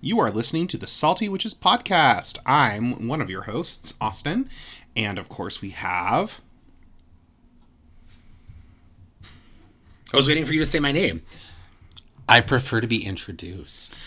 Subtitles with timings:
[0.00, 2.38] You are listening to the Salty Witches podcast.
[2.46, 4.48] I'm one of your hosts, Austin,
[4.96, 6.40] and of course we have.
[10.12, 11.22] I was waiting for you to say my name.
[12.28, 14.06] I prefer to be introduced.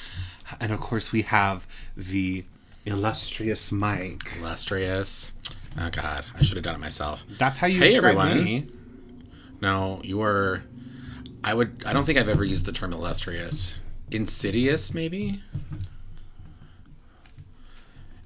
[0.59, 2.45] And of course we have the
[2.85, 4.23] illustrious Mike.
[4.39, 5.33] Illustrious.
[5.77, 7.23] Oh God, I should have done it myself.
[7.29, 8.43] That's how you Hey, describe everyone.
[8.43, 8.67] me.
[9.61, 10.63] No, you are.
[11.43, 11.83] I would.
[11.85, 13.77] I don't think I've ever used the term illustrious.
[14.11, 15.41] Insidious, maybe.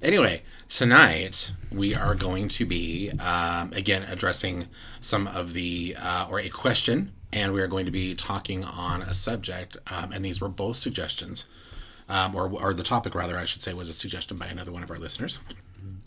[0.02, 4.66] Anyway, tonight we are going to be um, again addressing
[5.00, 9.02] some of the uh, or a question, and we are going to be talking on
[9.02, 9.76] a subject.
[9.86, 11.46] Um, and these were both suggestions,
[12.08, 14.82] um, or or the topic rather, I should say, was a suggestion by another one
[14.82, 15.38] of our listeners.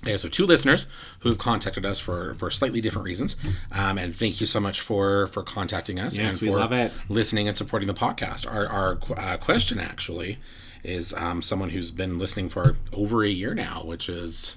[0.04, 0.86] Okay, so two listeners
[1.20, 3.36] who've contacted us for for slightly different reasons,
[3.72, 6.72] um, and thank you so much for for contacting us Yes, and we for love
[6.72, 6.92] it.
[7.10, 8.50] listening and supporting the podcast.
[8.50, 10.38] Our our uh, question actually
[10.84, 14.56] is um, someone who's been listening for over a year now, which is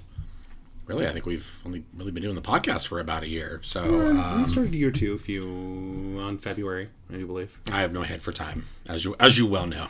[0.85, 3.59] really I think we've only really been doing the podcast for about a year.
[3.63, 7.59] So um, we started year two a few on February, I do believe.
[7.69, 9.87] I have no head for time, as you as you well know.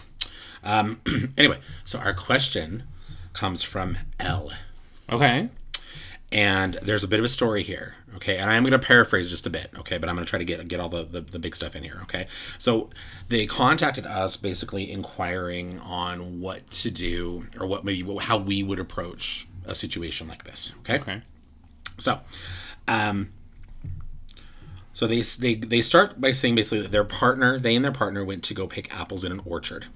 [0.64, 1.00] Um,
[1.38, 2.84] anyway, so our question
[3.34, 4.52] comes from L.
[5.12, 5.50] Okay.
[6.32, 9.46] and there's a bit of a story here okay and i'm going to paraphrase just
[9.46, 11.40] a bit okay but i'm going to try to get get all the, the, the
[11.40, 12.26] big stuff in here okay
[12.58, 12.90] so
[13.28, 18.80] they contacted us basically inquiring on what to do or what maybe how we would
[18.80, 21.22] approach a situation like this okay Okay.
[21.98, 22.20] so,
[22.88, 23.32] um,
[24.94, 28.24] so they they they start by saying basically that their partner, they and their partner
[28.24, 29.88] went to go pick apples in an orchard.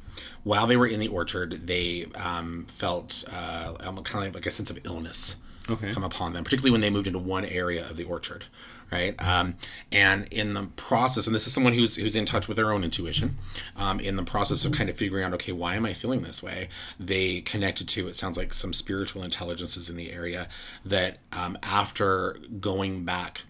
[0.48, 4.70] While they were in the orchard, they um, felt uh, kind of like a sense
[4.70, 5.36] of illness
[5.70, 5.92] Okay.
[5.92, 8.46] come upon them, particularly when they moved into one area of the orchard,
[8.90, 9.14] right?
[9.22, 9.56] Um,
[9.92, 12.86] and in the process, and this is someone who's who's in touch with their own
[12.86, 13.36] intuition,
[13.76, 16.42] um, in the process of kind of figuring out, okay, why am I feeling this
[16.42, 16.70] way?
[16.98, 20.48] They connected to it sounds like some spiritual intelligences in the area
[20.86, 23.42] that um, after going back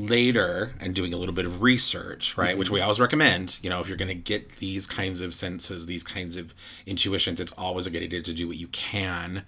[0.00, 2.50] later and doing a little bit of research, right?
[2.50, 2.58] Mm-hmm.
[2.58, 3.58] Which we always recommend.
[3.62, 6.54] You know, if you're going to get these kinds of senses, these kinds of
[6.86, 9.44] intuitions, it's always a good idea to do what you can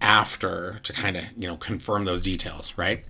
[0.00, 3.04] after to kind of, you know, confirm those details, right?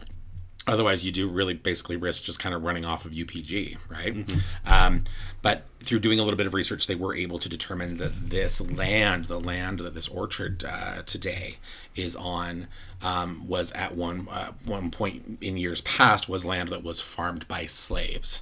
[0.67, 4.33] Otherwise, you do really basically risk just kind of running off of UPG, right?
[4.67, 5.05] Um,
[5.43, 8.61] but through doing a little bit of research, they were able to determine that this
[8.63, 11.57] land, the land that this orchard uh, today
[11.95, 12.67] is on,
[13.03, 17.47] um, was at one uh, one point in years past was land that was farmed
[17.47, 18.41] by slaves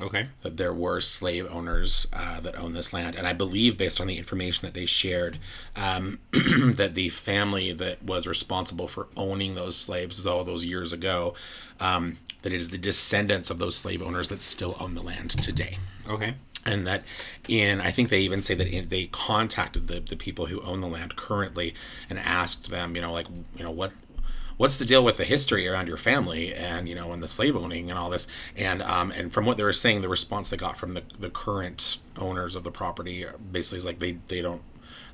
[0.00, 0.26] Okay.
[0.42, 3.14] that there were slave owners uh, that owned this land.
[3.16, 5.38] And I believe, based on the information that they shared,
[5.76, 11.34] um, that the family that was responsible for owning those slaves all those years ago,
[11.80, 15.30] um, that it is the descendants of those slave owners that still own the land
[15.30, 15.78] today.
[16.08, 16.34] Okay.
[16.66, 17.04] And that
[17.46, 20.80] in, I think they even say that in, they contacted the, the people who own
[20.80, 21.74] the land currently
[22.08, 23.92] and asked them, you know, like, you know, what
[24.56, 27.56] what's the deal with the history around your family and you know and the slave
[27.56, 28.26] owning and all this?
[28.56, 31.30] And um, and from what they were saying the response they got from the, the
[31.30, 34.62] current owners of the property basically is like they they don't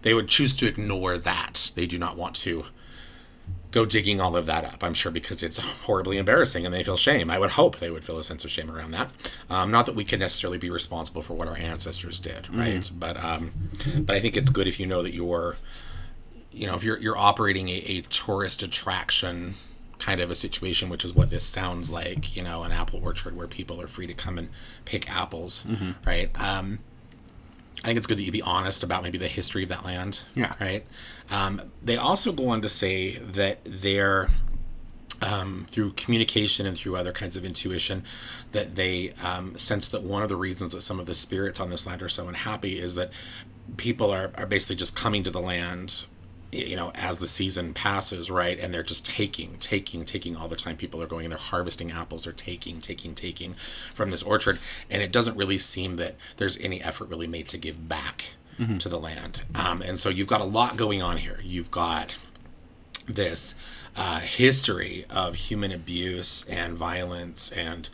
[0.02, 1.72] they would choose to ignore that.
[1.74, 2.64] They do not want to
[3.70, 6.96] go digging all of that up i'm sure because it's horribly embarrassing and they feel
[6.96, 7.30] shame.
[7.30, 9.10] I would hope they would feel a sense of shame around that.
[9.48, 12.90] Um, not that we can necessarily be responsible for what our ancestors did right?
[12.92, 13.52] But um,
[14.00, 15.56] but i think it's good if you know that you're
[16.52, 19.54] you know if you're you're operating a, a tourist attraction
[19.98, 23.36] kind of a situation which is what this sounds like you know an apple orchard
[23.36, 24.48] where people are free to come and
[24.84, 25.66] pick apples
[26.06, 26.78] right um
[27.82, 30.24] I think it's good that you be honest about maybe the history of that land.
[30.34, 30.52] Yeah.
[30.60, 30.84] Right.
[31.30, 34.28] Um, they also go on to say that they're
[35.22, 38.04] um, through communication and through other kinds of intuition
[38.52, 41.70] that they um, sense that one of the reasons that some of the spirits on
[41.70, 43.12] this land are so unhappy is that
[43.76, 46.06] people are, are basically just coming to the land
[46.52, 50.56] you know as the season passes right and they're just taking taking taking all the
[50.56, 53.54] time people are going and they're harvesting apples they're taking taking taking
[53.94, 54.58] from this orchard
[54.90, 58.34] and it doesn't really seem that there's any effort really made to give back
[58.78, 59.42] to the land.
[59.54, 61.40] Um, and so you've got a lot going on here.
[61.42, 62.16] You've got
[63.06, 63.54] this
[63.96, 67.88] uh, history of human abuse and violence and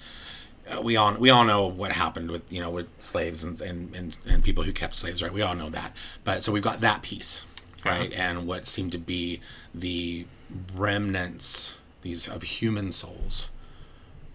[0.68, 3.94] uh, we all we all know what happened with you know with slaves and, and
[3.94, 5.32] and and people who kept slaves right?
[5.32, 5.94] We all know that.
[6.24, 7.44] But so we've got that piece
[7.86, 9.40] right and what seemed to be
[9.74, 10.26] the
[10.74, 13.50] remnants these of human souls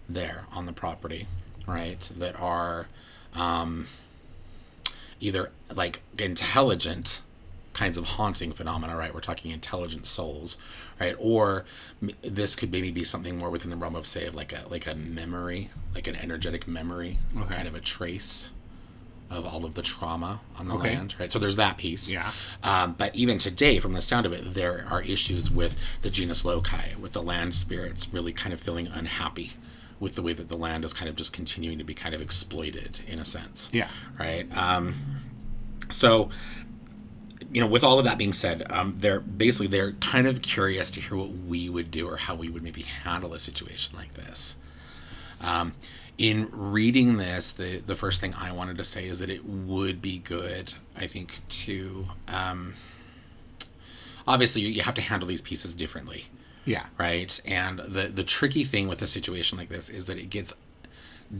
[0.08, 1.26] there on the property
[1.66, 2.88] right that are
[3.34, 3.86] um,
[5.20, 7.22] either like intelligent
[7.72, 9.14] kinds of haunting phenomena, right?
[9.14, 10.58] We're talking intelligent souls,
[11.00, 11.14] right?
[11.18, 11.64] Or
[12.02, 14.64] m- this could maybe be something more within the realm of, say, of like a
[14.68, 18.52] like a memory, like an energetic memory, or kind of a trace
[19.32, 20.94] of all of the trauma on the Okay.
[20.96, 21.32] land, right?
[21.32, 22.10] So there's that piece.
[22.12, 22.30] Yeah.
[22.62, 26.44] Um, but even today, from the sound of it, there are issues with the genus
[26.44, 29.52] loci, with the land spirits really kind of feeling unhappy
[29.98, 32.20] with the way that the land is kind of just continuing to be kind of
[32.20, 33.70] exploited in a sense.
[33.72, 33.88] Yeah.
[34.18, 34.46] Right.
[34.56, 34.94] Um,
[35.90, 36.28] so,
[37.52, 40.90] you know, with all of that being said, um, they're basically they're kind of curious
[40.92, 44.14] to hear what we would do or how we would maybe handle a situation like
[44.14, 44.56] this.
[45.40, 45.74] Um,
[46.22, 50.00] in reading this, the the first thing I wanted to say is that it would
[50.00, 52.74] be good, I think, to um,
[54.26, 56.26] obviously you, you have to handle these pieces differently
[56.64, 56.86] Yeah.
[56.96, 57.40] right?
[57.44, 60.54] And the the tricky thing with a situation like this is that it gets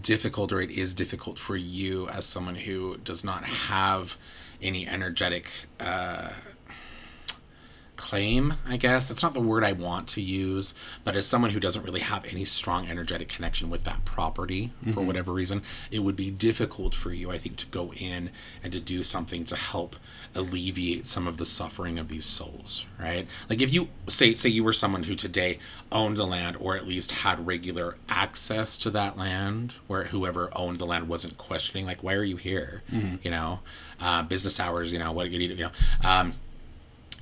[0.00, 4.16] difficult, or it is difficult for you as someone who does not have
[4.60, 5.46] any energetic
[5.78, 6.30] uh,
[8.02, 8.54] claim.
[8.68, 11.84] I guess that's not the word I want to use, but as someone who doesn't
[11.84, 15.62] really have any strong energetic connection with that property for whatever reason,
[15.92, 18.30] it would be difficult for you, I think, to go in
[18.62, 19.94] and to do something to help
[20.34, 23.26] alleviate some of the suffering of these souls, right?
[23.48, 25.58] Like if you say say you were someone who today
[25.92, 30.78] owned the land or at least had regular access to that land, where whoever owned
[30.78, 32.82] the land wasn't questioning like why are you here,
[33.22, 33.60] you know,
[34.00, 35.70] uh, business hours, you know, what you need, you know.
[36.02, 36.32] Um,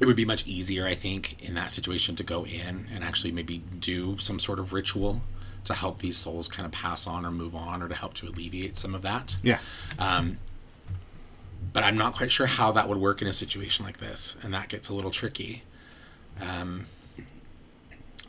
[0.00, 3.32] it would be much easier, I think, in that situation to go in and actually
[3.32, 5.20] maybe do some sort of ritual
[5.64, 8.26] to help these souls kind of pass on or move on or to help to
[8.26, 9.36] alleviate some of that.
[9.42, 9.58] Yeah.
[11.72, 14.54] But I'm not quite sure how that would work in a situation like this, and
[14.54, 15.62] that gets a little tricky.
[16.40, 16.86] Um,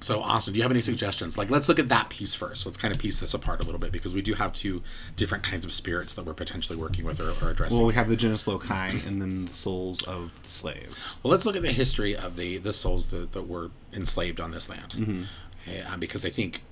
[0.02, 1.38] so, Austin, do you have any suggestions?
[1.38, 2.66] Like, let's look at that piece first.
[2.66, 4.82] Let's kind of piece this apart a little bit because we do have two
[5.16, 7.78] different kinds of spirits that we're potentially working with or, or addressing.
[7.78, 11.16] Well, we have the genus loci and then the souls of the slaves.
[11.24, 14.52] Well, let's look at the history of the the souls that, that were enslaved on
[14.52, 15.24] this land, Mm-hmm.
[15.68, 16.64] okay, um, because I think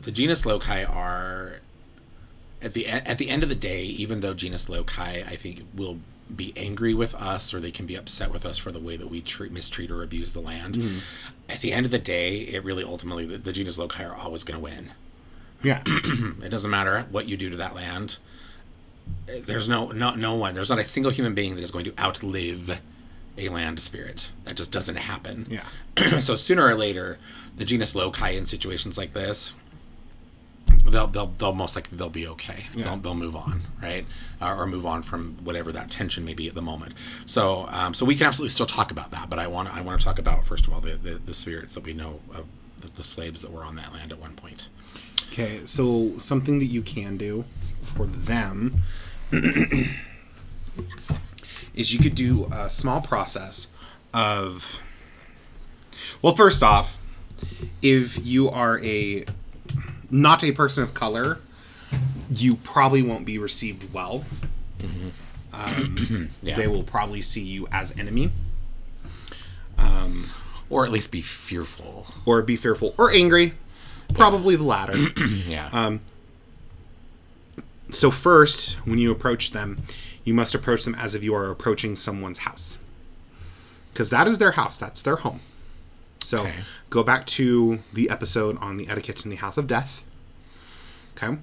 [0.00, 1.60] the genus loci are
[2.62, 5.98] at the at the end of the day, even though genus loci, I think, will
[6.36, 9.10] be angry with us or they can be upset with us for the way that
[9.10, 10.74] we treat, mistreat or abuse the land.
[10.74, 10.98] Mm-hmm.
[11.48, 14.44] At the end of the day, it really ultimately the, the genus loci are always
[14.44, 14.92] going to win.
[15.62, 15.82] Yeah.
[16.42, 18.18] It doesn't matter what you do to that land.
[19.26, 20.54] There's no no no one.
[20.54, 22.80] There's not a single human being that is going to outlive
[23.36, 24.30] a land spirit.
[24.44, 25.46] That just doesn't happen.
[25.48, 25.64] Yeah.
[26.20, 27.18] so sooner or later,
[27.56, 29.54] the genus loci in situations like this,
[30.86, 32.64] they'll they'll they'll most likely they'll be okay.
[32.74, 34.04] They'll they'll move on, right,
[34.40, 36.94] uh, or move on from whatever that tension may be at the moment.
[37.26, 39.30] So um, so we can absolutely still talk about that.
[39.30, 41.74] But I want I want to talk about first of all the the, the spirits
[41.74, 42.46] that we know of
[42.80, 44.68] the, the slaves that were on that land at one point.
[45.28, 47.44] Okay, so something that you can do
[47.80, 48.80] for them
[51.74, 53.68] is you could do a small process
[54.12, 54.82] of.
[56.22, 56.98] Well, first off,
[57.82, 59.24] if you are a
[60.10, 61.40] not a person of color,
[62.32, 64.24] you probably won't be received well.
[64.78, 65.08] Mm-hmm.
[65.52, 66.56] Um, yeah.
[66.56, 68.30] They will probably see you as enemy,
[69.78, 70.30] um,
[70.68, 72.06] or at least be fearful.
[72.24, 73.54] or be fearful, or angry.
[74.14, 74.94] Probably the latter.
[75.46, 75.68] Yeah.
[75.72, 76.00] Um,
[77.90, 79.82] so first, when you approach them,
[80.24, 82.78] you must approach them as if you are approaching someone's house.
[83.92, 85.40] Because that is their house, that's their home.
[86.20, 86.54] So Okay.
[86.90, 90.04] Go back to the episode on the etiquette in the house of death.
[91.16, 91.38] Okay?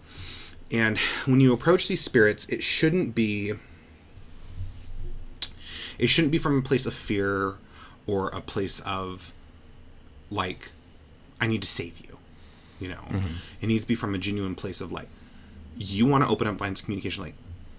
[0.71, 3.53] And when you approach these spirits, it shouldn't be
[5.97, 7.55] it shouldn't be from a place of fear
[8.05, 9.33] or a place of
[10.29, 10.69] like
[11.41, 12.17] I need to save you.
[12.79, 13.05] You know.
[13.09, 13.35] Mm-hmm.
[13.61, 15.07] It needs to be from a genuine place of like
[15.77, 17.35] you want to open up lines of communication like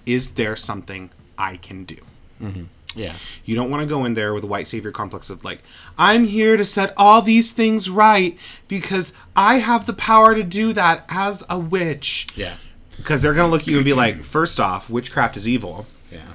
[0.06, 1.96] is there something i can do
[2.40, 2.64] mm-hmm.
[2.98, 3.14] Yeah.
[3.44, 5.62] you don't want to go in there with a white savior complex of like
[5.96, 8.36] i'm here to set all these things right
[8.68, 12.56] because i have the power to do that as a witch Yeah.
[12.96, 15.86] because they're going to look at you and be like first off witchcraft is evil
[16.12, 16.34] Yeah.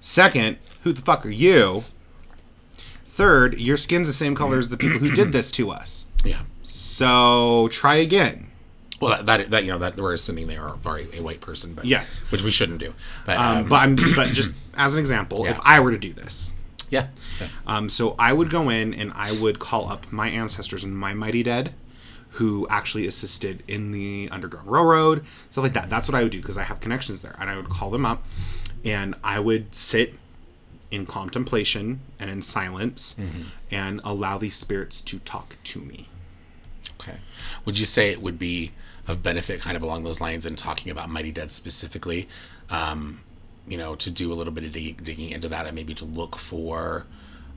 [0.00, 1.84] second who the fuck are you
[3.06, 6.42] third your skin's the same color as the people who did this to us Yeah.
[6.62, 8.50] so try again
[9.00, 11.74] Well, that, that that you know that we're assuming they are, are a, white person,
[11.74, 12.20] but Yes.
[12.30, 12.94] which we shouldn't do.
[13.26, 16.12] But um, um, but i'm but just as an example if i were to do
[16.12, 16.54] this
[16.90, 17.08] yeah,
[17.40, 17.48] yeah.
[17.66, 21.12] Um, so I would go in and I would call up my ancestors and my
[21.14, 21.74] mighty dead,
[22.30, 25.90] who actually assisted in the Underground Railroad, stuff like that.
[25.90, 28.06] That's what I would do because I have connections there, and I would call them
[28.06, 28.24] up,
[28.84, 30.14] and I would sit
[30.90, 33.16] in contemplation and in silence,
[33.70, 36.08] and allow these spirits to talk to me.
[37.00, 37.18] Okay.
[37.64, 38.70] Would you say it would be
[39.06, 42.28] of benefit, kind of along those lines, and talking about Mighty Dead specifically?
[42.70, 43.20] Um,
[43.66, 46.04] you know, to do a little bit of dig- digging into that, and maybe to
[46.04, 47.06] look for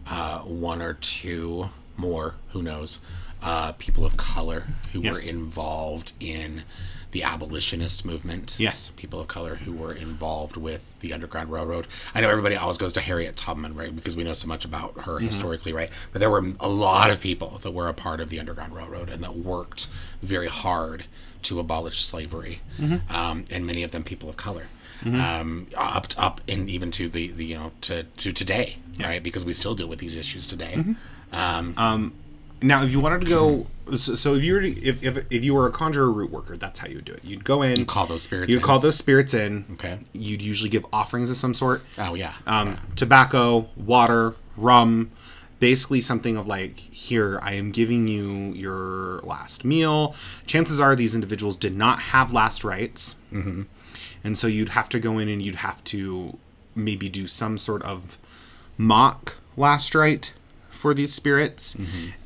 [0.10, 3.00] uh, one or two more, who knows,
[3.42, 4.63] uh, people of color
[4.94, 5.22] who Yes.
[5.24, 6.63] were involved in
[7.12, 8.58] the abolitionist movement.
[8.60, 8.92] Yes.
[8.98, 11.88] people of color who were involved with the Underground Railroad.
[12.13, 14.94] I know everybody always goes to Harriet Tubman, right, because we know so much about
[15.01, 15.25] her Mm-hmm.
[15.27, 15.89] historically, right?
[16.12, 19.10] But there were a lot of people that were a part of the Underground Railroad
[19.10, 19.88] and that worked
[20.22, 21.06] very hard
[21.44, 23.15] to abolish slavery, Mm-hmm.
[23.15, 24.67] um, and many of them people of color.
[25.06, 29.46] Um, up up and even to the, the you know to, to today right because
[29.46, 31.77] we still deal with these issues today Mm-hmm.
[31.79, 32.13] um,
[32.63, 35.44] Now, if you wanted to go, so, so if you were to, if, if if
[35.44, 37.24] you were a conjurer root worker, that's how you would do it.
[37.24, 38.63] You'd go in, call those spirits You'd in.
[38.65, 39.65] call those spirits in.
[39.74, 40.00] Okay.
[40.13, 41.84] You'd usually give offerings of some sort.
[42.00, 45.12] oh yeah Um, tobacco, water, rum,
[45.60, 50.16] basically something of like, here, I am giving you your last meal.
[50.46, 53.16] Chances are these individuals did not have last rites.
[53.32, 53.64] Mm-hmm.
[54.24, 56.38] And so you'd have to go in and you'd have to
[56.76, 58.18] maybe do some sort of
[58.78, 60.34] mock last rite
[60.70, 61.76] for these spirits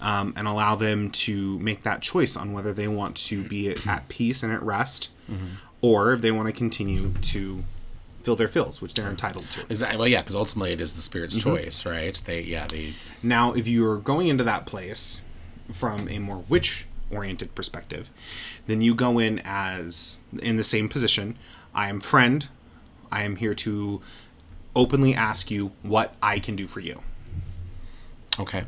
[0.02, 3.88] um, and allow them to make that choice on whether they want to be at,
[3.88, 5.10] at peace and at rest
[5.82, 7.64] or if they want to continue to
[8.22, 9.62] fill their fills, which they're entitled to.
[9.70, 11.50] exactly well yeah because ultimately it is the spirit's Mm-hmm.
[11.56, 15.22] choice right they yeah they Now, if you're going into that place
[15.72, 18.10] from a more witch oriented perspective,
[18.68, 21.38] then you go in as in the same position.
[21.74, 22.48] I am friend.
[23.12, 24.02] I am here to
[24.76, 27.02] openly ask you what I can do for you.
[28.40, 28.64] okay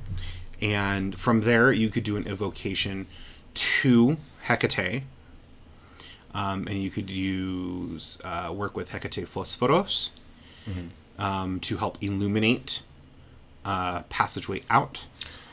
[0.61, 3.07] And from there, you could do an evocation
[3.53, 4.17] to
[4.47, 5.03] Hecate.
[6.35, 10.09] Um, and you could use uh, work with Hecate Phosphoros
[11.19, 12.81] um, to help illuminate
[13.65, 15.05] uh, passageway out.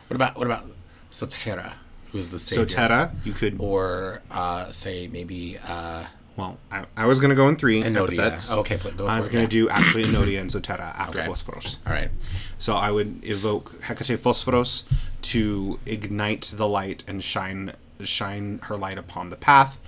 [0.09, 0.65] What about what about
[1.11, 1.75] Sotera,
[2.13, 2.67] who is the savior?
[2.67, 3.57] Sotera, you could.
[3.61, 6.07] or uh, say maybe uh,
[6.37, 8.05] Well, I, I was going to go in three Enodia.
[8.05, 8.53] epithets.
[8.53, 9.49] Okay, go I was it, going yeah.
[9.49, 11.29] to do actually Enodia and Sotera after Okay.
[11.29, 11.79] Phosphoros.
[11.87, 12.11] all right.
[12.59, 14.85] So I would evoke Hecate Phosphoros
[15.23, 19.79] to ignite the light and shine shine her light upon the path.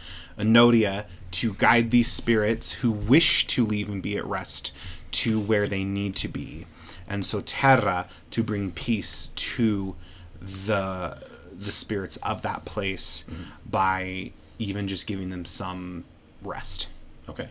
[0.43, 4.73] Enodia to guide these spirits who wish to leave and be at rest
[5.13, 6.67] to where they need to be.
[7.09, 9.97] And Sotera to bring peace to
[10.41, 11.19] the
[11.53, 13.43] the spirits of that place mm-hmm.
[13.69, 16.05] by even just giving them some
[16.43, 16.89] rest.
[17.29, 17.49] Okay.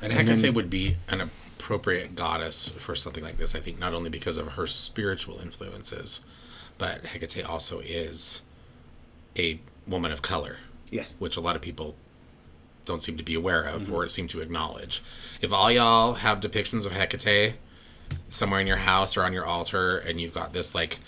[0.00, 4.10] And Hecate would be an appropriate goddess for something like this, I think, not only
[4.10, 6.20] because of her spiritual influences,
[6.78, 8.42] but Hecate also is
[9.36, 10.58] a woman of color,
[10.90, 11.16] Yes.
[11.18, 11.96] which a lot of people
[12.84, 15.02] don't seem to be aware of or seem to acknowledge.
[15.40, 17.54] If all y'all have depictions of Hecate
[18.28, 20.98] somewhere in your house or on your altar, and you've got this like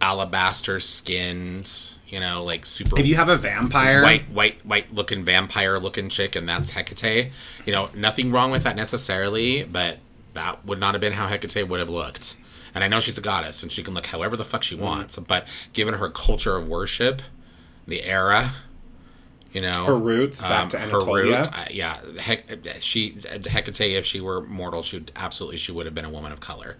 [0.00, 1.70] alabaster skinned,
[2.08, 6.08] you know, like super If you have a vampire, white, white, white looking vampire looking
[6.08, 7.30] chick, and that's Hecate.
[7.66, 9.98] You know, nothing wrong with that necessarily, but
[10.34, 12.36] that would not have been how Hecate would have looked.
[12.74, 14.84] And I know she's a goddess, and she can look however the fuck she Mm-hmm.
[14.84, 15.16] wants.
[15.16, 17.22] But given her culture of worship,
[17.86, 18.52] the era,
[19.52, 21.36] you know, Her roots back to her Anatolia.
[21.38, 22.46] roots, uh, yeah, Hec-
[22.80, 26.32] she Hecate, if she were mortal, she would absolutely she would have been a woman
[26.32, 26.76] of color.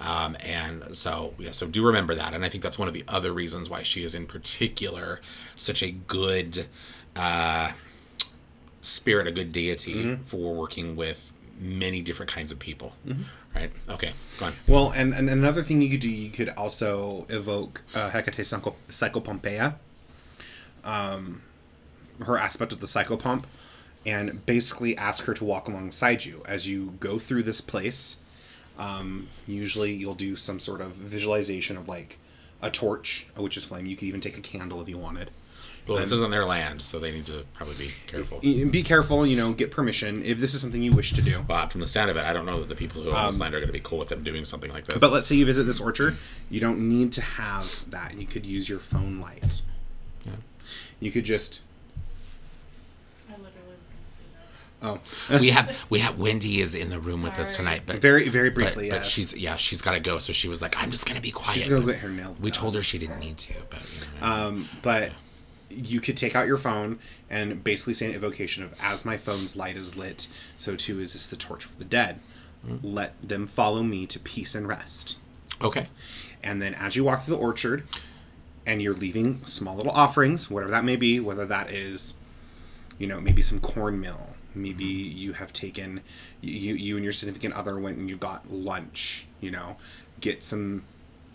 [0.00, 3.04] Um, and so yeah, so do remember that, and I think that's one of the
[3.08, 5.20] other reasons why she is in particular
[5.56, 6.66] such a good
[7.14, 7.72] uh,
[8.82, 10.22] spirit, a good deity Mm-hmm.
[10.24, 12.92] for working with many different kinds of people.
[13.54, 13.70] Right?
[13.88, 14.52] Okay, go on.
[14.68, 18.76] Well, and, and another thing you could do, you could also evoke uh, Hecate Psycho-
[18.90, 19.76] Psychopompeia,
[20.84, 21.40] um,
[22.24, 23.44] her aspect of the psychopomp,
[24.04, 28.20] and basically ask her to walk alongside you as you go through this place.
[28.78, 32.18] Um, usually, you'll do some sort of visualization of like
[32.62, 33.86] a torch, a witch's flame.
[33.86, 35.30] You could even take a candle if you wanted.
[35.88, 38.40] Well, this isn't their land, so they need to probably be careful.
[38.40, 41.44] Be careful, you know, get permission if this is something you wish to do.
[41.46, 43.38] But from the sound of it, I don't know that the people who own this
[43.38, 44.96] land are going to be cool with them doing something like this.
[44.96, 46.16] Um, But let's say you visit this orchard,
[46.50, 48.18] you don't need to have that.
[48.18, 49.62] You could use your phone light.
[50.24, 50.32] Yeah.
[50.98, 51.60] You could just
[53.28, 54.22] I literally was going to say
[54.75, 54.75] that.
[54.86, 55.00] Oh
[55.40, 58.50] we have we have Wendy is in the room with us tonight, but very very
[58.50, 58.88] briefly.
[58.88, 59.06] but yes.
[59.08, 61.52] she's yeah she's got to go, so she was like, I'm just gonna be quiet.
[61.54, 62.38] she's gonna get her nails.
[62.38, 62.60] we done.
[62.60, 65.12] told her she didn't need to, but you know, Um, but
[65.68, 69.56] you could take out your phone and basically say an evocation of "As my phone's
[69.56, 72.20] light is lit, so too is this the torch for the dead.
[72.82, 75.16] Let them follow me to peace and rest."
[75.60, 75.86] okay,
[76.42, 77.84] And then as you walk through the orchard
[78.66, 82.14] and you're leaving small little offerings, whatever that may be, whether that is,
[82.98, 86.00] you know, maybe some cornmeal, maybe you have taken,
[86.40, 89.76] you, you and your significant other went and you got lunch, you know,
[90.20, 90.84] get some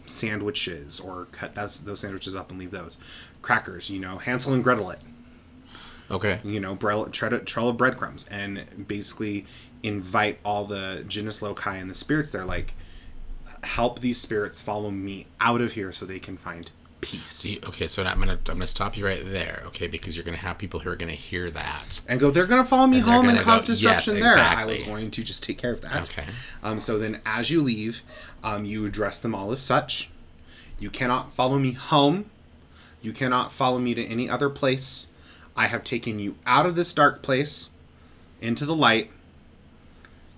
[0.05, 2.99] sandwiches or cut those, those sandwiches up and leave those.
[3.41, 4.99] Crackers, you know, Hansel and Gretel it,
[6.09, 9.45] okay, you know, trail, trail of breadcrumbs, and basically
[9.83, 12.73] invite all the genus loci and the spirits there, like,
[13.63, 17.59] help these spirits follow me out of here so they can find peace.
[17.65, 19.63] Okay, so I'm gonna I'm gonna stop you right there.
[19.67, 22.01] Okay, because you're gonna have people who are gonna hear that.
[22.07, 24.43] and go, they're going to follow me And home and cause go, disruption yes, there.
[24.43, 26.09] I was going to just take care of that.
[26.09, 26.25] Okay.
[26.63, 28.03] Um, so then, as you leave,
[28.43, 30.09] um, you address them all as such.
[30.79, 32.29] You cannot follow me home.
[33.01, 35.07] You cannot follow me to any other place.
[35.55, 37.71] I have taken you out of this dark place
[38.39, 39.11] into the light.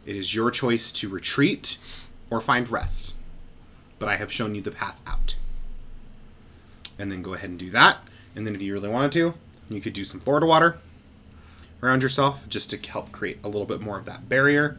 [0.05, 1.77] It is your choice to retreat
[2.29, 3.15] or find rest.
[3.99, 5.32] But I have shown you the path out.
[6.97, 7.97] And then go ahead and do that.
[8.35, 9.33] And then, if you really wanted to,
[9.69, 10.77] you could do some Florida water
[11.81, 14.77] around yourself just to help create a little bit more of that barrier.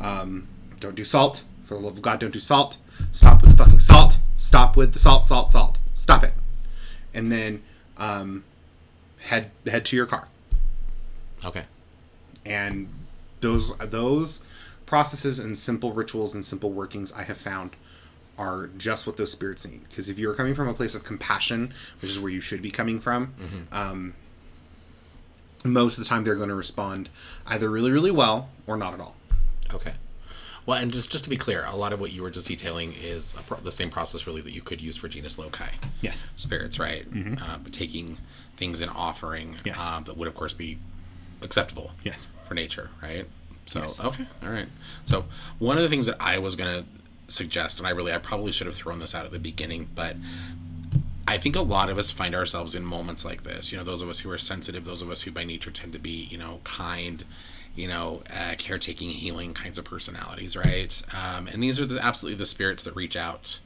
[0.00, 0.48] Um,
[0.80, 1.44] don't do salt.
[1.64, 2.76] For the love of God, don't do salt.
[3.10, 4.18] Stop with the fucking salt.
[4.36, 5.78] Stop with the salt, salt, salt.
[5.92, 6.32] Stop it.
[7.12, 7.62] And then
[7.96, 8.44] um,
[9.18, 10.28] head head to your car.
[11.44, 11.64] Okay.
[12.44, 12.88] And
[13.40, 14.44] those those
[14.86, 17.74] processes and simple rituals and simple workings I have found
[18.38, 19.82] are just what those spirits need.
[19.88, 22.70] Because if you're coming from a place of compassion, which is where you should be
[22.70, 23.34] coming from,
[23.72, 24.14] um,
[25.64, 27.08] most of the time they're going to respond
[27.46, 29.16] either really, really well or not at all.
[29.74, 29.94] Okay.
[30.64, 32.92] Well, and just just to be clear, a lot of what you were just detailing
[33.00, 35.68] is a pro- the same process really that you could use for genus loci.
[36.00, 36.28] Yes.
[36.36, 37.06] Spirits, right?
[37.40, 38.18] Uh, but taking
[38.56, 39.88] things and offering Yes.
[39.88, 40.78] um, that would, of course, be
[41.42, 42.28] acceptable Yes.
[42.44, 43.26] for nature, right?
[43.66, 44.00] So Yes.
[44.00, 44.68] okay, all right.
[45.04, 45.26] So
[45.60, 46.84] one of the things that I was gonna
[47.28, 50.16] suggest, and I really, I probably should have thrown this out at the beginning, but
[51.28, 53.72] I think a lot of us find ourselves in moments like this.
[53.72, 55.92] You know, those of us who are sensitive, those of us who by nature tend
[55.92, 57.24] to be, you know, kind,
[57.74, 61.02] you know, uh, caretaking, healing kinds of personalities, right?
[61.12, 63.58] Um, and these are the, absolutely the spirits that reach out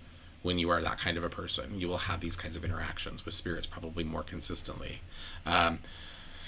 [0.43, 1.79] when you are that kind of a person.
[1.79, 5.01] You will have these kinds of interactions with spirits probably more consistently.
[5.45, 5.81] Um,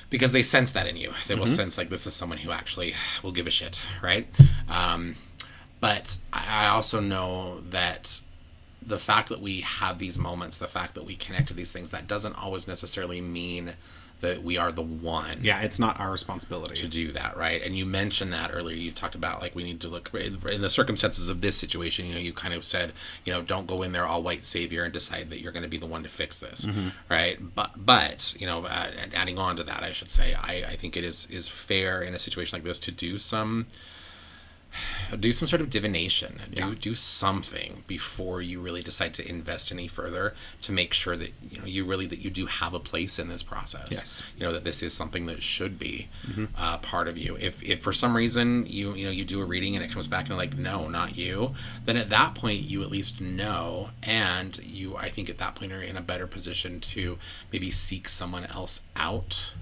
[0.09, 1.11] because they sense that in you.
[1.26, 2.92] They will sense like this is someone who actually
[3.23, 4.26] will give a shit, right?
[4.69, 5.16] Um,
[5.83, 8.21] but I also know that
[8.81, 11.91] the fact that we have these moments, the fact that we connect to these things,
[11.91, 13.75] that doesn't always necessarily mean
[14.21, 16.77] that we are the one Yeah, it's not our responsibility.
[16.77, 17.61] to do that, right?
[17.61, 18.77] And you mentioned that earlier.
[18.77, 22.07] You talked about like we need to look in the circumstances of this situation.
[22.07, 22.93] You know, you kind of said,
[23.25, 25.69] you know, don't go in there all white savior and decide that you're going to
[25.69, 26.69] be the one to fix this,
[27.09, 27.37] right?
[27.57, 30.97] But but you know, uh, adding on to that, I should say, I, I think
[30.97, 33.66] it is is fair in a situation like this to do some
[35.19, 36.41] do some sort of divination.
[36.53, 41.33] Do do something before you really decide to invest any further to make sure that
[41.51, 43.89] you know you really that you do have a place in this process.
[43.91, 44.23] Yes.
[44.37, 46.09] you know that this is something that should be
[46.57, 47.37] uh, part of you.
[47.41, 50.09] If if for some reason you you know you do a reading and it comes
[50.09, 51.55] back and like no not you
[51.85, 55.73] then at that point you at least know and you i think at that point
[55.73, 57.19] are in a better position to
[57.53, 59.55] maybe seek someone else out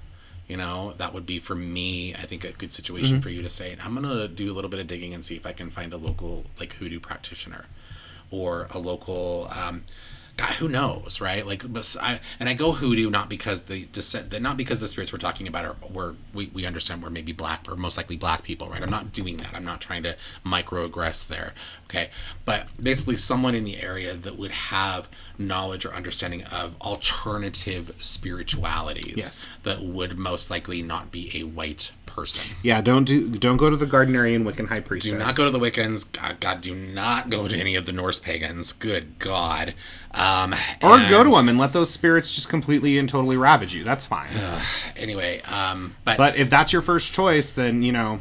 [0.51, 3.49] you know that would be for me i think a good situation for you to
[3.49, 5.93] say i'm gonna do a little bit of digging and see if i can find
[5.93, 7.67] a local like hoodoo practitioner
[8.33, 9.85] or a local um
[10.41, 11.47] God, who knows, right?
[11.47, 11.63] Like,
[12.01, 15.47] I, and I go hoodoo not because the descent, not because the spirits we're talking
[15.47, 18.83] about are were we, we understand we're maybe black or most likely black people, right?
[18.83, 19.55] I'm not doing that.
[19.55, 21.53] I'm not trying to microaggress there,
[21.85, 22.09] okay?
[22.47, 29.17] But basically, someone in the area that would have knowledge or understanding of alternative spiritualities
[29.17, 29.47] Yes.
[29.65, 32.45] that would most likely not be a white person.
[32.63, 35.13] Yeah, don't do don't go to the Gardnerian Wiccan High Priestess.
[35.13, 36.11] Do not go to the Wiccans.
[36.13, 38.73] God, God, do not go to any of the Norse pagans.
[38.73, 39.75] Good God.
[40.13, 43.85] Um, or go to them and let those spirits just completely and totally ravage you.
[43.85, 44.31] That's fine.
[44.97, 48.21] Anyway, um, but, But if that's your first choice, then you know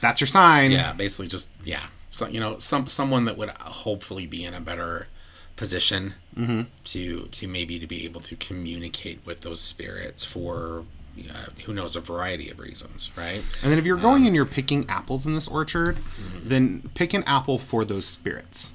[0.00, 0.70] that's your sign.
[0.70, 4.60] yeah, basically just yeah, so you know, some someone that would hopefully be in a
[4.60, 5.08] better
[5.56, 6.62] position Mm-hmm.
[6.86, 10.84] to to maybe to be able to communicate with those spirits for
[11.30, 13.42] uh, who knows a variety of reasons, right?
[13.62, 15.98] And then if you're going and you're picking apples in this orchard,
[16.42, 18.74] then pick an apple for those spirits.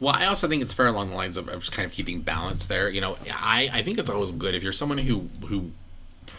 [0.00, 2.22] Well, I also think it's fair along the lines of, of just kind of keeping
[2.22, 2.88] balance there.
[2.88, 5.72] You know, I, I think it's always good if you're someone who who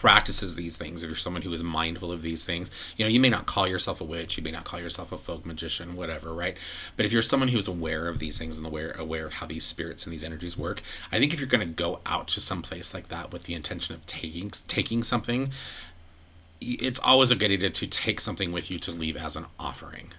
[0.02, 3.20] practices these things, if you're someone who is mindful of these things, you know, you
[3.20, 6.34] may not call yourself a witch, you may not call yourself a folk magician, whatever,
[6.34, 6.56] right?
[6.96, 9.46] But if you're someone who is aware of these things and aware aware of how
[9.46, 12.40] these spirits and these energies work, I think if you're going to go out to
[12.40, 15.52] some place like that with the intention of taking taking something,
[16.60, 20.12] it's always a good idea to take something with you to leave as an offering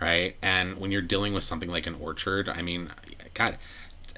[0.00, 2.90] right and when you're dealing with something like an orchard i mean
[3.34, 3.56] god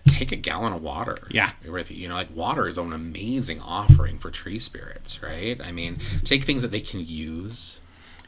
[0.08, 1.50] take a gallon of water Yeah.
[1.68, 5.72] with you you know like water is an amazing offering for tree spirits right i
[5.72, 7.80] mean take things that they can use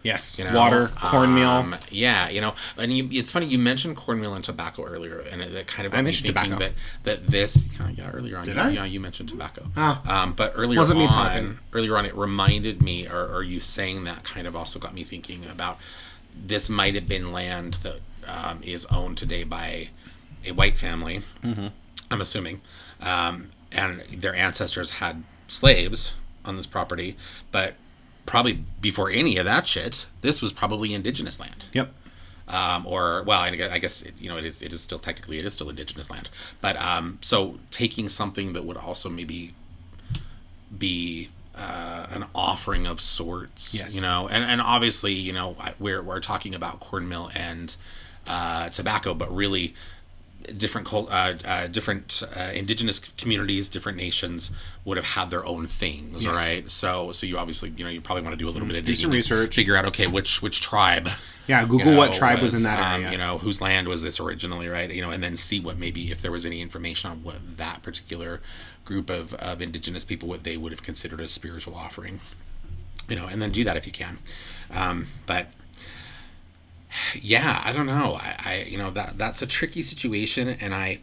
[0.02, 1.50] Yes, you know, water, cornmeal.
[1.50, 5.42] um, yeah, you know, and you, it's funny you mentioned cornmeal and tobacco earlier, and
[5.42, 6.74] it, it kind of got I me mentioned thinking tobacco.
[7.04, 8.70] that that this, yeah, yeah earlier on, Did yeah, I?
[8.70, 9.66] yeah, you mentioned tobacco.
[9.76, 10.00] Oh.
[10.08, 11.58] Um, but earlier Wasn't me on, talking.
[11.74, 15.04] earlier on, it reminded me, or, or you saying that kind of also got me
[15.04, 15.78] thinking about
[16.34, 19.90] this might have been land that um, is owned today by
[20.46, 21.20] a white family.
[21.42, 22.60] I'm assuming,
[23.00, 27.16] um, and their ancestors had slaves on this property,
[27.52, 27.74] but
[28.26, 31.66] probably before any of that shit, this was probably indigenous land.
[31.72, 31.92] Yep.
[32.48, 34.60] Um, or well, I guess- I guess you know it is.
[34.60, 38.64] It is still technically it is still indigenous land, but um, so taking something that
[38.64, 39.54] would also maybe
[40.76, 43.94] be uh, an offering of sorts, Yes.
[43.94, 47.76] you know, and and obviously you know we're we're talking about cornmeal and
[48.26, 49.74] uh, tobacco, but really
[50.56, 54.50] different uh, uh, different uh, indigenous communities, different nations
[54.84, 56.34] would have had their own things, Yes.
[56.34, 56.70] right?
[56.70, 58.86] So, so you obviously, you know, you probably want to do a little bit of
[58.86, 59.54] Do some research.
[59.54, 61.08] figure out okay, which which tribe,
[61.46, 63.12] Yeah, you Google what tribe was, in that um, area.
[63.12, 64.90] you know, whose land was this originally, right?
[64.90, 67.82] You know, and then see what maybe if there was any information on what that
[67.82, 68.40] particular
[68.84, 72.18] group of, of indigenous people what they would have considered a spiritual offering,
[73.08, 74.18] you know, and then do that if you can.
[74.72, 75.48] Um, but
[77.20, 78.14] yeah, I don't know.
[78.14, 80.98] I, I you know that that's a tricky situation, and I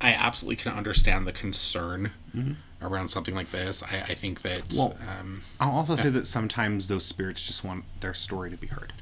[0.00, 2.12] I absolutely can understand the concern
[2.80, 3.82] around something like this.
[3.82, 4.78] I, I think that Mm-hmm.
[4.78, 8.68] Well, um, I'll also say that sometimes those spirits just want their story to be
[8.68, 8.92] heard.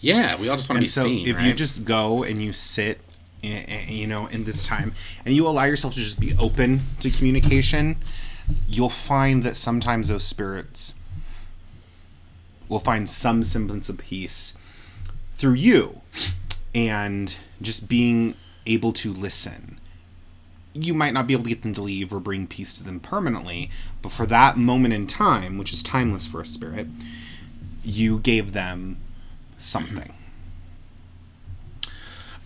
[0.00, 1.26] yeah, we all just want to be so seen.
[1.26, 1.46] if right?
[1.46, 3.00] you just go and you sit,
[3.42, 4.92] i- i- you know, in this time,
[5.24, 7.96] and you allow yourself to just be open to communication,
[8.68, 10.94] you'll find that sometimes those spirits
[12.68, 14.54] will find some semblance of peace
[15.38, 16.00] through you
[16.74, 18.34] and just being
[18.66, 19.80] able to listen.
[20.74, 23.00] You might not be able to get them to leave or bring peace to them
[23.00, 23.70] permanently,
[24.02, 26.88] but for that moment in time, which is timeless for a spirit,
[27.84, 28.98] you gave them
[29.58, 30.12] something.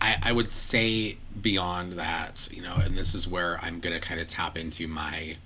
[0.00, 4.20] I, I would say beyond that, you know, and this is where I'm gonna kind
[4.20, 5.36] of tap into my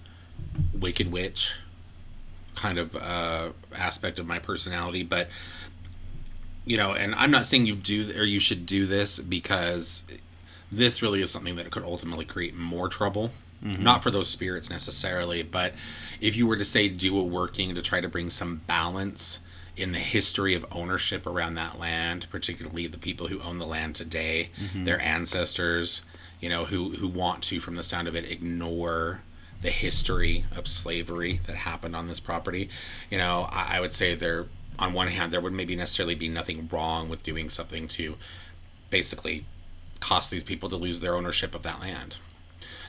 [0.74, 1.56] Wicked Witch
[2.56, 5.28] kind of uh, aspect of my personality, but
[6.66, 10.04] you know, and I'm not saying you do or you should do this because
[10.70, 13.30] this really is something that could ultimately create more trouble.
[13.64, 13.82] Mm-hmm.
[13.82, 15.72] Not for those spirits necessarily, but
[16.20, 19.40] if you were to say do a working to try to bring some balance
[19.76, 23.94] in the history of ownership around that land, particularly the people who own the land
[23.94, 24.84] today, mm-hmm.
[24.84, 26.04] their ancestors,
[26.40, 29.22] you know, who who want to, from the sound of it, ignore
[29.62, 32.68] the history of slavery that happened on this property.
[33.10, 34.46] You know, I, I would say there,
[34.78, 38.16] on one hand, there would maybe necessarily be nothing wrong with doing something to
[38.90, 39.46] basically
[40.00, 42.18] cost these people to lose their ownership of that land.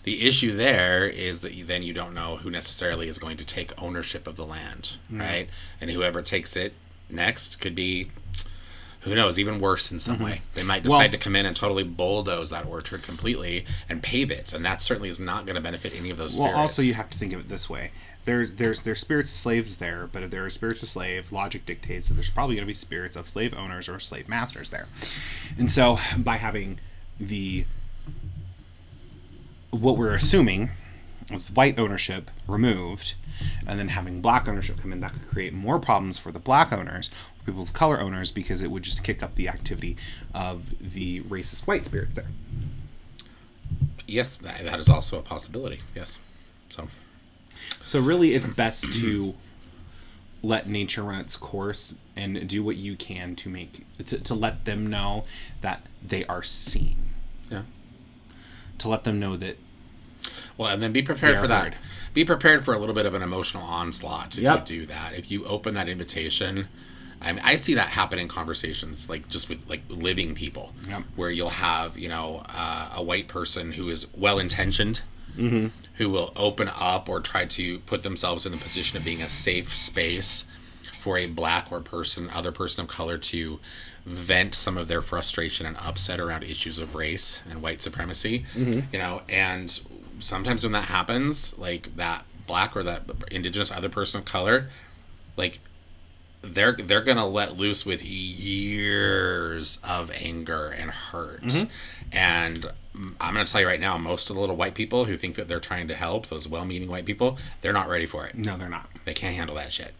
[0.03, 3.45] The issue there is that you, then you don't know who necessarily is going to
[3.45, 5.19] take ownership of the land, mm.
[5.19, 5.49] right?
[5.81, 6.73] And whoever takes it
[7.09, 8.11] next could be,
[9.01, 10.25] who knows, even worse in some mm-hmm.
[10.25, 10.41] way.
[10.53, 14.31] They might decide Well- to come in and totally bulldoze that orchard completely and pave
[14.31, 16.61] it, and that certainly is not going to benefit any of those Well, spirits.
[16.61, 17.91] also you have to think of it this way:
[18.27, 21.65] there's there's there's spirits of slaves there, but if there are spirits of slave, logic
[21.65, 24.87] dictates that there's probably going to be spirits of slave owners or slave masters there,
[25.57, 26.77] and so by having
[27.17, 27.65] the
[29.71, 30.71] what we're assuming
[31.31, 33.15] is white ownership removed,
[33.65, 36.73] and then having black ownership come in, that could create more problems for the black
[36.73, 37.09] owners,
[37.45, 39.95] people of color owners, because it would just kick up the activity
[40.33, 42.27] of the racist white spirits there.
[44.05, 45.79] yes, that, that is also a possibility.
[45.95, 46.19] Yes,
[46.69, 46.89] so
[47.87, 49.33] So really, it's best to
[50.43, 54.65] let nature run its course and do what you can to make to, to let
[54.65, 55.23] them know
[55.61, 56.97] that they are seen.
[57.49, 57.61] yeah.
[58.79, 59.57] To let them know that
[60.57, 61.63] Well, and then be prepared for that.
[61.63, 61.75] heard.
[62.13, 64.69] Be prepared for a little bit of an emotional onslaught if Yep.
[64.69, 65.13] you do that.
[65.13, 66.67] If you open that invitation,
[67.21, 71.03] I mean, I see that happen in conversations, like just with like living people, Yep.
[71.15, 75.03] where you'll have you know uh, a white person who is well intentioned,
[75.37, 75.67] Mm-hmm.
[75.95, 79.29] who will open up or try to put themselves in the position of being a
[79.29, 80.45] safe space
[80.91, 83.59] for a black or person other person of color to
[84.05, 88.79] vent some of their frustration and upset around issues of race and white supremacy Mm-hmm.
[88.93, 89.79] you know and
[90.19, 94.69] sometimes when that happens like that black or that indigenous other person of color
[95.35, 95.59] like
[96.41, 101.43] they're they're gonna let loose with years of anger and hurt
[102.11, 102.65] and
[103.21, 105.47] i'm gonna tell you right now most of the little white people who think that
[105.47, 108.69] they're trying to help those well-meaning white people they're not ready for it no, they're
[108.69, 108.89] not.
[109.05, 109.93] they can't handle that shit.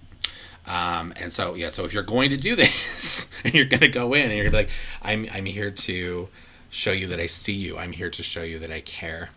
[0.66, 4.14] Um, and so yeah, so if you're going to do this and you're gonna go
[4.14, 4.70] in and you're gonna be like,
[5.02, 6.28] I'm I'm here to
[6.70, 7.78] show you that I see you.
[7.78, 9.30] I'm here to show you that I care.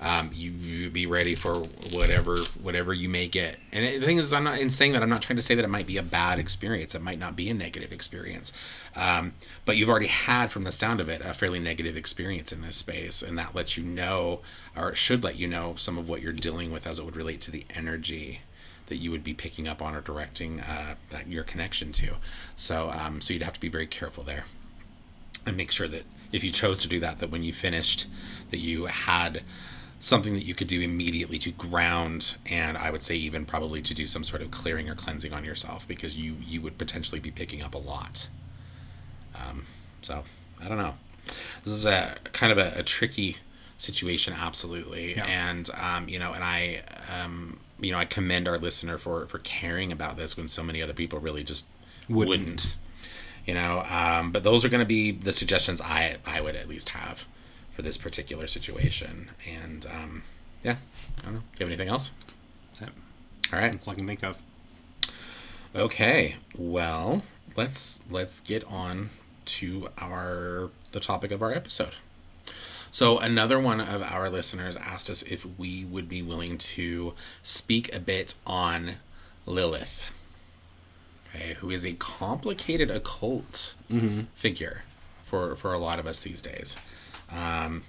[0.00, 1.54] Um, you, you be ready for
[1.92, 3.56] whatever whatever you may get.
[3.72, 5.02] And the thing is, I'm not in saying that.
[5.02, 6.94] I'm not trying to say that it might be a bad experience.
[6.94, 8.52] It might not be a negative experience.
[8.94, 9.32] Um,
[9.64, 12.76] but you've already had, from the sound of it, a fairly negative experience in this
[12.76, 14.40] space, and that lets you know,
[14.76, 17.16] or it should let you know, some of what you're dealing with as it would
[17.16, 18.42] relate to the energy
[18.86, 22.14] that you would be picking up on or directing uh, that your connection to.
[22.54, 24.44] So, um, so you'd have to be very careful there,
[25.44, 28.06] and make sure that if you chose to do that, that when you finished,
[28.50, 29.42] that you had
[30.00, 33.94] something that you could do immediately to ground and I would say even probably to
[33.94, 37.30] do some sort of clearing or cleansing on yourself because you you would potentially be
[37.32, 38.28] picking up a lot.
[39.34, 39.66] Um,
[40.02, 40.22] so
[40.62, 40.94] I don't know.
[41.64, 43.36] This is a kind of a, a tricky
[43.76, 45.26] situation, absolutely, Yeah.
[45.26, 46.82] and um, you know, and I
[47.22, 50.80] um, you know I commend our listener for for caring about this when so many
[50.82, 51.68] other people really just
[52.08, 52.28] Wouldn't.
[52.46, 52.76] wouldn't.
[53.46, 56.68] You know, um, but those are going to be the suggestions I I would at
[56.68, 57.24] least have
[57.78, 59.30] for this particular situation.
[59.48, 60.24] And um,
[60.64, 60.78] yeah,
[61.20, 61.40] I don't know.
[61.40, 62.10] Do you have anything else?
[62.66, 62.88] That's it.
[63.52, 63.70] All right.
[63.70, 64.42] That's all I can think of.
[65.76, 66.34] Okay.
[66.56, 67.22] Well,
[67.56, 69.10] let's let's get on
[69.44, 71.94] to our the topic of our episode.
[72.90, 77.14] So another one of our listeners asked us if we would be willing to
[77.44, 78.94] speak a bit on
[79.46, 80.12] Lilith.
[81.32, 83.74] Okay, who is a complicated occult
[84.34, 84.82] figure
[85.22, 86.76] for for a lot of us these days.
[87.30, 87.84] Um,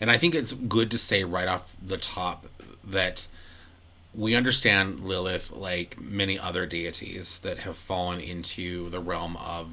[0.00, 2.46] and I think it's good to say right off the top
[2.84, 3.26] that
[4.14, 9.72] we understand Lilith like many other deities that have fallen into the realm of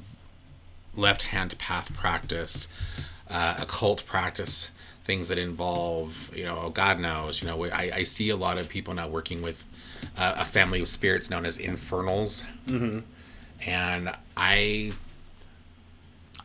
[0.94, 2.68] left hand path practice,
[3.28, 4.70] uh, occult practice,
[5.04, 8.36] things that involve, you know, oh, God knows, you know, we- I, I see a
[8.36, 9.64] lot of people now working with
[10.16, 12.44] uh, a family of spirits known as infernals.
[12.66, 13.00] Mm-hmm.
[13.66, 14.92] And I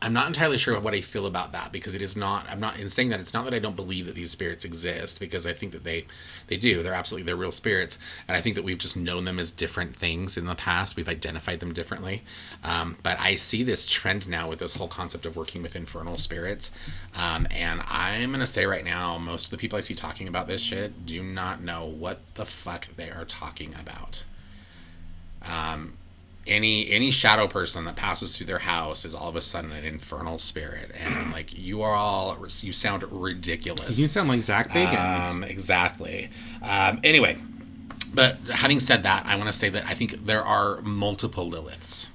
[0.02, 2.46] I'm not entirely sure what I feel about that because it is not.
[2.50, 5.20] I'm not in saying that it's not that I don't believe that these spirits exist
[5.20, 6.06] because I think that they
[6.46, 6.82] they do.
[6.82, 9.94] They're absolutely they're real spirits, and I think that we've just known them as different
[9.94, 10.96] things in the past.
[10.96, 12.22] We've identified them differently,
[12.64, 16.16] um, but I see this trend now with this whole concept of working with infernal
[16.16, 16.72] spirits,
[17.14, 20.48] um, and I'm gonna say right now, most of the people I see talking about
[20.48, 24.24] this shit do not know what the fuck they are talking about
[26.50, 29.84] any any shadow person that passes through their house is all of a sudden an
[29.84, 34.68] infernal spirit and I'm like you are all you sound ridiculous You sound like Zak
[34.70, 35.36] Bagans.
[35.36, 36.28] um, exactly
[36.62, 37.36] um, anyway
[38.12, 42.08] but having said that i want to say that i think there are multiple liliths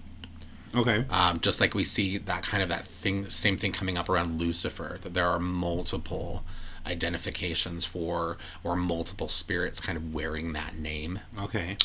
[0.75, 1.05] okay.
[1.09, 4.37] um, just like we see that kind of that thing same thing coming up around
[4.37, 6.43] lucifer that there are multiple
[6.85, 11.77] identifications for or multiple spirits kind of wearing that name Okay.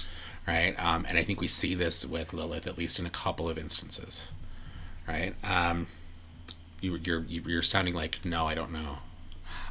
[0.51, 0.75] Right?
[0.85, 3.57] Um, and I think we see this with Lilith at least in a couple of
[3.57, 4.31] instances,
[5.07, 5.35] right?
[5.45, 5.87] Um,
[6.81, 8.99] you, you're you're sounding like no, I don't know.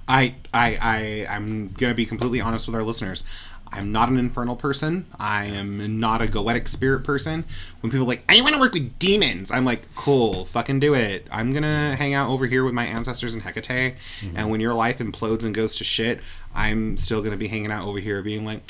[0.08, 3.26] I I I I'm gonna be completely honest with our listeners.
[3.72, 5.06] I'm not an infernal person.
[5.20, 7.46] I am not a goetic spirit person.
[7.82, 10.96] When people are like, I want to work with demons, I'm like, cool, fucking do
[10.96, 11.28] it.
[11.32, 13.96] I'm gonna hang out over here with my ancestors in Hecate,
[14.34, 16.22] and when your life implodes and goes to shit,
[16.56, 18.62] I'm still gonna be hanging out over here, being like,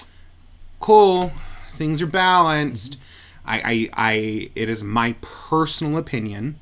[0.79, 1.31] cool,
[1.79, 2.97] things are balanced.
[3.45, 6.59] I, I, I, it is my personal opinion,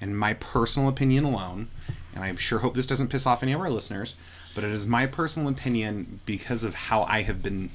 [0.00, 1.68] and my personal opinion alone,
[2.14, 4.16] and I sure hope this doesn't piss off any of our listeners,
[4.54, 7.70] but it is my personal opinion because of how I have been,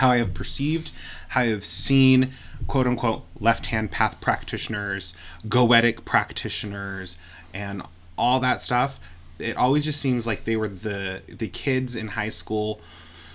[0.00, 0.90] how I have perceived,
[1.28, 2.32] how I have seen,
[2.66, 7.16] quote unquote, left hand path practitioners, goetic practitioners,
[7.54, 7.82] and
[8.18, 8.98] all that stuff.
[9.38, 12.80] It always just seems like they were the the kids in high school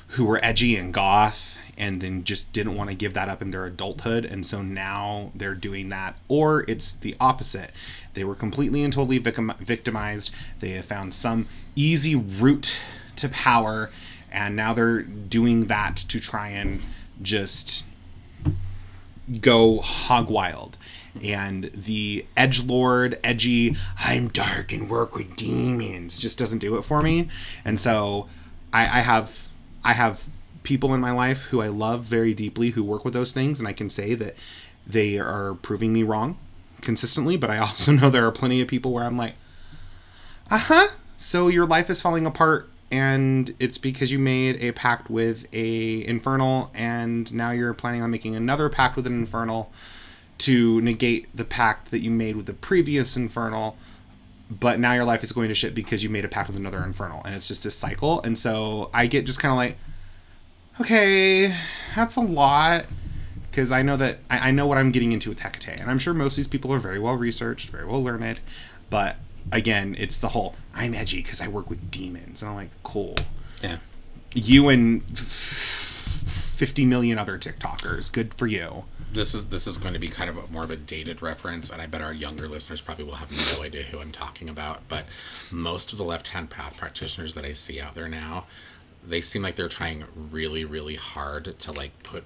[0.09, 1.50] who were edgy and goth
[1.81, 5.31] and then just didn't want to give that up in their adulthood and so now
[5.33, 6.15] they're doing that.
[6.27, 7.71] Or it's the opposite.
[8.13, 10.29] They were completely and totally victimized.
[10.59, 12.77] They have found some easy route
[13.15, 13.89] to power
[14.31, 16.81] and now they're doing that to try and
[17.19, 17.85] just
[19.41, 20.77] go hog wild.
[21.23, 26.83] And the edge lord edgy i'm dark and work with demons just doesn't do it
[26.83, 27.27] for me.
[27.65, 28.27] And so
[28.71, 29.47] i, I have
[29.83, 30.27] i have
[30.63, 33.67] people in my life who i love very deeply who work with those things and
[33.67, 34.35] i can say that
[34.85, 36.37] they are proving me wrong
[36.81, 39.33] consistently but i also know there are plenty of people where i'm like
[40.49, 45.47] uh-huh so your life is falling apart and it's because you made a pact with
[45.53, 49.71] a infernal and now you're planning on making another pact with an infernal
[50.37, 53.77] to negate the pact that you made with the previous infernal
[54.49, 56.83] but now your life is going to shit because you made a pact with another
[56.83, 57.21] infernal.
[57.23, 59.77] And it's just this cycle and so i get just kind of like
[60.79, 61.55] okay
[61.95, 62.85] that's a lot
[63.49, 65.99] because i know that I, I know what i'm getting into with hecate and i'm
[65.99, 68.39] sure most of these people are very well researched very well learned
[68.89, 69.17] but
[69.51, 73.15] again it's the whole i'm edgy because i work with demons and i'm like cool
[73.61, 73.77] Yeah,
[74.33, 79.99] you and 50 million other tiktokers good for you this is this is going to
[79.99, 82.79] be kind of a, more of a dated reference, and I bet our younger listeners
[82.79, 84.87] probably will have no idea who I'm talking about.
[84.87, 85.05] But
[85.51, 88.45] most of the left-hand path practitioners that I see out there now,
[89.03, 92.23] they seem like they're trying really, really hard to like put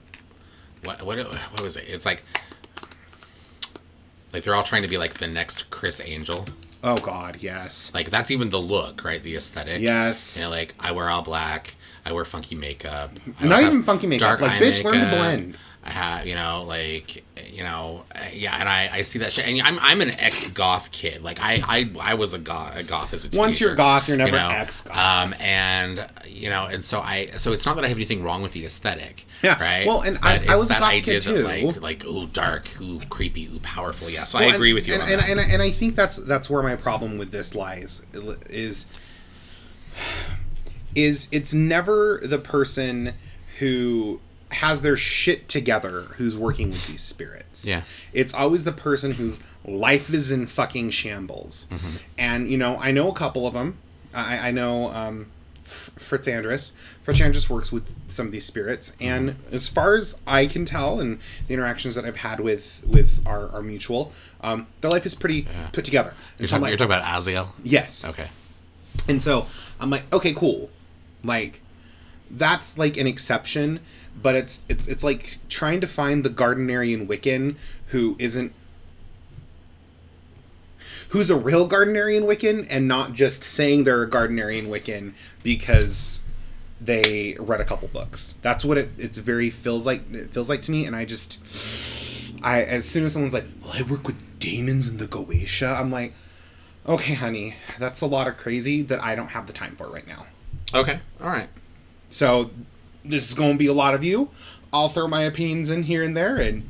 [0.83, 1.85] what what what was it?
[1.87, 2.23] It's like
[4.33, 6.45] like they're all trying to be like the next Criss Angel.
[6.83, 9.23] Oh God, yes, Like that's even the look, right?
[9.23, 9.81] The aesthetic.
[9.81, 10.37] yes.
[10.37, 11.75] You know, like I wear all black.
[12.05, 13.11] I wear funky makeup.
[13.39, 14.37] I Not even funky makeup.
[14.37, 15.57] dark Like, bitch, learn to blend.
[15.85, 19.47] I have, you know, like, you know, uh, yeah, and I, I see that shit.
[19.47, 21.21] And I'm, I'm an ex goth kid.
[21.21, 23.39] Like, I, I, I was a goth, a goth as a teenager.
[23.39, 24.49] Once you're goth, you're never you know?
[24.49, 24.97] ex-goth.
[24.97, 28.41] Um, and you know, and so I, so it's not that I have anything wrong
[28.41, 29.25] with the aesthetic.
[29.43, 29.61] Yeah.
[29.61, 29.85] Right.
[29.85, 31.43] Well, and I- I was a goth idea kid that, too.
[31.43, 34.09] Like, like, ooh, dark, ooh, creepy, ooh, powerful.
[34.09, 34.23] Yeah.
[34.23, 34.95] So I agree and, with you.
[34.95, 35.29] And, on and, that.
[35.29, 38.03] and, and I think that's that's where my problem with this lies
[38.49, 38.89] is
[40.95, 43.13] is it's never the person
[43.59, 44.19] who
[44.51, 47.67] has their shit together who's working with these spirits.
[47.67, 47.81] Yeah.
[48.13, 51.67] It's always the person whose life is in fucking shambles.
[51.71, 51.97] Mm-hmm.
[52.17, 53.77] And you know, I know a couple of them.
[54.13, 55.27] I, I know um,
[55.97, 56.73] Fritz Andrus.
[57.03, 59.55] Fritz Andrus works with some of these spirits, and Mm-hmm.
[59.55, 63.49] as far as I can tell, and the interactions that I've had with with our,
[63.49, 66.13] our mutual, um, their life is pretty put together.
[66.37, 67.47] You're, so talking, like, you're talking about Aziel.
[67.63, 68.05] yes.
[68.05, 68.27] Okay.
[69.09, 69.47] And so
[69.79, 70.69] I'm like, okay, cool.
[71.23, 71.61] Like
[72.31, 73.79] that's like an exception,
[74.21, 77.55] but it's it's it's like trying to find the Gardnerian Wiccan
[77.87, 78.53] who isn't
[81.09, 86.23] who's a real Gardnerian Wiccan and not just saying they're a Gardnerian Wiccan because
[86.79, 88.37] they read a couple books.
[88.41, 91.39] That's what it it's very feels like it feels like to me and I just
[92.43, 95.91] I as soon as someone's like, "Well, I work with demons in the Goetia," I'm
[95.91, 96.13] like,
[96.87, 100.07] "Okay, honey, that's a lot of crazy that I don't have the time for right
[100.07, 100.27] now."
[100.73, 100.99] Okay.
[101.21, 101.49] All right.
[102.09, 102.51] So
[103.05, 104.29] this is going to be a lot of you.
[104.73, 106.63] I'll throw my opinions in here and there, and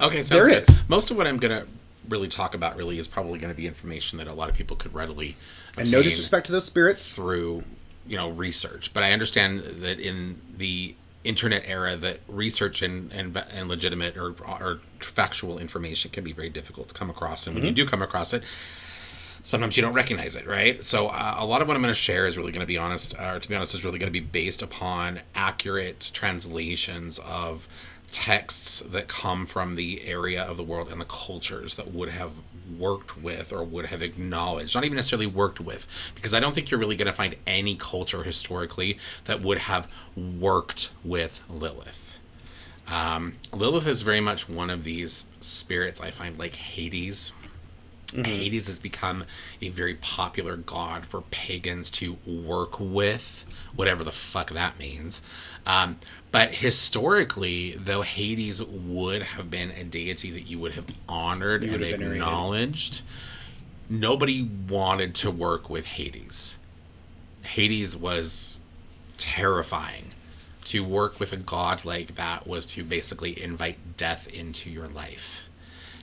[0.00, 0.68] Okay, sounds There good.
[0.68, 0.88] is.
[0.88, 1.66] Most of what I'm gonna
[2.08, 4.76] really talk about really is probably going to be information that a lot of people
[4.76, 5.36] could readily
[5.76, 7.14] and no disrespect to those spirits.
[7.14, 7.64] through
[8.06, 8.94] you know research.
[8.94, 14.34] But I understand that in the internet era, that research and and, and legitimate or,
[14.46, 17.76] or factual information can be very difficult to come across, and when you mm-hmm.
[17.76, 18.42] do come across it.
[19.46, 20.84] Sometimes you don't recognize it, right?
[20.84, 22.78] So uh, a lot of what I'm going to share is really going to be
[22.78, 27.68] honest, or to be honest, is really going to be based upon accurate translations of
[28.10, 32.32] texts that come from the area of the world and the cultures that would have
[32.76, 36.72] worked with or would have acknowledged, not even necessarily worked with, because I don't think
[36.72, 42.18] you're really going to find any culture historically that would have worked with Lilith.
[42.88, 47.32] Um, Lilith is very much one of these spirits I find like Hades.
[48.14, 49.24] Hades has become
[49.60, 55.22] a very popular god for pagans to work with, whatever the fuck that means.
[55.66, 55.98] Um,
[56.30, 61.72] but historically, though Hades would have been a deity that you would have honored and
[61.72, 62.16] would have venerated.
[62.16, 63.02] acknowledged,
[63.88, 66.58] nobody wanted to work with Hades.
[67.42, 68.60] Hades was
[69.18, 70.12] terrifying.
[70.64, 75.45] To work with a god like that was to basically invite death into your life.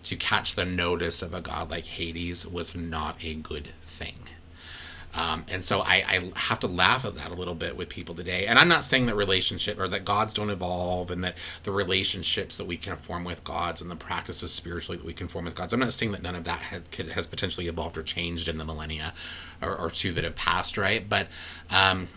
[0.03, 4.15] To catch the notice of a god like Hades was not a good thing.
[5.15, 8.15] Um, and so I, I have to laugh at that a little bit with people
[8.15, 8.47] today.
[8.47, 12.57] And I'm not saying that relationship or that gods don't evolve and that the relationships
[12.57, 15.55] that we can form with gods and the practices spiritually that we can form with
[15.55, 15.71] gods.
[15.71, 16.81] I'm not saying that none of that has,
[17.13, 19.13] has potentially evolved or changed in the millennia
[19.61, 21.07] or, or two that have passed, right?
[21.07, 21.27] But
[21.69, 22.07] um,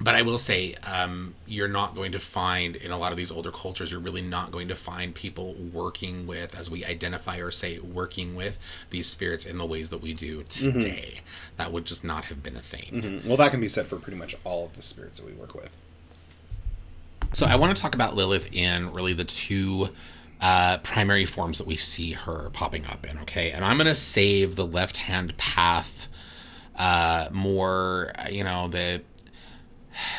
[0.00, 3.32] but I will say, um, you're not going to find in a lot of these
[3.32, 7.50] older cultures, you're really not going to find people working with, as we identify or
[7.50, 8.58] say, working with
[8.90, 11.20] these spirits in the ways that we do today.
[11.56, 13.22] That would just not have been a thing.
[13.24, 15.54] Well, that can be said for pretty much all of the spirits that we work
[15.54, 15.70] with.
[17.32, 19.88] So I want to talk about Lilith in really the two
[20.40, 23.18] uh, primary forms that we see her popping up in.
[23.20, 26.08] Okay, and I'm going to save the left hand path
[26.76, 29.00] uh, more, you know, the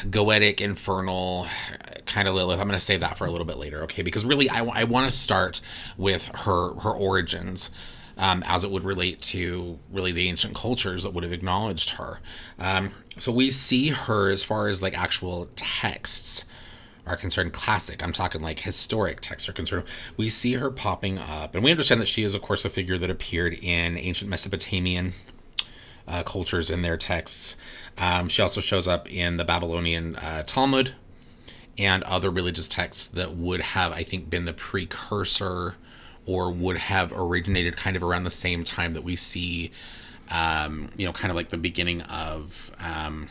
[0.03, 1.47] goetic, infernal
[2.05, 2.59] kind of Lilith.
[2.59, 4.01] I'm going to save that for a little bit later, okay?
[4.01, 5.61] Because really, I, I want to start
[5.97, 7.71] with her her origins.
[8.19, 12.19] Um, as it would relate to really the ancient cultures that would have acknowledged her.
[12.57, 16.45] Um, so we see her as far as like actual texts
[17.07, 19.85] are concerned, classic, I'm talking like historic texts are concerned,
[20.17, 21.55] we see her popping up.
[21.55, 25.13] And we understand that she is, of course, a figure that appeared in ancient Mesopotamian
[26.07, 27.57] uh, cultures in their texts.
[27.97, 30.93] Um, she also shows up in the Babylonian uh, Talmud
[31.77, 35.75] and other religious texts that would have, I think, been the precursor
[36.25, 39.71] or would have originated kind of around the same time that we see,
[40.29, 42.71] um, you know, kind of like the beginning of.
[42.79, 43.27] Um,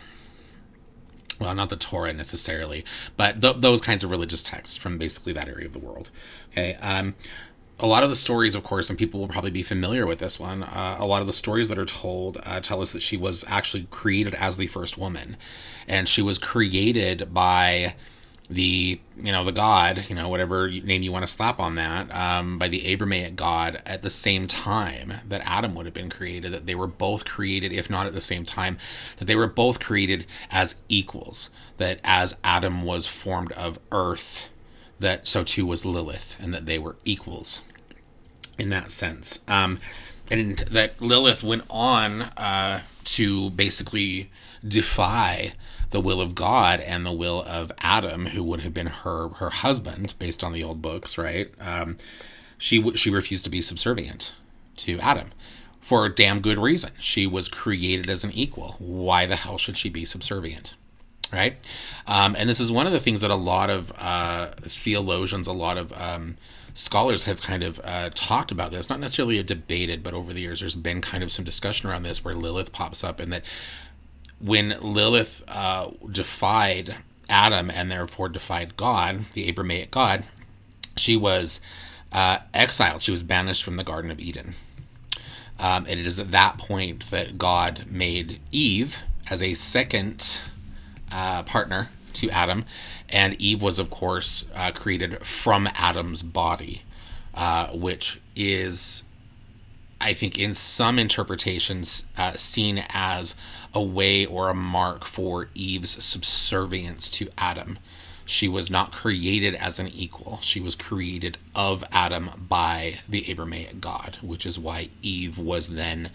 [1.39, 2.83] well, not the Torah necessarily,
[3.19, 6.11] but th- those kinds of religious texts from basically that area of the world.
[6.51, 6.79] Okay.
[7.79, 10.41] A lot of the stories, of course, and people will probably be familiar with this
[10.41, 10.63] one.
[10.63, 13.45] Uh, a lot of the stories that are told uh, tell us that she was
[13.49, 15.37] actually created as the first woman,
[15.87, 17.95] and she was created by
[18.49, 22.09] the you know the god you know whatever name you want to slap on that
[22.15, 26.53] um, by the Abrahamic god at the same time that Adam would have been created
[26.53, 28.79] that they were both created if not at the same time
[29.17, 34.49] that they were both created as equals that as Adam was formed of earth
[35.01, 37.63] that so too was Lilith and that they were equals
[38.59, 39.79] in that sense um,
[40.31, 44.31] and that Lilith went on uh, to basically
[44.67, 45.53] defy
[45.91, 49.51] the will of God and the will of Adam, who would have been her her
[49.51, 51.51] husband, based on the old books, right?
[51.61, 51.97] Um,
[52.59, 54.35] she w- she refused to be subservient
[54.79, 55.31] to Adam
[55.81, 56.91] for a damn good reason.
[56.99, 58.77] She was created as an equal.
[58.79, 60.75] Why the hell should she be subservient?
[61.33, 61.57] Right?
[62.07, 65.53] Um, and this is one of the things that a lot of uh, theologians, a
[65.53, 66.37] lot of um,
[66.77, 68.89] scholars have kind of uh, talked about this.
[68.89, 72.03] Not necessarily a debated, but over the years, there's been kind of some discussion around
[72.03, 73.45] this where Lilith pops up and that
[74.39, 76.97] when Lilith uh, defied
[77.29, 80.25] Adam and therefore defied God, the Abrahamic God,
[80.97, 81.61] she was
[82.13, 83.03] uh, exiled.
[83.03, 84.55] She was banished from the Garden of Eden.
[85.59, 90.41] Um, and it is at that point that God made Eve as a second
[91.11, 92.65] uh, partner to Adam.
[93.09, 96.83] And Eve was, of course, uh, created from Adam's body,
[97.35, 99.05] uh, which is,
[100.01, 103.37] I think, in some interpretations, uh, seen as
[103.75, 107.79] a way or a mark for Eve's subservience to Adam.
[108.25, 110.41] She was not created as an equal.
[110.43, 116.11] She was created of Adam by the Abrahamic God, which is why Eve was then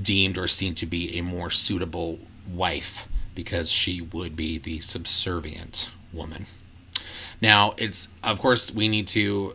[0.00, 2.18] deemed or seen to be a more suitable
[2.48, 6.46] wife because she would be the subservient woman.
[7.40, 9.54] Now, it's of course we need to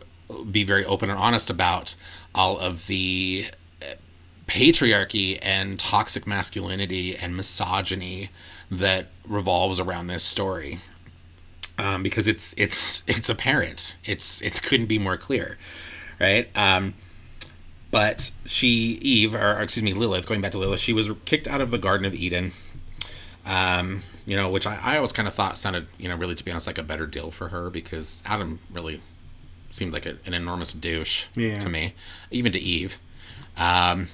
[0.50, 1.96] be very open and honest about
[2.34, 3.46] all of the
[3.82, 3.94] uh,
[4.46, 8.30] patriarchy and toxic masculinity and misogyny
[8.70, 10.78] that revolves around this story.
[11.78, 13.96] Um, because it's it's it's apparent.
[14.04, 15.56] It's it couldn't be more clear,
[16.20, 16.48] right?
[16.56, 16.94] Um,
[17.90, 21.48] but she Eve or, or excuse me Lilith, going back to Lilith, she was kicked
[21.48, 22.52] out of the Garden of Eden.
[23.46, 26.44] Um, you know, which I, I always kind of thought sounded, you know, really to
[26.44, 29.00] be honest, like a better deal for her because Adam really
[29.70, 31.58] seemed like a, an enormous douche Yeah.
[31.58, 31.94] to me,
[32.30, 32.98] even to Eve.
[33.56, 34.06] Um,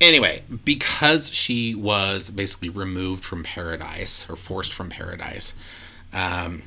[0.00, 5.54] anyway, because she was basically removed from paradise or forced from paradise,
[6.12, 6.62] um,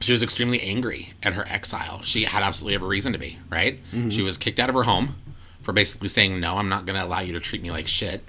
[0.00, 2.02] she was extremely angry at her exile.
[2.04, 3.78] She had absolutely every reason to be, right?
[4.10, 5.14] She was kicked out of her home
[5.60, 8.24] for basically saying, No, I'm not going to allow you to treat me like shit.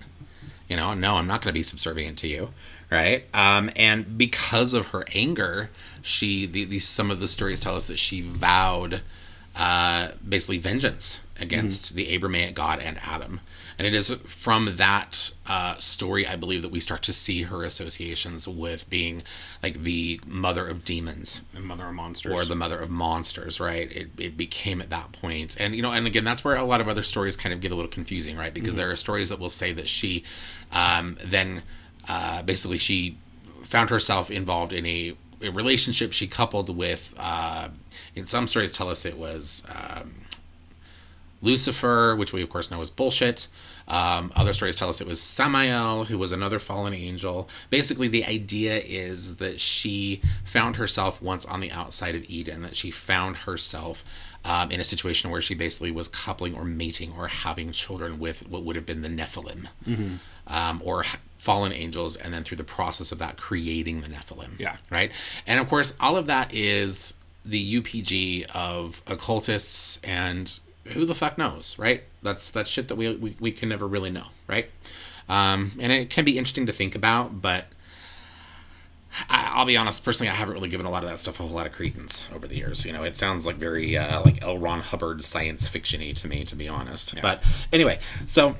[0.70, 2.50] You know, no, I'm not going to be subservient to you,
[2.92, 3.26] right?
[3.34, 5.70] Um, and because of her anger,
[6.02, 9.02] she, the, the, some of the stories tell us that she vowed
[9.56, 13.40] uh, basically vengeance against the Abrahamic God and Adam.
[13.78, 17.64] And it is from that uh, story, I believe, that we start to see her
[17.64, 19.24] associations with being
[19.64, 22.32] like the mother of demons And Mother of Monsters.
[22.32, 23.92] or the mother of monsters, right?
[23.92, 25.18] It, it became at that.
[25.60, 27.72] And, you know, and again, that's where a lot of other stories kind of get
[27.72, 28.54] a little confusing, right?
[28.54, 30.24] Because there are stories that will say that she
[30.72, 31.64] um, then
[32.08, 33.18] uh, basically she
[33.64, 37.70] found herself involved in a, a relationship she coupled with, uh,
[38.16, 39.64] in some stories tell us it was.
[39.74, 40.16] Um,
[41.42, 43.48] Lucifer, which we of course know is bullshit.
[43.86, 47.50] Um, other stories tell us it was Samael, who was another fallen angel.
[47.70, 52.78] Basically, the idea is that she found herself once on the outside of Eden, that
[52.78, 54.06] she found herself
[54.46, 58.48] um, in a situation where she basically was coupling or mating or having children with
[58.48, 59.68] what would have been the Nephilim
[60.48, 61.04] um, or
[61.44, 64.58] fallen angels, and then through the process of that, creating the Nephilim.
[64.58, 64.78] Yeah.
[64.90, 65.12] Right?
[65.46, 67.16] And of course, all of that is
[67.46, 72.04] the UPG of occultists and who the fuck knows, right?
[72.22, 74.70] That's that's shit that we we, we can never really know, right?
[75.28, 77.66] Um, and it can be interesting to think about, but
[79.30, 80.06] I, I'll be honest.
[80.06, 82.30] Personally, I haven't really given a lot of that stuff a whole lot of credence
[82.34, 82.86] over the years.
[82.86, 84.58] You know, it sounds like very uh, like L.
[84.58, 87.16] Ron Hubbard science fictiony to me, to be honest.
[87.22, 88.56] But anyway, so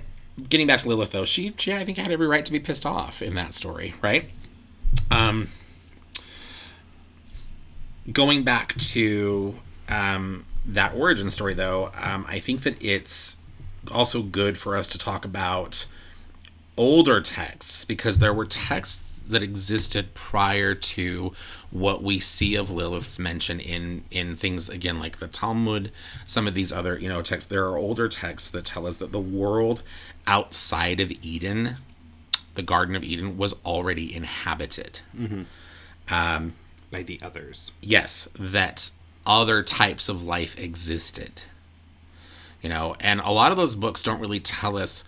[0.50, 2.86] getting back to Lilith, though, she she I think had every right to be pissed
[2.86, 4.30] off in that story, right?
[5.12, 5.50] Um,
[8.12, 9.56] going back to
[9.90, 13.38] um, that origin story, though, um, I think that it's
[13.92, 15.88] also good for us to talk about
[16.78, 21.34] older texts because there were texts that existed prior to
[21.72, 25.92] what we see of Lilith's mention in in things again like the Talmud,
[26.26, 27.50] some of these other you know texts.
[27.50, 29.82] There are older texts that tell us that the world
[30.28, 31.78] outside of Eden,
[32.56, 35.02] the Garden of Eden, was already inhabited.
[35.18, 35.44] Mm-hmm.
[36.14, 36.54] Um,
[36.92, 37.72] By the others.
[37.82, 38.92] yes, that
[39.26, 41.44] other types of life existed.
[42.62, 45.04] You know, and a lot of those books don't really tell us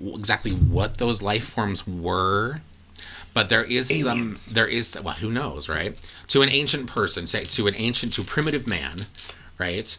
[0.00, 2.60] exactly what those life forms were,
[3.34, 4.40] but there is Aliens.
[4.40, 6.00] some there is well who knows right?
[6.28, 8.96] To an ancient person say to an ancient to primitive man
[9.58, 9.96] right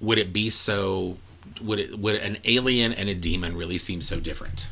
[0.00, 1.16] would it be so
[1.62, 4.70] would it would an alien and a demon really seem so different?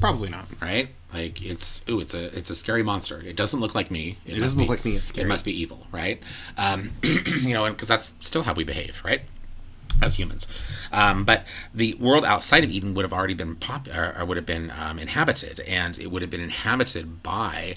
[0.00, 0.46] Probably not.
[0.60, 0.88] right?
[1.12, 3.20] Like it's ooh it's a it's a scary monster.
[3.20, 4.18] It doesn't look like me.
[4.26, 6.20] It, must doesn't look be- like me, it's it must be evil right?
[6.58, 6.90] Um
[7.40, 9.20] you know because that's still how we behave right
[10.02, 10.46] as humans.
[10.92, 14.36] Um, but the world outside of eden would have already been pop or, or would
[14.36, 17.76] have been um, inhabited and it would have been inhabited by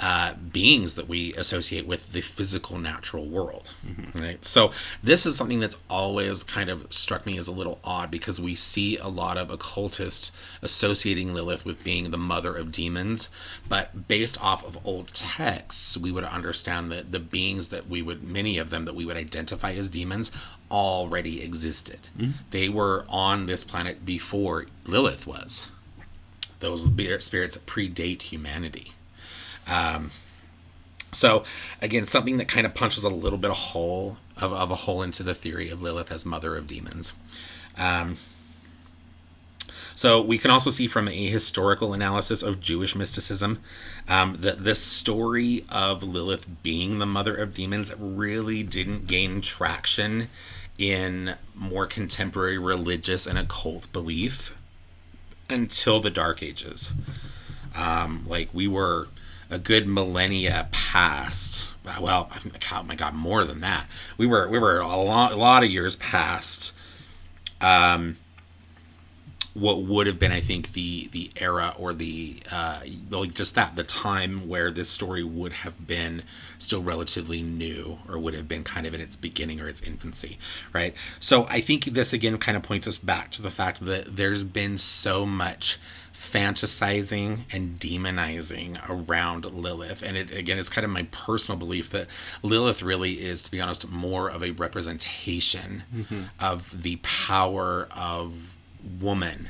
[0.00, 3.72] uh, beings that we associate with the physical natural world
[4.14, 4.44] right?
[4.44, 4.72] So
[5.02, 8.54] this is something that's always kind of struck me as a little odd because we
[8.54, 10.32] see a lot of occultists
[10.62, 13.30] associating lilith with being the mother of demons
[13.68, 18.22] but based off of old texts we would understand that the beings that we would
[18.22, 20.30] many of them that we would identify as demons
[20.70, 22.00] already existed.
[22.50, 25.68] They were on this planet before lilith was.
[26.60, 28.92] Those spirits predate humanity
[31.12, 31.44] so
[31.80, 35.02] again, something that kind of punches a little bit of hole of, of a hole
[35.02, 37.14] into the theory of Lilith as mother of demons.
[37.78, 38.16] Um,
[39.94, 43.60] so we can also see from a historical analysis of Jewish mysticism
[44.08, 50.28] um, that this story of Lilith being the mother of demons really didn't gain traction
[50.78, 54.56] in more contemporary religious and occult belief
[55.48, 56.94] until the Dark Ages.
[57.76, 59.08] Um, like we were
[59.50, 61.70] a good millennia past.
[61.84, 63.86] Well, oh my God, more than that.
[64.16, 66.74] We were we were a lot, a lot of years past.
[67.60, 68.16] Um,
[69.54, 73.76] what would have been, I think, the the era or the uh, well, just that
[73.76, 76.24] the time where this story would have been
[76.58, 80.38] still relatively new, or would have been kind of in its beginning or its infancy,
[80.72, 80.94] right?
[81.20, 84.42] So I think this again kind of points us back to the fact that there's
[84.42, 85.78] been so much
[86.34, 90.02] fantasizing and demonizing around Lilith.
[90.02, 92.08] And it again is kind of my personal belief that
[92.42, 95.84] Lilith really is, to be honest, more of a representation
[96.40, 98.56] of the power of
[99.00, 99.48] woman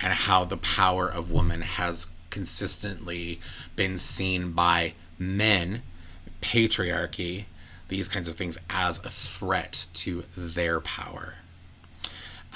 [0.00, 3.40] and how the power of woman has consistently
[3.76, 5.82] been seen by men,
[6.40, 7.44] patriarchy,
[7.86, 11.34] these kinds of things as a threat to their power.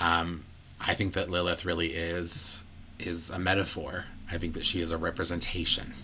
[0.00, 0.44] Um,
[0.80, 2.64] I think that Lilith really is
[3.06, 4.06] is a metaphor.
[4.30, 5.94] I think that she is a representation.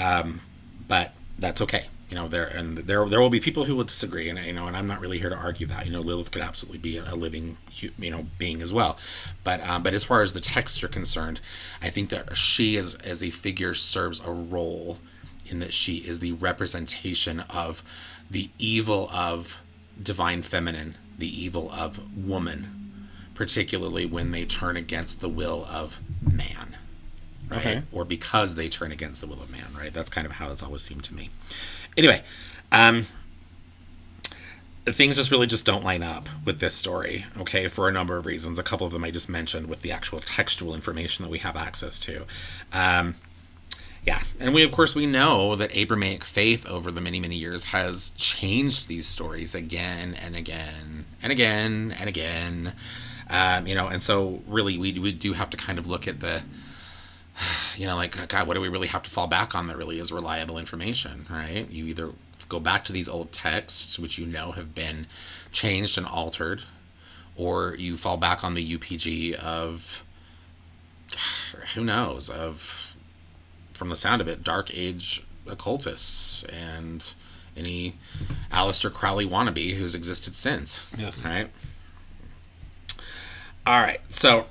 [0.00, 0.40] Um,
[0.88, 1.86] but that's okay.
[2.08, 4.68] You know, there and there there will be people who will disagree, and you know,
[4.68, 5.86] and I'm not really here to argue that.
[5.86, 7.56] You know, Lilith could absolutely be a living,
[7.98, 8.96] you know, being as well.
[9.42, 11.40] But um, but as far as the texts are concerned,
[11.82, 14.98] I think that she as as a figure serves a role
[15.46, 17.82] in that she is the representation of
[18.30, 19.60] the evil of
[20.00, 22.75] divine feminine, the evil of woman,
[23.36, 26.76] particularly when they turn against the will of man
[27.48, 27.58] right?
[27.60, 27.82] Okay.
[27.92, 29.92] Or because they turn against the will of man, right?
[29.92, 31.30] That's kind of how it's always seemed to me.
[31.96, 32.22] Anyway,
[32.72, 33.06] um,
[34.84, 38.26] things just really just don't line up with this story, okay, for a number of
[38.26, 38.58] reasons.
[38.58, 41.56] A couple of them I just mentioned with the actual textual information that we have
[41.56, 42.24] access to.
[42.72, 43.16] Um,
[44.04, 47.64] yeah, and we of course we know that Abrahamic faith over the many many years
[47.64, 52.72] has changed these stories again and again and again and again.
[53.28, 56.20] Um, you know, and so really we we do have to kind of look at
[56.20, 56.42] the
[57.76, 59.98] you know, like God, what do we really have to fall back on that really
[59.98, 61.68] is reliable information, right?
[61.70, 62.10] You either
[62.48, 65.06] go back to these old texts, which you know have been
[65.50, 66.62] changed and altered,
[67.36, 70.04] or you fall back on the UPG of
[71.74, 72.96] who knows of
[73.72, 77.14] from the sound of it, dark age occultists and
[77.56, 77.94] any
[78.50, 80.82] Aleister Crowley wannabe who's existed since,
[81.24, 81.50] right?
[83.66, 84.46] All right, so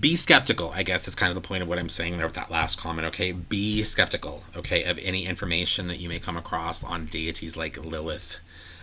[0.00, 2.34] be skeptical i guess is kind of the point of what i'm saying there with
[2.34, 3.32] that last comment okay?
[3.32, 8.40] Be skeptical okay of any information that you may come across on deities like lilith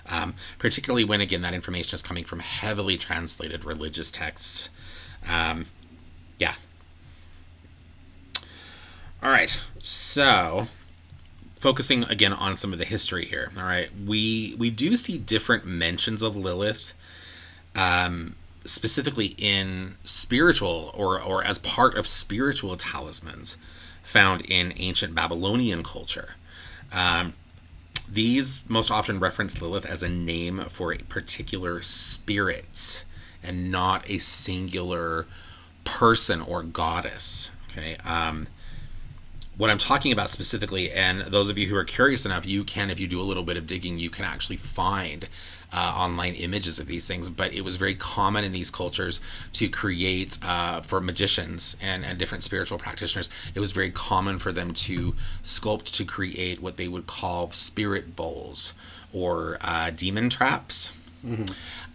[0.08, 4.70] um, particularly when again that information is coming from heavily translated religious texts.
[5.30, 5.66] Um,
[6.40, 6.56] yeah.
[9.22, 10.68] All right so
[11.58, 13.90] focusing again on some of the history here all right?
[14.06, 16.94] We we do see different mentions of lilith
[17.76, 18.36] um,
[18.66, 23.58] specifically in spiritual or, or as part of spiritual talismans
[24.04, 26.36] found in ancient Babylonian culture.
[26.92, 27.34] Um,
[28.10, 33.06] these most often reference Lilith as a name for a particular spirit
[33.42, 35.26] and not a singular
[35.84, 37.52] person or goddess.
[37.72, 37.98] Okay.
[38.06, 38.48] Um,
[39.58, 42.90] what I'm talking about specifically, and those of you who are curious enough, you can,
[42.90, 45.28] if you do a little bit of digging, you can actually find
[45.74, 49.20] uh, online images of these things, but it was very common in these cultures
[49.54, 53.30] to create uh, for magicians and, and different spiritual practitioners.
[53.56, 58.16] It was very common for them to sculpt to create what they would call spirit
[58.16, 58.74] bowls
[59.12, 60.94] or uh, demon traps.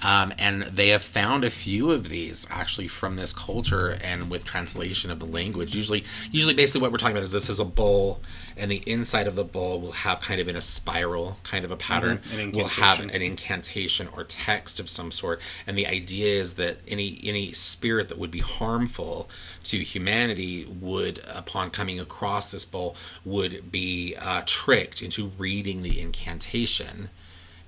[0.03, 4.45] Um, and they have found a few of these actually from this culture and with
[4.45, 5.75] translation of the language.
[5.75, 8.21] Usually, usually basically what we're talking about is this is a bowl,
[8.57, 11.73] and the inside of the bowl will have kind of in a spiral kind of
[11.73, 12.19] a pattern.
[12.19, 16.55] Mhm, an Will have an incantation or text of some sort, and the idea is
[16.55, 19.29] that any any spirit that would be harmful
[19.65, 26.01] to humanity would, upon coming across this bowl, would be uh, tricked into reading the
[26.01, 27.11] incantation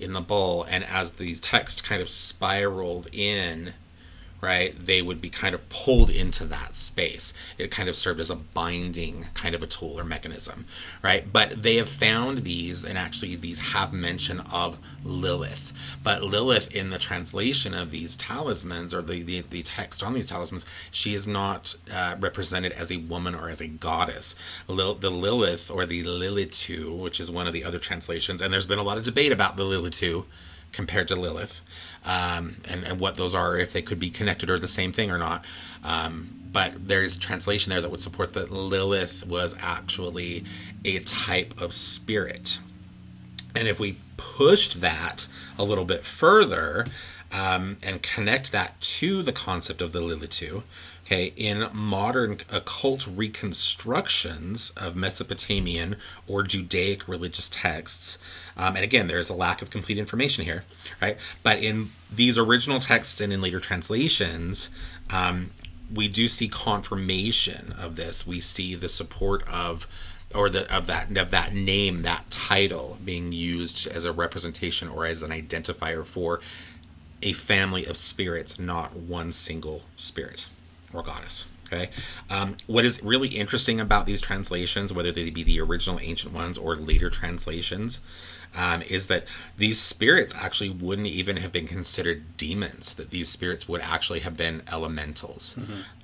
[0.00, 3.74] in the bowl and as the text kind of spiraled in
[4.40, 7.32] right they would be kind of pulled into that space.
[7.58, 10.66] It kind of served as a binding kind of a tool or mechanism
[11.02, 11.30] right?
[11.32, 15.72] But they have found these and actually these have mention of lilith.
[16.02, 20.26] But lilith in the translation of these talismans or the, the, the text on these
[20.26, 24.36] talismans she is not uh, represented as a woman or as a goddess.
[24.68, 28.66] Lil, the lilith or the lilitu which is one of the other translations and there's
[28.66, 30.24] been a lot of debate about the lilitu
[30.72, 31.60] compared to Lilith,
[32.04, 35.10] um, and and what those are, if they could be connected or the same thing
[35.10, 35.44] or not.
[35.84, 40.44] Um, but there's translation there that would support that Lilith was actually
[40.84, 42.58] a type of spirit.
[43.54, 46.86] And if we pushed that a little bit further
[47.32, 50.62] um, and connect that to the concept of the Lilitu,
[51.10, 55.96] okay, in modern occult reconstructions of Mesopotamian
[56.28, 58.18] or Judaic religious texts,
[58.56, 60.62] um, and again, there's a lack of complete information here,
[61.02, 61.16] right?
[61.42, 64.70] But in these original texts and in later translations,
[65.12, 65.50] um,
[65.92, 68.24] we do see confirmation of this.
[68.24, 69.88] We see the support of
[70.32, 75.04] or the of that of that name, that title being used as a representation or
[75.04, 76.40] as an identifier for
[77.20, 80.46] a family of spirits, not one single spirit
[80.92, 81.46] or goddess.
[81.72, 81.90] Okay.
[82.28, 86.58] Um, what is really interesting about these translations, whether they be the original ancient ones
[86.58, 88.00] or later translations,
[88.56, 89.24] um, is that
[89.56, 92.94] these spirits actually wouldn't even have been considered demons.
[92.94, 95.56] That these spirits would actually have been elementals,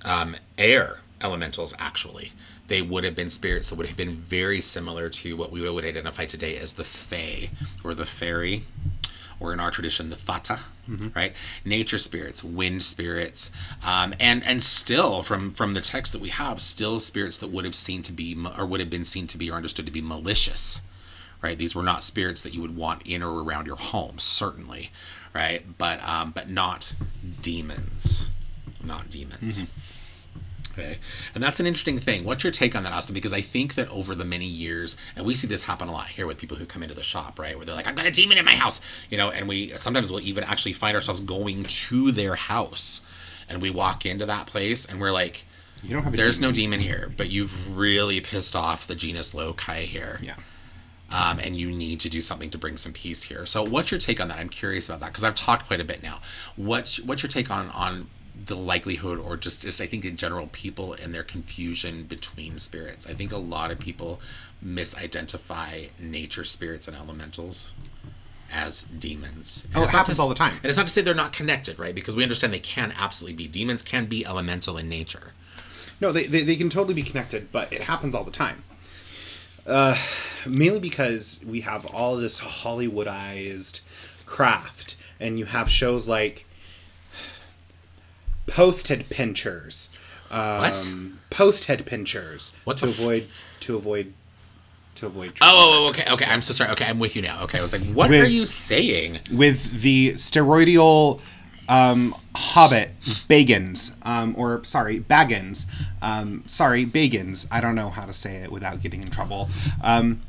[0.05, 1.75] um, air elementals.
[1.81, 2.33] Actually,
[2.69, 5.85] they would have been spirits that would have been very similar to what we would
[5.85, 7.51] identify today as the Fae
[7.83, 8.65] or the fairy
[9.41, 10.61] or in our tradition the fata
[11.17, 11.33] right?
[11.65, 13.51] Nature spirits wind spirits
[13.85, 17.65] um, and and still from from the text that we have still spirits that would
[17.65, 20.01] have seen to be or would have been seen to be or understood to be
[20.01, 20.81] malicious
[21.43, 21.59] right?
[21.59, 24.91] These were not spirits that you would want in or around your home certainly
[25.35, 25.77] right?
[25.77, 26.95] But um, but not
[27.43, 28.29] demons.
[28.83, 29.65] Not demons
[30.79, 30.99] Okay.
[31.35, 32.25] And that's an interesting thing.
[32.25, 33.15] What's your take on that, Austin?
[33.15, 36.09] Because I think that over the many years, and we see this happen a lot
[36.09, 37.57] here with people who come into the shop, right?
[37.57, 40.13] Where they're like, I've got a demon in my house, you know, and we sometimes
[40.13, 43.01] we'll even actually find ourselves going to their house
[43.49, 45.45] and we walk into that place and we're like,
[45.83, 46.51] You don't have there's demon.
[46.51, 50.19] no demon here, but you've really pissed off the genius loci here.
[50.23, 50.37] Yeah.
[51.09, 53.47] Um, and you need to do something to bring some peace here.
[53.47, 54.39] So, what's your take on that?
[54.39, 56.19] I'm curious about that because I've talked quite a bit now.
[56.57, 58.09] What's what's your take on on
[58.47, 63.09] the likelihood, or just just I think in general, people and their confusion between spirits?
[63.09, 64.21] I think a lot of people
[64.65, 67.73] misidentify nature spirits and elementals
[68.51, 69.67] as demons.
[69.67, 70.55] And Oh, it happens to all the time.
[70.57, 71.95] And it's not to say they're not connected, right?
[71.95, 73.49] Because we understand they can absolutely be.
[73.49, 75.33] Demons can be elemental in nature.
[76.01, 78.65] No, they, they, they can totally be connected, but it happens all the time.
[79.67, 79.97] Uh,
[80.47, 83.81] mainly because we have all this Hollywoodized
[84.27, 86.46] craft, and you have shows like
[88.47, 89.91] post head pinchers.
[90.31, 90.93] Um, What?
[91.31, 93.27] Post head pinchers What to f- avoid
[93.61, 94.13] to avoid
[94.97, 95.33] to avoid.
[95.43, 96.25] Oh, oh, oh, okay, okay.
[96.25, 96.71] I'm so sorry.
[96.71, 97.43] Okay, I'm with you now.
[97.45, 99.21] Okay, I was like, what With- are you saying?
[99.31, 101.21] with the steroidal
[101.69, 102.91] um, Hobbit
[103.29, 105.67] Bagans, um, or sorry, Baggins.
[106.01, 107.47] Um, sorry, Bagans.
[107.51, 109.51] I don't know how to say it without getting in trouble.
[109.83, 110.23] Um,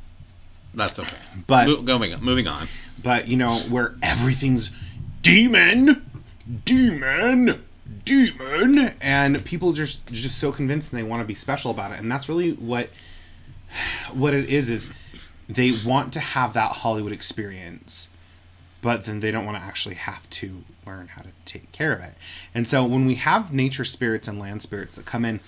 [0.73, 1.15] That's okay.
[1.47, 2.67] But- Mo- going moving on.
[3.01, 4.71] but you know where everything's
[5.21, 6.03] demon,
[6.65, 7.63] demon,
[8.07, 11.99] demon, and people just just so convinced and they want to be special about it,
[11.99, 12.89] and that's really what
[14.13, 14.69] what it is.
[14.69, 14.93] Is
[15.49, 18.09] they want to have that Hollywood experience,
[18.81, 22.01] but then they don't want to actually have to learn how to take care of
[22.01, 22.15] it.
[22.53, 25.39] And so when we have nature spirits and land spirits that come in,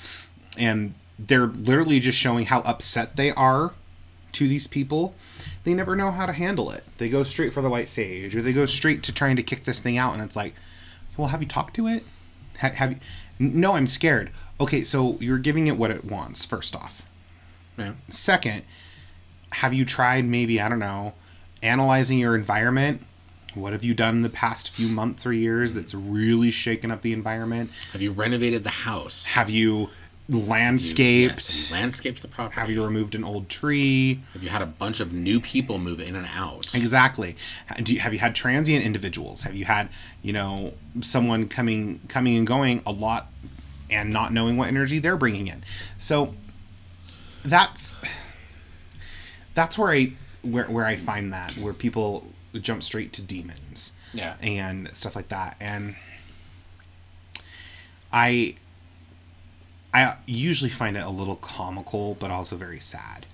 [0.57, 3.73] and they're literally just showing how upset they are
[4.33, 5.15] to these people,
[5.63, 6.83] they never know how to handle it.
[6.97, 9.65] They go straight for the white sage, or they go straight to trying to kick
[9.65, 10.53] this thing out, and it's like,
[11.17, 12.03] well, have you talked to it?
[12.61, 12.97] Ha- have you?
[13.39, 14.31] No, I'm scared.
[14.59, 16.43] Okay, so you're giving it what it wants.
[16.45, 17.05] First off,
[17.77, 17.93] Yeah.
[18.09, 18.63] second,
[19.53, 21.13] have you tried maybe I don't know,
[21.63, 23.01] analyzing your environment
[23.55, 27.01] What have you done in the past few months or years that's really shaken up
[27.01, 27.71] the environment?
[27.93, 29.29] Have you renovated the house?
[29.31, 29.89] Have you
[30.29, 31.37] landscaped?
[31.37, 32.59] Yes, landscaped the property.
[32.59, 34.21] Have you removed an old tree?
[34.33, 36.75] Have you had a bunch of new people move in and out?
[36.75, 37.35] Exactly.
[37.81, 39.41] Do you, have you had transient individuals?
[39.41, 39.89] Have you had,
[40.21, 43.31] you know, someone coming coming and going a lot
[43.89, 45.63] and not knowing what energy they're bringing in?
[45.97, 46.35] So
[47.43, 47.99] that's
[49.55, 50.13] that's where I
[50.43, 53.93] where where I find that where people jump straight to demons.
[54.13, 54.35] Yeah.
[54.41, 55.55] And stuff like that.
[55.59, 55.95] And
[58.11, 58.55] I
[59.93, 63.25] I usually find it a little comical, but also very sad.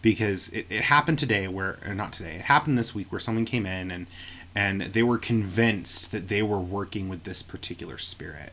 [0.00, 3.44] Because it, it happened today where or not today it happened this week where someone
[3.44, 4.06] came in and
[4.54, 8.52] and they were convinced that they were working with this particular spirit.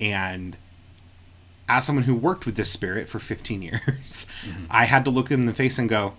[0.00, 0.56] And
[1.68, 4.64] as someone who worked with this spirit for 15 years mm-hmm.
[4.70, 6.14] i had to look them in the face and go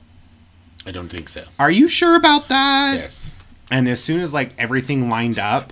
[0.86, 1.46] I don't think so.
[1.58, 2.96] are you sure about that?
[2.96, 3.34] Yes.
[3.72, 5.72] and as soon as like everything lined up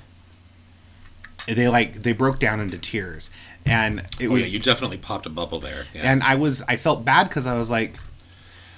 [1.47, 3.30] they like they broke down into tears
[3.66, 5.86] and it Oh was yeah, you definitely popped a bubble there.
[5.93, 6.12] Yeah.
[6.12, 7.95] and i was i felt bad because i was like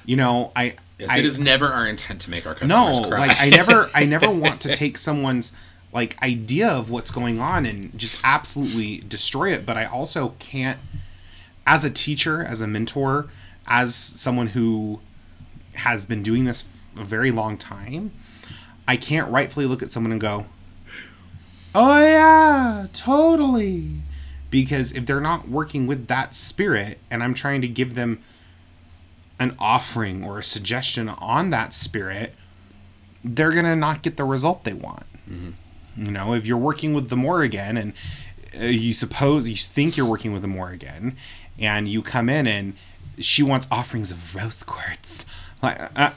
[0.06, 3.08] you know i yes, I, it is never our intent to make our customers no
[3.08, 3.28] cry.
[3.28, 5.56] like i never i never want to take someone's
[5.94, 10.80] like idea of what's going on and just absolutely destroy it but i also can't
[11.66, 13.28] as a teacher as a mentor
[13.68, 15.00] as someone who
[15.76, 16.66] has been doing this
[16.98, 18.12] a very long time
[18.88, 20.46] i can't rightfully look at someone and go
[21.74, 23.90] oh yeah totally
[24.54, 28.22] because if they're not working with that spirit and i'm trying to give them
[29.40, 32.36] an offering or a suggestion on that spirit,
[33.24, 35.06] they're gonna not get the result they want.
[35.98, 37.94] You know, if you're working with the Morrigan and
[38.60, 41.18] uh, you suppose you think you're working with the Morrigan,
[41.58, 42.76] and you come in and
[43.20, 45.26] she wants offerings of rose quartz,
[45.62, 46.12] like, uh,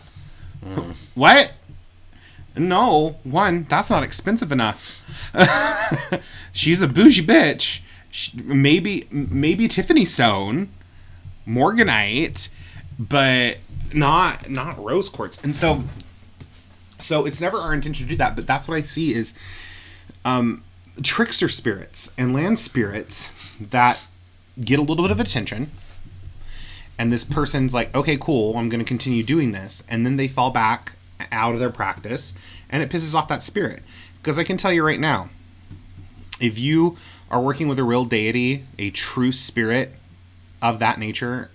[1.14, 1.55] what?
[2.57, 5.03] No, one, that's not expensive enough.
[6.53, 7.80] She's a bougie bitch.
[8.34, 10.70] Maybe, maybe Tiffany Stone,
[11.46, 12.48] Morganite,
[12.98, 13.58] but
[13.92, 15.42] not not rose quartz.
[15.42, 15.84] And so,
[16.98, 18.36] so it's never our intention to do that.
[18.36, 19.38] But that's what I see is
[20.24, 20.64] um,
[21.02, 24.06] trickster spirits and land spirits that
[24.60, 25.70] get a little bit of attention.
[26.98, 29.84] And this person's like, okay, cool, I'm going to continue doing this.
[29.88, 30.96] And then they fall back
[31.30, 32.34] out of their practice
[32.70, 33.82] and it pisses off that spirit.
[34.16, 35.28] Because I can tell you right now,
[36.40, 36.96] if you
[37.30, 39.92] are working with a real deity, a true spirit
[40.62, 41.50] of that nature,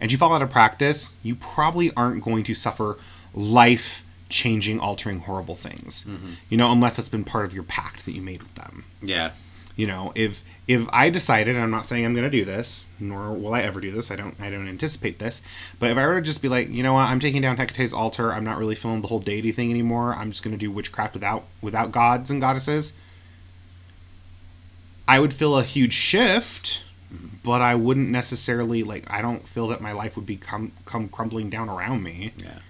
[0.00, 2.98] and you fall out of practice, you probably aren't going to suffer
[3.34, 6.04] life changing, altering, horrible things.
[6.04, 6.30] Mm-hmm.
[6.48, 8.84] You know, unless it's been part of your pact that you made with them.
[9.02, 9.32] yeah.
[9.76, 12.88] You know, if if I decided, and I'm not saying I'm going to do this,
[12.98, 14.10] nor will I ever do this.
[14.10, 15.40] I don't I don't anticipate this.
[15.78, 17.94] But if I were to just be like, you know what, I'm taking down Hecate's
[17.94, 18.30] altar.
[18.30, 20.12] I'm not really feeling the whole deity thing anymore.
[20.14, 22.94] I'm just going to do witchcraft without without gods and goddesses.
[25.10, 26.84] I would feel a huge shift,
[27.42, 29.12] but I wouldn't necessarily like.
[29.12, 32.32] I don't feel that my life would become come crumbling down around me.
[32.36, 32.60] Yeah.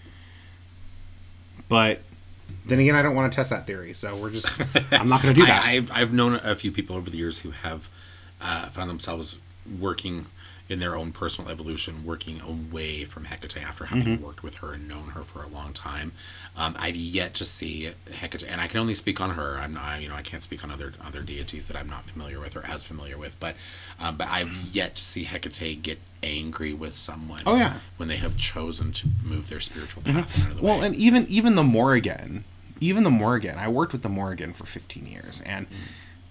[1.68, 2.00] But
[2.64, 4.58] then again, I don't want to test that theory, so we're just.
[4.90, 5.66] I'm not going to do that.
[5.66, 7.90] I, I've, I've known a few people over the years who have
[8.40, 9.38] uh, found themselves
[9.78, 10.24] working
[10.70, 14.24] in their own personal evolution, working away from Hecate after having Mm-hmm.
[14.24, 16.12] worked with her and known her for a long time.
[16.56, 19.58] Um, I've yet to see Hecate, and I can only speak on her.
[19.58, 22.38] I'm not, you know, I can't speak on other other deities that I'm not familiar
[22.40, 23.38] with or as familiar with.
[23.40, 23.56] But,
[23.98, 27.40] um, but I've yet to see Hecate get angry with someone.
[27.46, 27.74] Oh, yeah.
[27.96, 30.86] when they have chosen to move their spiritual path out of the Well, way.
[30.86, 32.44] and even even the Morrigan,
[32.80, 33.58] even the Morrigan.
[33.58, 35.66] I worked with the Morrigan for 15 years, and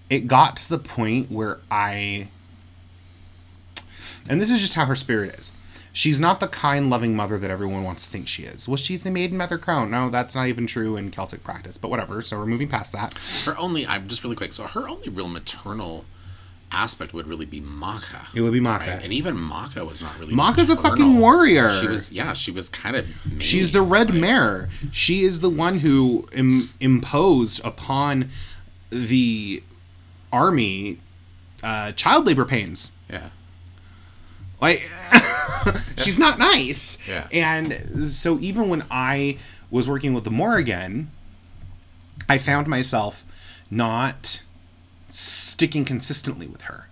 [0.09, 2.29] it got to the point where I.
[4.29, 5.55] And this is just how her spirit is.
[5.91, 8.67] She's not the kind, loving mother that everyone wants to think she is.
[8.67, 9.89] Well, she's the maiden mother crone.
[9.89, 12.21] No, that's not even true in Celtic practice, but whatever.
[12.21, 13.13] So we're moving past that.
[13.45, 14.53] Her only, I'm just really quick.
[14.53, 16.05] So her only real maternal
[16.71, 18.27] aspect would really be Macha.
[18.35, 18.91] It would be Macha.
[18.91, 19.03] Right?
[19.03, 20.35] And even Macha was not really.
[20.35, 21.71] Macha's a fucking warrior.
[21.71, 23.07] She was, yeah, she was kind of.
[23.39, 24.69] She's the Red Mare.
[24.91, 28.29] She is the one who Im- imposed upon
[28.91, 29.63] the
[30.31, 30.99] army
[31.63, 32.91] uh, child labor pains.
[33.09, 33.29] Yeah.
[34.61, 34.89] Like,
[35.97, 36.97] she's not nice.
[37.07, 37.27] Yeah.
[37.31, 39.37] And so even when I
[39.71, 41.11] was working with the Morrigan,
[42.27, 43.23] I found myself
[43.71, 44.41] not
[45.07, 46.87] sticking consistently with her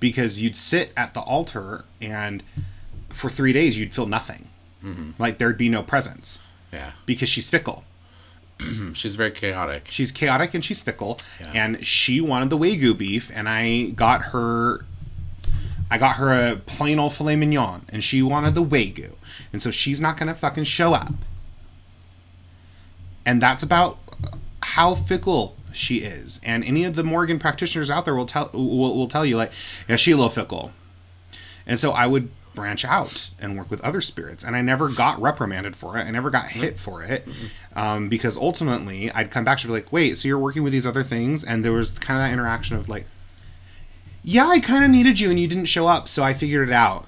[0.00, 2.42] because you'd sit at the altar and
[3.10, 4.48] for three days you'd feel nothing.
[4.82, 5.10] Mm-hmm.
[5.18, 6.42] Like there'd be no presence
[6.72, 6.92] Yeah.
[7.06, 7.84] because she's fickle.
[8.92, 9.88] She's very chaotic.
[9.90, 11.50] She's chaotic and she's fickle, Yeah.
[11.54, 14.84] and she wanted the wagyu beef, and I got her.
[15.94, 19.12] I got her a plain old filet mignon, and she wanted the wagyu,
[19.52, 21.12] and so she's not gonna fucking show up.
[23.24, 23.98] And that's about
[24.60, 26.40] how fickle she is.
[26.44, 29.52] And any of the Morrigan practitioners out there will tell will, will tell you like,
[29.88, 30.72] yeah, she's a little fickle.
[31.64, 34.42] And so I would branch out and work with other spirits.
[34.42, 36.02] And I never got reprimanded for it.
[36.02, 37.24] I never got hit for it.
[37.76, 40.86] Um, because ultimately I'd come back to be like, wait, so you're working with these
[40.86, 41.44] other things?
[41.44, 43.06] And there was kind of that interaction of like,
[44.24, 46.08] yeah, I kind of needed you and you didn't show up.
[46.08, 47.06] So I figured it out.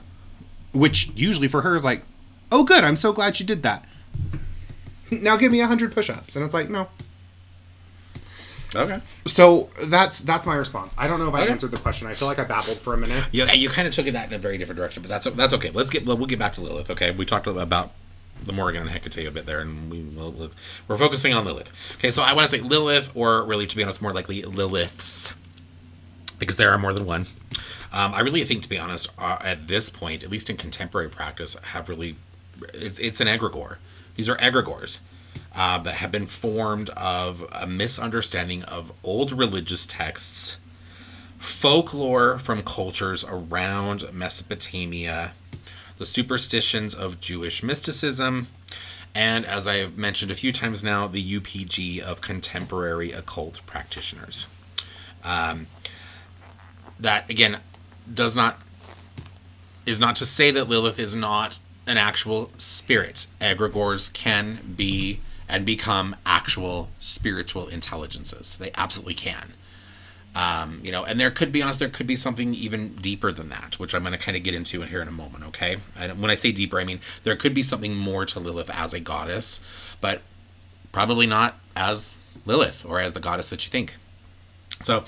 [0.72, 2.02] Which usually for her is like,
[2.52, 2.84] oh, good.
[2.84, 3.84] I'm so glad you did that.
[5.10, 6.34] Now give me a hundred push-ups.
[6.34, 6.88] And it's like, no.
[8.74, 8.98] Okay.
[9.26, 10.94] So that's that's my response.
[10.98, 11.52] I don't know if I Okay.
[11.52, 12.08] answered the question.
[12.08, 13.24] I feel like I babbled for a minute.
[13.30, 15.52] Yeah, you kind of took it that in a very different direction, but that's that's
[15.54, 15.70] okay.
[15.70, 16.90] Let's get we'll get back to Lilith.
[16.90, 17.92] Okay, we talked about
[18.44, 20.02] the Morrigan and Hecate a bit there, and we
[20.88, 21.70] we're focusing on Lilith.
[21.98, 25.34] Okay, so I want to say Lilith, or really, to be honest, more likely Liliths,
[26.38, 27.26] because there are more than one.
[27.92, 31.08] Um, I really think, to be honest, uh, at this point, at least in contemporary
[31.08, 32.16] practice, have really
[32.74, 33.76] it's it's an egregore.
[34.14, 35.00] These are egregores.
[35.54, 40.58] Uh, that have been formed of a misunderstanding of old religious texts,
[41.38, 45.32] folklore from cultures around Mesopotamia,
[45.96, 48.48] the superstitions of Jewish mysticism,
[49.16, 54.46] and as I've mentioned a few times now, the UPG of contemporary occult practitioners.
[55.24, 55.68] Um,
[57.00, 57.60] that again
[58.12, 58.60] does not
[59.84, 63.28] is not to say that Lilith is not an actual spirit.
[63.40, 68.56] Egregores can be and become actual spiritual intelligences.
[68.56, 69.54] They absolutely can.
[70.34, 73.48] Um, you know, and there could be honest, there could be something even deeper than
[73.48, 75.44] that, which I'm going to kind of get into here in a moment.
[75.48, 78.70] Okay, and when I say deeper, I mean there could be something more to Lilith
[78.70, 79.60] as a goddess,
[80.00, 80.20] but
[80.92, 83.96] probably not as Lilith or as the goddess that you think.
[84.82, 85.04] So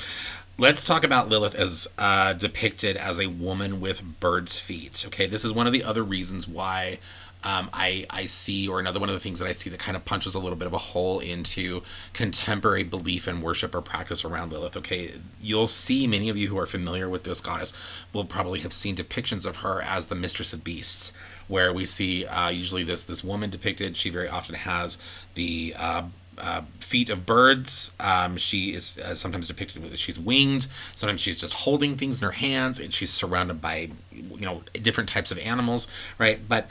[0.58, 5.04] let's talk about Lilith as uh, depicted as a woman with bird's feet.
[5.06, 6.98] Okay, this is one of the other reasons why
[7.44, 9.96] um, I, I see, or another one of the things that I see that kind
[9.96, 11.82] of punches a little bit of a hole into
[12.12, 14.76] contemporary belief and worship or practice around Lilith.
[14.76, 17.72] Okay, you'll see many of you who are familiar with this goddess
[18.12, 21.12] will probably have seen depictions of her as the mistress of beasts
[21.46, 23.96] where we see uh, usually this this woman depicted.
[23.96, 24.98] She very often has
[25.34, 26.02] the uh,
[26.40, 27.92] uh, feet of birds.
[28.00, 30.66] Um, she is uh, sometimes depicted with she's winged.
[30.94, 35.08] Sometimes she's just holding things in her hands, and she's surrounded by you know different
[35.08, 36.48] types of animals, right?
[36.48, 36.68] But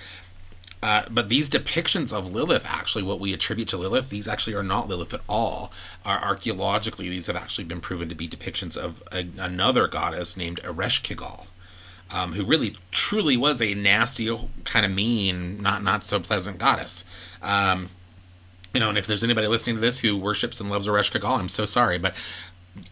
[0.81, 4.63] uh, but these depictions of Lilith, actually, what we attribute to Lilith, these actually are
[4.63, 5.71] not Lilith at all.
[6.05, 10.61] Are archaeologically, these have actually been proven to be depictions of a, another goddess named
[10.63, 11.47] Ereshkigal,
[12.13, 17.05] um, who really truly was a nasty, kind of mean, not not so pleasant goddess.
[17.41, 17.89] Um,
[18.77, 21.49] you know, and if there's anybody listening to this who worships and loves Ereshkigal, I'm
[21.49, 22.13] so sorry, but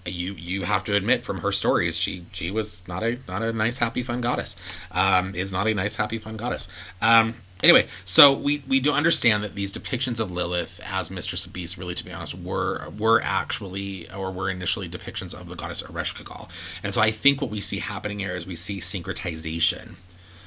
[0.03, 3.53] you you have to admit from her stories, she she was not a not a
[3.53, 4.55] nice, happy, fun goddess.
[4.91, 6.67] Um, is not a nice, happy, fun goddess.
[7.03, 11.53] Um, anyway, so we we do understand that these depictions of Lilith as Mistress of
[11.53, 15.83] Beasts, really, to be honest, were were actually or were initially depictions of the goddess
[15.83, 16.49] Ereshkigal.
[16.83, 19.97] And so I think what we see happening here is we see syncretization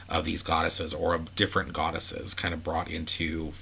[0.08, 3.52] of these goddesses or of different goddesses kind of brought into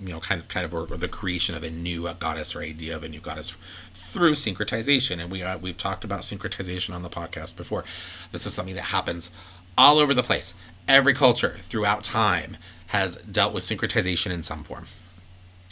[0.00, 2.62] you know kind of kind of or, or the creation of a new goddess or
[2.62, 3.56] idea of a new goddess
[3.92, 5.20] through syncretization.
[5.20, 7.84] And we uh, we've talked about syncretization on the podcast before.
[8.30, 9.30] This is something that happens
[9.76, 10.54] all over the place.
[10.88, 12.56] Every culture throughout time
[12.88, 14.86] has dealt with syncretization in some form.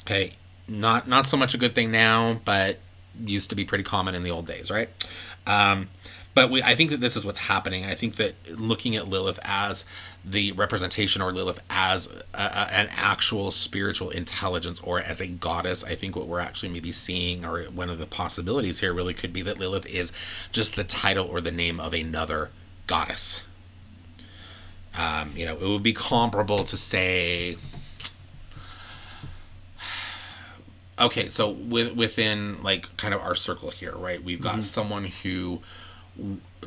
[0.03, 0.33] Okay
[0.71, 2.79] not not so much a good thing now but
[3.25, 4.89] used to be pretty common in the old days right?
[5.47, 5.89] Um,
[6.41, 7.85] but we, I think that this is what's happening.
[7.85, 9.85] I think that looking at Lilith as
[10.25, 15.85] the representation, or Lilith as a, a, an actual spiritual intelligence, or as a goddess,
[15.85, 19.35] I think what we're actually maybe seeing, or one of the possibilities here, really could
[19.35, 20.15] be that Lilith is
[20.51, 22.49] just the title or the name of another
[22.87, 23.45] goddess.
[24.99, 27.59] Um, you know, it would be comparable to say
[30.99, 35.63] okay so with, within like kind of our circle here right we've got someone who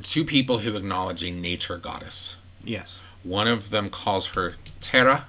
[0.04, 2.38] two people who acknowledge a nature goddess.
[2.64, 3.02] Yes.
[3.24, 5.26] one of them calls her terra.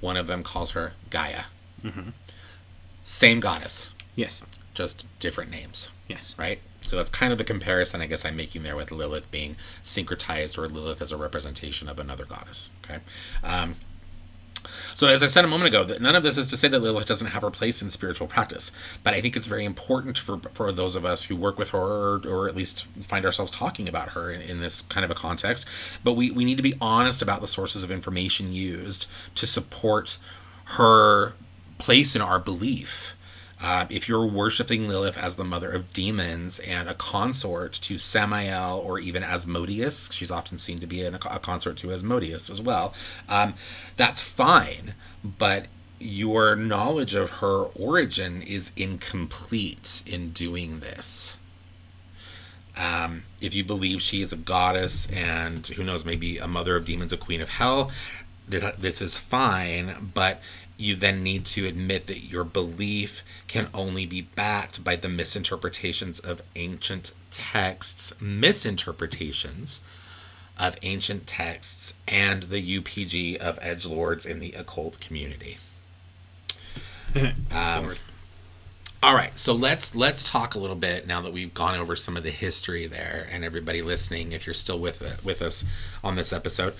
[0.00, 1.44] One of them calls her gaia.
[3.04, 3.90] Same goddess.
[4.16, 4.44] Yes.
[4.74, 5.90] just different names.
[6.08, 6.38] Yes.
[6.38, 6.58] right?
[6.82, 10.58] So that's kind of the comparison i guess i'm making there with lilith being syncretized
[10.58, 12.70] or lilith as a representation of another goddess.
[12.84, 12.98] Okay?
[13.42, 13.76] Um,
[14.94, 16.78] so, as I said a moment ago, that none of this is to say that
[16.78, 18.70] Lilith doesn't have her place in spiritual practice,
[19.02, 21.78] but I think it's very important for for those of us who work with her,
[21.78, 25.14] or, or at least find ourselves talking about her in, in this kind of a
[25.14, 25.66] context.
[26.02, 30.18] But we we need to be honest about the sources of information used to support
[30.64, 31.32] her
[31.78, 33.13] place in our belief.
[33.66, 38.78] Uh, if you're worshiping Lilith as the mother of demons and a consort to Samael
[38.78, 42.92] or even Asmodeus, she's often seen to be an, a consort to Asmodeus as well,
[43.26, 43.54] um,
[43.96, 44.92] that's fine.
[45.24, 51.38] But your knowledge of her origin is incomplete in doing this.
[52.76, 56.84] Um, if you believe she is a goddess and who knows, maybe a mother of
[56.84, 57.90] demons, a queen of hell,
[58.50, 60.42] th- this is fine, but
[60.76, 66.18] you then need to admit that your belief can only be backed by the misinterpretations
[66.18, 69.80] of ancient texts, misinterpretations
[70.58, 75.58] of ancient texts, and the UPG of edge lords in the occult community.
[77.54, 77.94] Um,
[79.04, 82.16] all right, so let's let's talk a little bit now that we've gone over some
[82.16, 85.64] of the history there, and everybody listening, if you're still with it, with us
[86.02, 86.74] on this episode,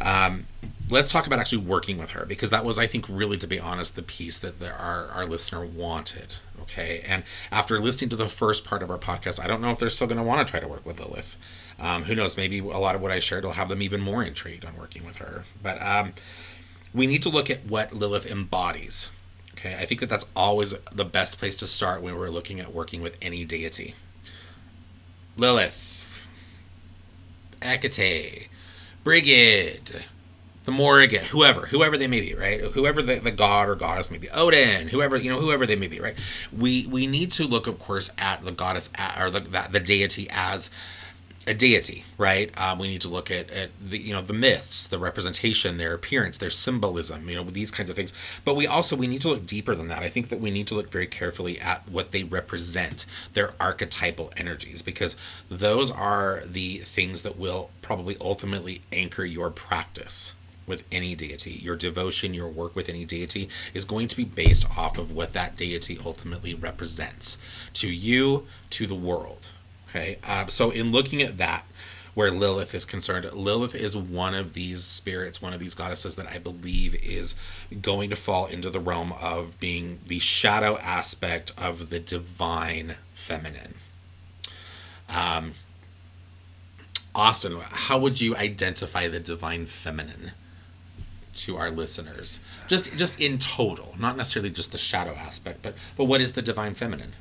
[0.00, 0.46] um,
[0.90, 3.60] let's talk about actually working with her because that was, I think, really to be
[3.60, 6.36] honest, the piece that the, our our listener wanted.
[6.62, 9.78] Okay, and after listening to the first part of our podcast, I don't know if
[9.78, 11.36] they're still going to want to try to work with Lilith.
[11.78, 12.36] Um, who knows?
[12.36, 15.04] Maybe a lot of what I shared will have them even more intrigued on working
[15.04, 15.44] with her.
[15.62, 16.12] But um,
[16.92, 19.10] we need to look at what Lilith embodies.
[19.54, 22.72] Okay, I think that that's always the best place to start when we're looking at
[22.72, 23.94] working with any deity.
[25.36, 26.20] Lilith,
[27.62, 28.48] Hecate,
[29.04, 30.04] Brigid,
[30.70, 32.60] the whoever, whoever they may be, right?
[32.60, 35.88] Whoever the, the god or goddess may be, Odin, whoever you know, whoever they may
[35.88, 36.16] be, right?
[36.56, 40.28] We we need to look, of course, at the goddess or the the, the deity
[40.30, 40.70] as
[41.46, 42.50] a deity, right?
[42.60, 45.94] Um, we need to look at, at the you know the myths, the representation, their
[45.94, 48.12] appearance, their symbolism, you know, these kinds of things.
[48.44, 50.02] But we also we need to look deeper than that.
[50.02, 54.32] I think that we need to look very carefully at what they represent, their archetypal
[54.36, 55.16] energies, because
[55.48, 60.34] those are the things that will probably ultimately anchor your practice
[60.70, 61.52] with any deity.
[61.52, 65.34] Your devotion, your work with any deity is going to be based off of what
[65.34, 67.36] that deity ultimately represents
[67.74, 69.50] to you, to the world.
[69.90, 71.66] Okay, um, so in looking at that,
[72.14, 76.26] where Lilith is concerned, Lilith is one of these spirits, one of these goddesses that
[76.26, 77.34] I believe is
[77.82, 83.74] going to fall into the realm of being the shadow aspect of the divine feminine.
[85.08, 85.54] Um,
[87.14, 90.32] Austin, how would you identify the divine feminine
[91.44, 92.40] to our listeners?
[92.68, 96.42] Just just in total, not necessarily just the shadow aspect, but but what is the
[96.42, 97.12] divine feminine?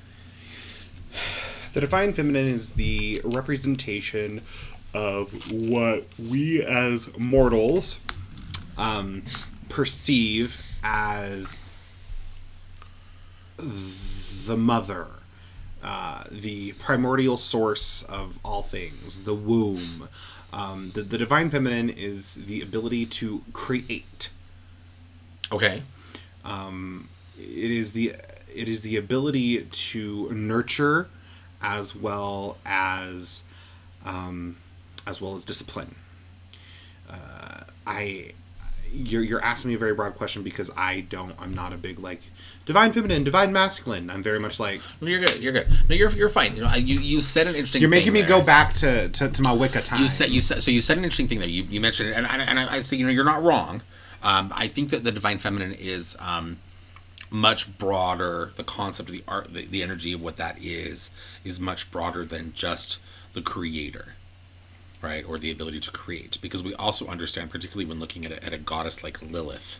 [1.74, 4.42] The divine feminine is the representation
[4.94, 8.00] of what we as mortals
[8.78, 9.24] um,
[9.70, 11.60] perceive as
[13.58, 15.08] the mother,
[15.84, 20.10] uh, the primordial source of all things, the womb.
[20.52, 24.32] Um, the, the divine feminine is the ability to create.
[25.52, 25.84] Okay.
[27.38, 28.16] It is the
[28.54, 31.08] it is the ability to nurture
[31.62, 33.44] as well as
[34.06, 34.58] um,
[35.08, 35.96] as well as discipline.
[37.10, 38.34] Uh, I
[38.92, 42.00] you're you're asking me a very broad question because I don't I'm not a big
[42.00, 42.22] like
[42.70, 44.12] divine feminine, divine masculine.
[44.12, 45.42] I'm very much like No, you're good.
[45.42, 45.68] You're good.
[45.90, 46.56] No, you're you're fine.
[46.56, 47.82] You know, you you said an interesting.
[47.82, 48.30] you're making thing me there.
[48.30, 50.00] go back to, to, to my Wicca time.
[50.00, 50.70] You said you said so.
[50.70, 51.50] You said an interesting thing there.
[51.50, 53.82] You, you mentioned it, and, and, and I, I say you know you're not wrong.
[54.22, 56.58] Um, I think that the divine feminine is um,
[57.32, 58.52] much broader.
[58.56, 61.10] The concept of the art, the, the energy of what that is,
[61.44, 63.00] is much broader than just
[63.34, 64.14] the creator,
[65.02, 66.38] right, or the ability to create.
[66.42, 69.80] Because we also understand, particularly when looking at a, at a goddess like Lilith,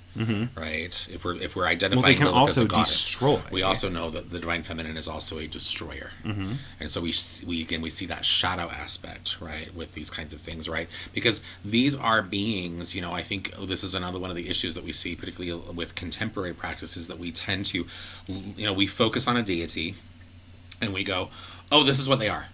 [0.56, 1.08] right?
[1.12, 3.42] If we're if we're identifying well, they can Lilith also as a goddess, destroy.
[3.52, 6.54] we also know that the divine feminine is also a destroyer, mm-hmm.
[6.80, 7.14] and so we
[7.46, 10.88] we again we see that shadow aspect, right, with these kinds of things, right?
[11.14, 13.14] Because these are beings, you know.
[13.14, 16.54] I think this is another one of the issues that we see, particularly with contemporary
[16.54, 17.86] practices, that we tend to,
[18.28, 19.96] you know, we focus on a deity,
[20.82, 21.30] and we go,
[21.72, 22.48] oh, this is what they are,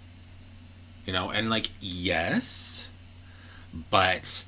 [1.05, 2.89] you know, and like yes,
[3.89, 4.45] but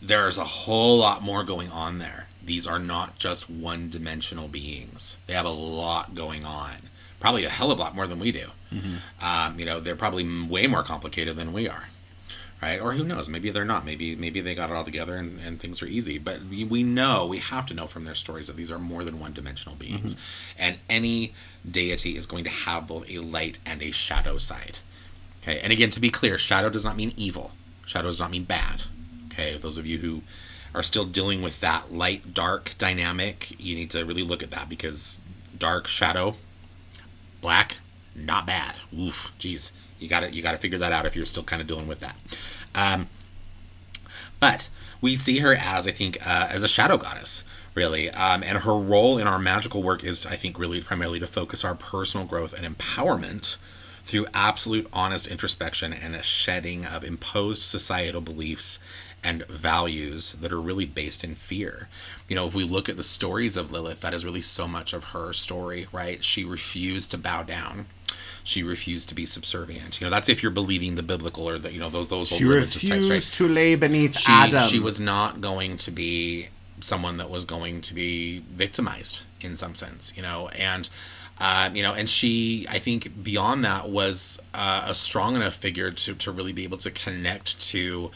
[0.00, 2.26] there's a whole lot more going on there.
[2.44, 5.18] These are not just one dimensional beings.
[5.26, 6.72] They have a lot going on.
[7.20, 8.46] Probably a hell of a lot more than we do.
[9.20, 11.88] Um, you know, they're probably way more complicated than we are.
[12.62, 12.80] Right?
[12.80, 13.28] Or who knows?
[13.28, 13.84] Maybe they're not.
[13.84, 16.18] Maybe maybe they got it all together and, and things are easy.
[16.18, 19.04] But we, we know, we have to know from their stories that these are more
[19.04, 20.16] than one dimensional beings.
[20.58, 21.34] And any
[21.68, 24.80] deity is going to have both a light and a shadow side.
[25.42, 27.52] Okay, and again, to be clear, shadow does not mean evil.
[27.86, 28.82] Shadow does not mean bad.
[29.26, 30.22] Okay, those of you who
[30.74, 34.68] are still dealing with that light dark dynamic, you need to really look at that
[34.68, 35.20] because
[35.56, 36.34] dark shadow,
[37.40, 37.78] black,
[38.14, 38.74] not bad.
[38.96, 41.62] Oof, jeez, you got to you got to figure that out if you're still kind
[41.62, 42.16] of dealing with that.
[42.74, 43.08] Um,
[44.40, 44.68] but
[45.00, 48.78] we see her as I think uh, as a shadow goddess, really, um, and her
[48.78, 52.52] role in our magical work is I think really primarily to focus our personal growth
[52.52, 53.56] and empowerment
[54.08, 58.78] through absolute honest introspection and a shedding of imposed societal beliefs
[59.22, 61.88] and values that are really based in fear.
[62.26, 64.94] You know, if we look at the stories of Lilith, that is really so much
[64.94, 66.24] of her story, right?
[66.24, 67.84] She refused to bow down.
[68.42, 70.00] She refused to be subservient.
[70.00, 72.38] You know, that's if you're believing the biblical or the you know those those old
[72.38, 73.16] She religious texts, right?
[73.16, 74.66] refused to lay beneath she, Adam.
[74.68, 76.48] she was not going to be
[76.80, 80.88] someone that was going to be victimized in some sense, you know, and
[81.40, 85.90] uh, you know, and she, I think, beyond that, was uh, a strong enough figure
[85.90, 88.10] to to really be able to connect to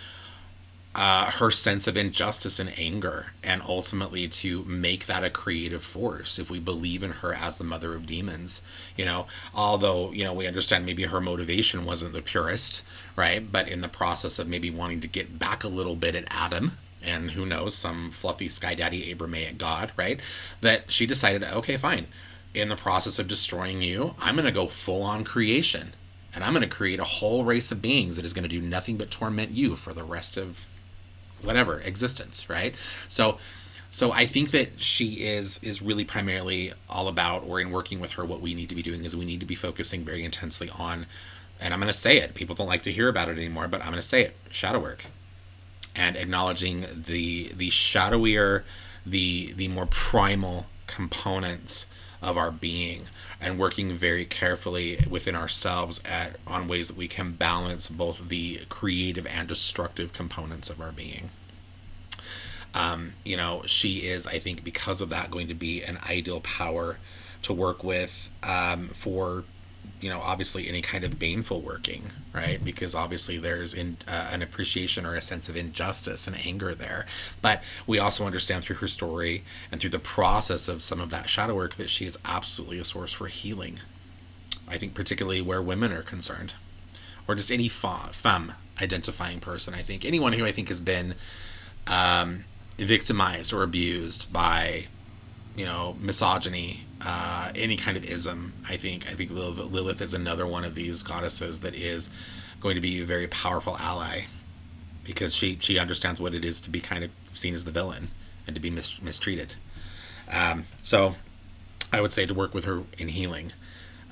[0.95, 6.39] uh, her sense of injustice and anger, and ultimately to make that a creative force.
[6.39, 8.61] If we believe in her as the mother of demons,
[8.97, 13.51] you know, although you know we understand maybe her motivation wasn't the purest, right?
[13.51, 16.79] But in the process of maybe wanting to get back a little bit at Adam,
[17.03, 20.21] and who knows, some fluffy sky daddy Abrahamic god, right?
[20.61, 22.07] That she decided, okay, fine.
[22.55, 25.95] In the process of destroying you, I'm going to go full on creation.
[26.35, 28.61] And I'm going to create a whole race of beings that is going to do
[28.61, 30.67] nothing but torment you for the rest of
[31.43, 32.75] whatever existence, right?
[33.09, 33.39] So
[33.91, 38.13] so I think that she is is really primarily all about or in working with
[38.13, 40.71] her what we need to be doing is we need to be focusing very intensely
[40.71, 41.07] on
[41.61, 42.35] and I'm going to say it.
[42.35, 44.37] People don't like to hear about it anymore, but I'm going to say it.
[44.49, 45.05] Shadow work
[45.95, 48.63] and acknowledging the the shadowier,
[49.05, 51.87] the the more primal components
[52.23, 53.07] of our being,
[53.41, 58.61] and working very carefully within ourselves at on ways that we can balance both the
[58.69, 61.31] creative and destructive components of our being.
[62.75, 66.41] Um, you know, she is, I think, because of that, going to be an ideal
[66.41, 66.99] power
[67.43, 69.45] to work with um, for
[70.03, 72.65] you know obviously any kind of baneful working right?
[72.65, 77.07] Because obviously there's in uh, an appreciation or a sense of injustice and anger there.
[77.41, 81.29] But we also understand through her story and through the process of some of that
[81.29, 83.81] shadow work that she is absolutely a source for healing.
[84.67, 86.55] I think particularly where women are concerned
[87.29, 89.75] or just any femme identifying person.
[89.75, 91.15] I think anyone who i think has been
[91.87, 92.45] um,
[92.79, 94.87] victimized or abused by
[95.55, 99.11] you know misogyny uh, any kind of ism i think.
[99.11, 102.11] I think lilith, is another one of these goddesses that is
[102.61, 104.23] going to be a very powerful ally
[105.05, 108.09] because she she understands what it is to be kind of seen as the villain
[108.47, 109.57] and to be mis- mistreated.
[110.33, 111.17] Um, so
[111.93, 113.53] i would say to work with her in healing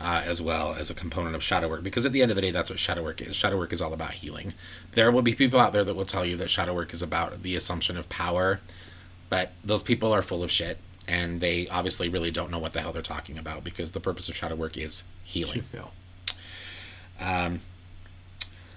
[0.01, 2.43] uh, as well as a component of shadow work because at the end of the
[2.43, 3.37] day that's what shadow work is.
[3.37, 4.55] Shadow work is all about healing.
[4.93, 7.43] There will be people out there that will tell you that shadow work is about
[7.43, 8.61] the assumption of power
[9.29, 10.79] but those people are full of shit
[11.11, 14.29] and they obviously really don't know what the hell they're talking about because the purpose
[14.29, 15.65] of shadow work is healing.
[17.23, 17.61] Um,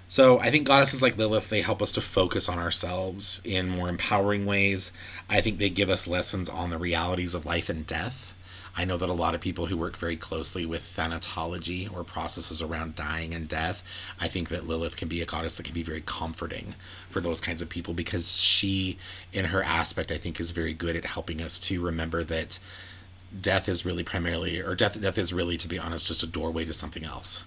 [0.06, 3.88] so I think goddesses like Lilith they help us to focus on ourselves in more
[3.88, 4.92] empowering ways.
[5.30, 8.33] I think they give us lessons on the realities of life and death.
[8.76, 12.60] I know that a lot of people who work very closely with thanatology or processes
[12.60, 13.84] around dying and death,
[14.20, 16.74] I think that Lilith can be a goddess that can be very comforting
[17.08, 18.98] for those kinds of people because she,
[19.32, 22.58] in her aspect, I think is very good at helping us to remember that
[23.40, 26.64] death is really primarily, or death, death is really, to be honest, just a doorway
[26.64, 27.44] to something else.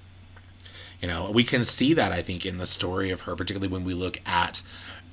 [1.02, 3.84] You know, we can see that I think in the story of her, particularly when
[3.84, 4.64] we look at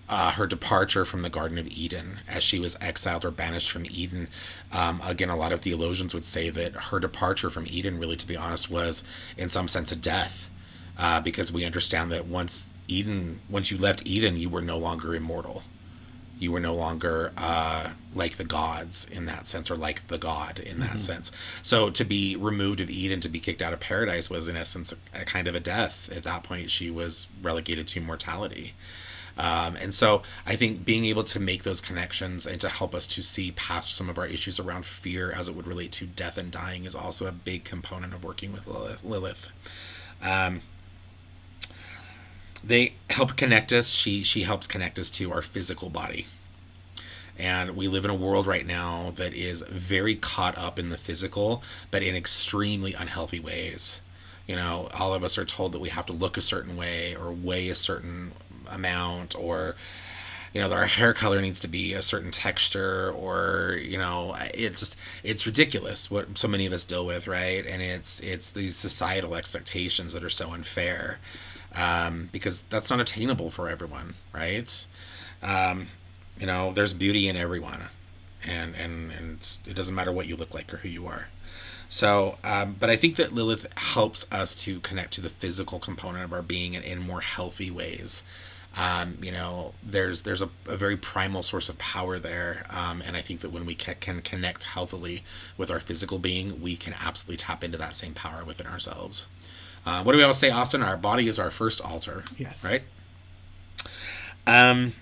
[0.08, 3.86] uh, her departure from the Garden of Eden as she was exiled or banished from
[3.86, 4.28] Eden.
[4.72, 8.26] Um, again, a lot of theologians would say that her departure from Eden, really, to
[8.26, 9.04] be honest, was
[9.36, 10.50] in some sense a death,
[10.98, 15.14] uh, because we understand that once Eden, once you left Eden, you were no longer
[15.14, 15.62] immortal.
[16.38, 20.58] You were no longer uh, like the gods in that sense, or like the God
[20.58, 21.32] in that sense.
[21.62, 24.92] So to be removed of Eden, to be kicked out of paradise, was in essence
[25.14, 26.10] a kind of a death.
[26.14, 28.74] At that point, she was relegated to mortality.
[29.36, 33.06] Um, and so I think being able to make those connections and to help us
[33.08, 36.38] to see past some of our issues around fear as it would relate to death
[36.38, 38.66] and dying is also a big component of working with
[39.02, 39.48] Lilith.
[40.22, 40.60] Um,
[42.62, 43.90] they help connect us.
[43.90, 46.26] She she helps connect us to our physical body.
[47.36, 50.96] And we live in a world right now that is very caught up in the
[50.96, 54.00] physical, but in extremely unhealthy ways.
[54.46, 57.16] You know, all of us are told that we have to look a certain way
[57.16, 58.32] or weigh a certain
[58.74, 59.76] amount or
[60.52, 64.36] you know that our hair color needs to be a certain texture or you know
[64.54, 67.66] it's just it's ridiculous what so many of us deal with right?
[67.66, 71.18] And it's it's these societal expectations that are so unfair
[71.74, 74.86] um, because that's not attainable for everyone right?
[75.42, 75.88] Um,
[76.38, 77.84] you know there's beauty in everyone
[78.46, 81.28] and and and it doesn't matter what you look like or who you are.
[81.88, 86.24] So, um, but I think that Lilith helps us to connect to the physical component
[86.24, 88.24] of our being in, in more healthy ways.
[88.76, 93.16] Um, you know, there's there's a, a, very primal source of power there, um, and
[93.16, 95.22] I think that when we can, can connect healthily
[95.56, 99.28] with our physical being, we can absolutely tap into that same power within ourselves.
[99.86, 100.82] Uh, what do we always say, Austin?
[100.82, 102.24] Our body is our first altar.
[102.36, 102.68] Yes.
[102.68, 102.82] Right.
[104.46, 104.94] Um,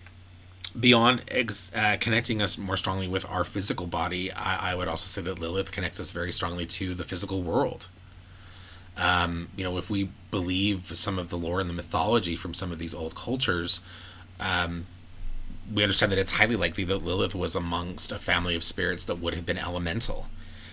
[0.78, 5.06] beyond ex- uh, connecting us more strongly with our physical body, I, I would also
[5.06, 7.88] say that Lilith connects us very strongly to the physical world.
[8.96, 12.72] Um, you know, if we believe some of the lore and the mythology from some
[12.72, 13.80] of these old cultures,
[14.38, 14.86] um,
[15.72, 19.18] we understand that it's highly likely that Lilith was amongst a family of spirits that
[19.18, 20.26] would have been elemental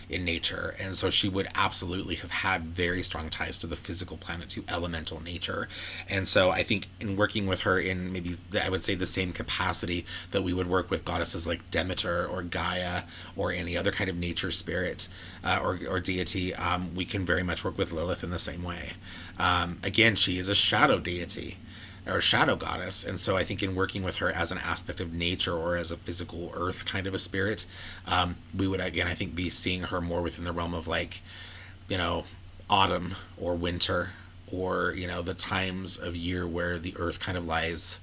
[0.09, 0.75] in nature.
[0.79, 4.63] And so she would absolutely have had very strong ties to the physical planet, to
[4.67, 5.69] elemental nature.
[6.09, 9.31] And so I think in working with her in maybe, I would say, the same
[9.31, 13.03] capacity that we would work with goddesses like Demeter or Gaia
[13.35, 15.07] or any other kind of nature spirit
[15.43, 18.63] uh, or, or deity, um, we can very much work with Lilith in the same
[18.63, 18.93] way.
[19.37, 21.57] Um, again, she is a shadow deity
[22.09, 23.05] or shadow goddess.
[23.05, 25.91] And so I think in working with her as an aspect of nature or as
[25.91, 27.65] a physical earth kind of a spirit,
[28.05, 31.21] um, we would again I think be seeing her more within the realm of like,
[31.87, 32.25] you know,
[32.69, 34.11] autumn or winter
[34.51, 37.99] or you know the times of year where the earth kind of lies,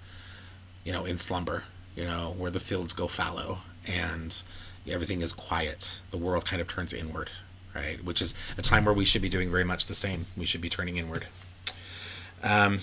[0.85, 1.65] you know, in slumber.
[1.95, 4.43] You know where the fields go fallow and
[4.89, 6.01] everything is quiet.
[6.11, 7.31] The world kind of turns inward,
[7.74, 8.03] right?
[8.05, 10.27] Which is a time where we should be doing very much the same.
[10.37, 11.27] We should be turning inward.
[12.43, 12.81] Um,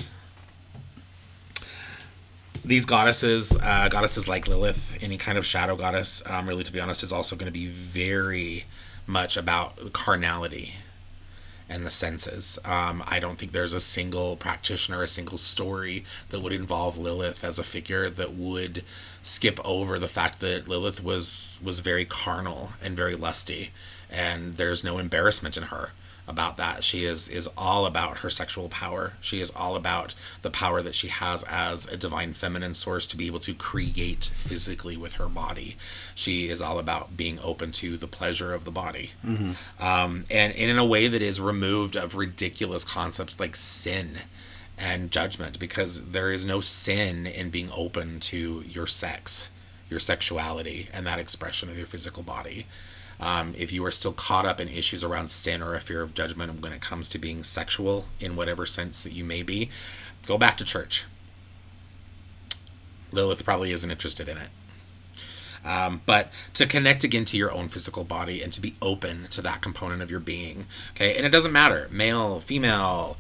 [2.65, 6.79] these goddesses, uh, goddesses like Lilith, any kind of shadow goddess, um, really, to be
[6.79, 8.65] honest, is also going to be very
[9.05, 10.75] much about carnality
[11.69, 12.59] and the senses.
[12.63, 17.43] Um, I don't think there's a single practitioner, a single story that would involve Lilith
[17.43, 18.83] as a figure that would
[19.21, 23.71] skip over the fact that Lilith was was very carnal and very lusty,
[24.09, 25.91] and there's no embarrassment in her
[26.27, 26.83] about that.
[26.83, 29.13] She is is all about her sexual power.
[29.19, 33.17] She is all about the power that she has as a divine feminine source to
[33.17, 35.75] be able to create physically with her body.
[36.15, 39.51] She is all about being open to the pleasure of the body, mm-hmm.
[39.83, 44.19] um, and, and in a way that is removed of ridiculous concepts like sin
[44.77, 49.51] and judgment, because there is no sin in being open to your sex,
[49.89, 52.65] your sexuality, and that expression of your physical body.
[53.23, 56.13] Um, if you are still caught up in issues around sin or a fear of
[56.13, 59.69] judgment when it comes to being sexual in whatever sense that you may be,
[60.25, 61.05] go back to church.
[63.13, 64.49] Lilith probably isn't interested in it.
[65.63, 69.41] Um, but to connect again to your own physical body and to be open to
[69.41, 70.65] that component of your being.
[70.91, 71.15] Okay.
[71.15, 73.15] And it doesn't matter male, female,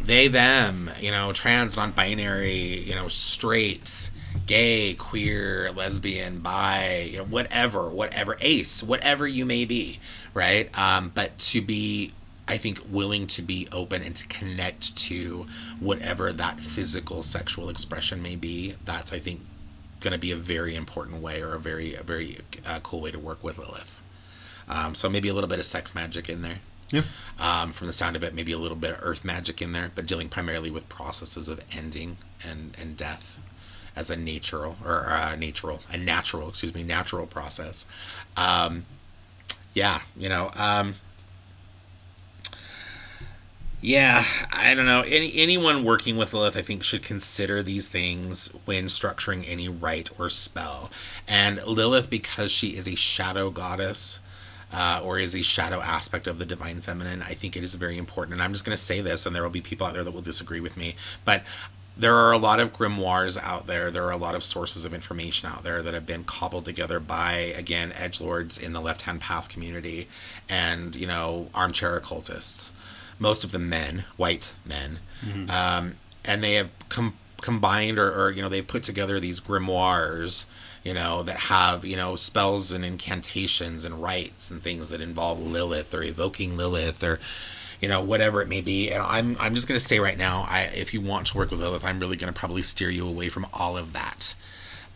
[0.00, 4.12] they, them, you know, trans, non binary, you know, straight,
[4.46, 9.98] gay, queer, lesbian, bi, you know, whatever, whatever, ace, whatever you may be,
[10.34, 10.76] right?
[10.78, 12.12] Um, but to be,
[12.46, 15.46] I think, willing to be open and to connect to
[15.80, 19.40] whatever that physical sexual expression may be, that's, I think,
[20.00, 23.10] going to be a very important way or a very, a very uh, cool way
[23.10, 24.00] to work with Lilith.
[24.68, 26.58] Um, so maybe a little bit of sex magic in there.
[26.90, 27.02] Yeah.
[27.38, 29.90] Um, from the sound of it, maybe a little bit of earth magic in there,
[29.94, 33.38] but dealing primarily with processes of ending and, and death
[33.98, 37.84] as a natural or uh, natural a natural excuse me natural process
[38.36, 38.86] um,
[39.74, 40.94] yeah you know um,
[43.80, 48.48] yeah i don't know any anyone working with lilith i think should consider these things
[48.64, 50.90] when structuring any rite or spell
[51.26, 54.20] and lilith because she is a shadow goddess
[54.72, 57.22] uh, or is a shadow aspect of the divine feminine.
[57.22, 58.34] I think it is very important.
[58.34, 60.10] And I'm just going to say this, and there will be people out there that
[60.10, 60.94] will disagree with me,
[61.24, 61.42] but
[61.98, 63.90] there are a lot of grimoires out there.
[63.90, 67.00] There are a lot of sources of information out there that have been cobbled together
[67.00, 70.08] by, again, edge lords in the left hand path community,
[70.48, 72.72] and you know, armchair occultists.
[73.18, 75.50] Most of them men, white men, mm-hmm.
[75.50, 80.46] um, and they have com- combined or, or you know they've put together these grimoires
[80.84, 85.42] you know, that have, you know, spells and incantations and rites and things that involve
[85.42, 87.20] Lilith or evoking Lilith or,
[87.80, 88.90] you know, whatever it may be.
[88.90, 91.60] And I'm, I'm just to say right now, I, if you want to work with
[91.60, 94.34] Lilith, I'm really to probably steer you away from all of that.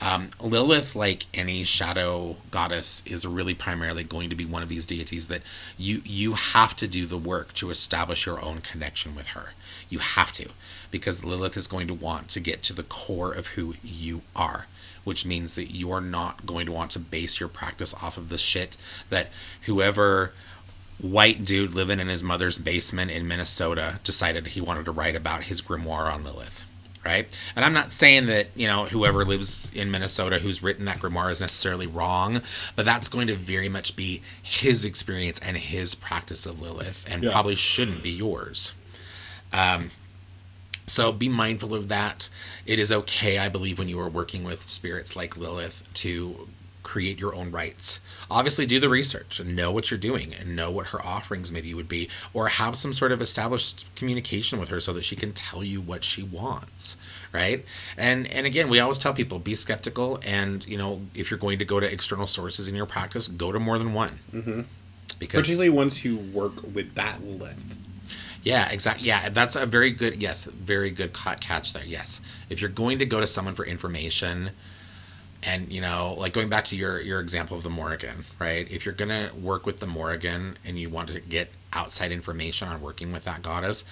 [0.00, 4.84] Um, Lilith, like any shadow goddess, is really primarily going to be one of these
[4.84, 5.42] deities that
[5.78, 9.52] you you have to do the work to establish your own connection with her.
[9.88, 10.48] You have to,
[10.90, 14.66] because Lilith is going to want to get to the core of who you are,
[15.04, 18.28] which means that you are not going to want to base your practice off of
[18.28, 18.76] the shit
[19.08, 19.30] that
[19.66, 20.32] whoever
[21.02, 25.44] white dude living in his mother's basement in Minnesota decided he wanted to write about
[25.44, 26.64] his grimoire on Lilith.
[27.04, 27.26] Right?
[27.56, 31.32] And I'm not saying that, you know, whoever lives in Minnesota who's written that grimoire
[31.32, 32.42] is necessarily wrong,
[32.76, 37.24] but that's going to very much be his experience and his practice of Lilith and
[37.24, 37.32] yeah.
[37.32, 38.72] probably shouldn't be yours.
[39.52, 39.90] Um,
[40.86, 42.28] so be mindful of that.
[42.66, 46.48] It is okay, I believe, when you are working with spirits like Lilith to
[46.92, 48.00] create your own rights.
[48.30, 51.72] Obviously, do the research and know what you're doing and know what her offerings maybe
[51.72, 55.32] would be, or have some sort of established communication with her so that she can
[55.32, 56.96] tell you what she wants,
[57.32, 57.64] right?
[57.96, 61.58] And and again, we always tell people be skeptical, and you know if you're going
[61.60, 64.18] to go to external sources in your practice, go to more than one.
[64.32, 64.60] Mm-hmm.
[65.18, 67.76] Because Particularly once you work with that Lilith.
[68.42, 69.06] yeah, exactly.
[69.06, 70.20] Yeah, that's a very good.
[70.20, 71.84] Yes, very good catch there.
[71.86, 72.20] Yes,
[72.50, 74.50] if you're going to go to someone for information,
[75.42, 78.70] and you know, like going back to your your example of the Morrigan, right?
[78.70, 82.80] If you're gonna work with the Morrigan and you want to get outside information on
[82.80, 83.84] working with that goddess,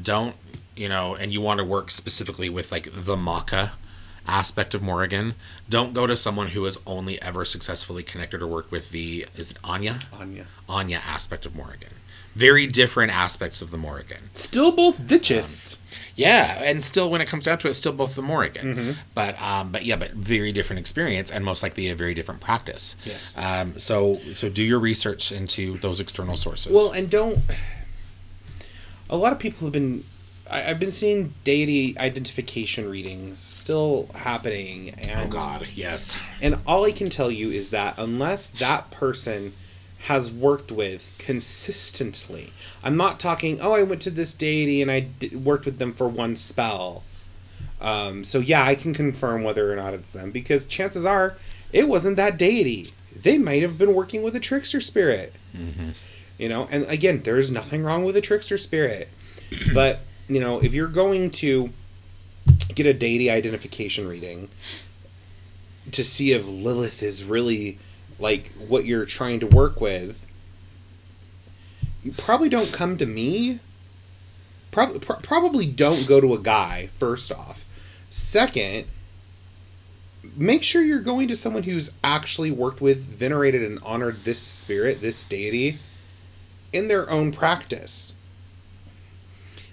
[0.00, 0.36] don't
[0.76, 1.14] you know?
[1.14, 3.72] And you want to work specifically with like the Macha
[4.26, 5.34] aspect of Morrigan,
[5.68, 9.50] don't go to someone who has only ever successfully connected or worked with the is
[9.50, 10.00] it Anya?
[10.12, 10.46] Anya.
[10.68, 11.90] Anya aspect of Morrigan.
[12.34, 14.30] Very different aspects of the Morrigan.
[14.34, 15.79] Still both vicious.
[16.20, 18.76] Yeah, and still, when it comes down to it, still both the Morrigan.
[18.76, 18.90] Mm-hmm.
[19.14, 22.96] But um, but yeah, but very different experience, and most likely a very different practice.
[23.04, 23.34] Yes.
[23.36, 26.72] Um, so so do your research into those external sources.
[26.72, 27.38] Well, and don't.
[29.08, 30.04] A lot of people have been.
[30.50, 36.18] I, I've been seeing deity identification readings still happening, oh and God, yes.
[36.42, 39.52] and all I can tell you is that unless that person
[40.04, 42.52] has worked with consistently,
[42.82, 43.60] I'm not talking.
[43.60, 47.04] Oh, I went to this deity and I d- worked with them for one spell.
[47.80, 51.36] Um, so yeah, I can confirm whether or not it's them because chances are
[51.72, 52.92] it wasn't that deity.
[53.14, 55.34] They might have been working with a trickster spirit.
[56.38, 59.08] You know, and again, there's nothing wrong with a trickster spirit,
[59.74, 61.70] but you know, if you're going to
[62.74, 64.48] get a deity identification reading
[65.92, 67.78] to see if Lilith is really
[68.20, 70.24] like what you're trying to work with,
[72.02, 73.60] you probably don't come to me.
[74.70, 76.90] Probably, probably don't go to a guy.
[76.94, 77.64] First off,
[78.08, 78.86] second,
[80.36, 85.00] make sure you're going to someone who's actually worked with, venerated, and honored this spirit,
[85.00, 85.78] this deity,
[86.72, 88.14] in their own practice.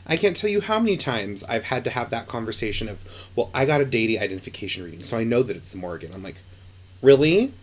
[0.07, 3.52] I can't tell you how many times I've had to have that conversation of, well,
[3.53, 6.14] I got a deity identification reading, so I know that it's the Morrigan.
[6.14, 6.41] I'm like,
[7.02, 7.53] really?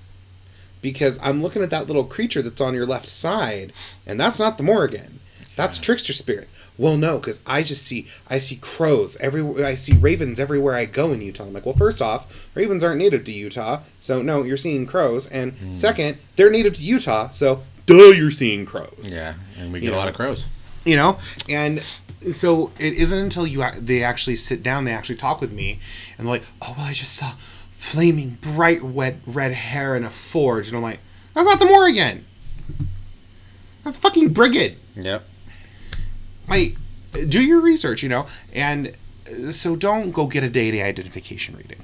[0.84, 3.72] Because I'm looking at that little creature that's on your left side,
[4.06, 5.20] and that's not the Morrigan.
[5.56, 6.46] That's trickster spirit.
[6.76, 9.64] Well, no, because I just see I see crows everywhere.
[9.64, 11.44] I see ravens everywhere I go in Utah.
[11.44, 15.26] I'm like, well, first off, ravens aren't native to Utah, so no, you're seeing crows.
[15.26, 15.72] And hmm.
[15.72, 19.94] second, they're native to Utah, so duh, you're seeing crows Yeah, and we You get
[19.94, 20.48] a lot of crows.
[20.84, 21.82] you know and
[22.30, 25.78] so it isn't until you they actually sit down they actually talk with me
[26.18, 27.32] and they're like oh well i just saw
[27.84, 31.00] flaming bright red red hair in a forge and i'm like
[31.34, 32.24] that's not the morrigan
[33.84, 34.78] that's fucking brigid.
[34.96, 35.22] Yep.
[36.48, 36.76] like
[37.28, 38.96] do your research you know and
[39.28, 41.82] uh, so don't go get a deity identification reading.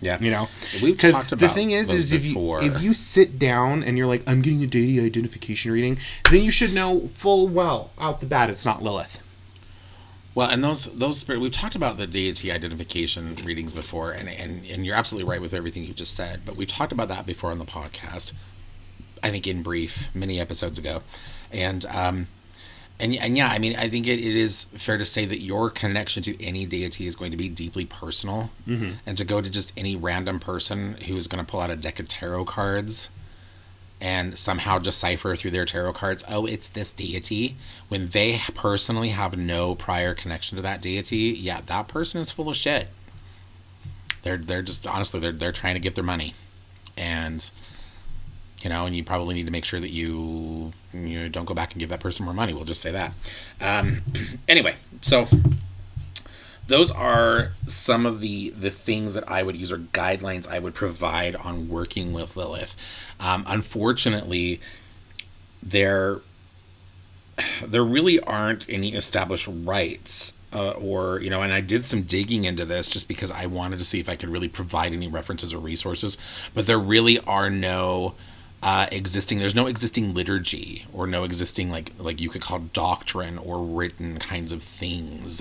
[0.00, 0.18] Yeah.
[0.18, 0.48] you know?
[0.82, 4.22] We've talked the thing is is if you if you sit down and you're like
[4.26, 5.98] i'm getting a deity identification reading
[6.30, 9.21] then you should know full well out the bat it's not lilith
[10.34, 14.64] Well, and those those spirit we've talked about the deity identification readings before, and and
[14.66, 16.42] and you're absolutely right with everything you just said.
[16.44, 18.32] But we've talked about that before on the podcast.
[19.22, 21.02] I think in brief, many episodes ago,
[21.52, 22.28] and um,
[22.98, 25.68] and and yeah, I mean, I think it, it is fair to say that your
[25.68, 28.92] connection to any deity is going to be deeply personal, mm-hmm.
[29.04, 31.76] and to go to just any random person who is going to pull out a
[31.76, 33.10] deck of tarot cards
[34.02, 37.56] and somehow decipher through their tarot cards, oh, it's this deity,
[37.86, 42.48] when they personally have no prior connection to that deity, yeah, that person is full
[42.48, 42.88] of shit.
[44.24, 46.34] They're they're just honestly they're they're trying to get their money,
[46.96, 47.48] and
[48.62, 51.72] you know, and you probably need to make sure that you you don't go back
[51.72, 52.52] and give that person more money.
[52.52, 53.14] We'll just say that.
[53.60, 54.02] Um,
[54.48, 55.26] anyway, so
[56.66, 60.74] those are some of the the things that I would use or guidelines I would
[60.74, 62.76] provide on working with Lilith.
[63.18, 64.60] Um, unfortunately,
[65.62, 66.20] there
[67.64, 70.34] there really aren't any established rights.
[70.54, 73.78] Uh, or you know, and I did some digging into this just because I wanted
[73.78, 76.18] to see if I could really provide any references or resources.
[76.52, 78.14] But there really are no
[78.62, 79.38] uh, existing.
[79.38, 84.18] There's no existing liturgy or no existing like like you could call doctrine or written
[84.18, 85.40] kinds of things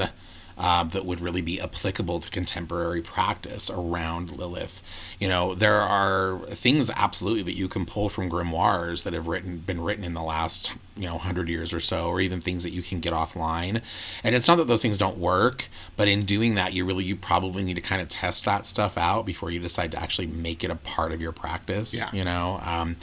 [0.62, 4.84] uh, that would really be applicable to contemporary practice around Lilith.
[5.20, 9.58] You know, there are things absolutely that you can pull from grimoires that have written
[9.58, 12.70] been written in the last you know hundred years or so, or even things that
[12.70, 13.82] you can get offline.
[14.24, 15.68] And it's not that those things don't work,
[15.98, 19.00] but in doing that, you really you probably need to kind of test that stuff
[19.00, 21.92] out before you decide to actually make it a part of your practice.
[21.92, 22.10] Yeah.
[22.14, 22.98] You know, um,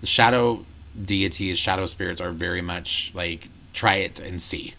[0.00, 0.66] the shadow
[1.00, 4.74] deities, shadow spirits are very much like try it and see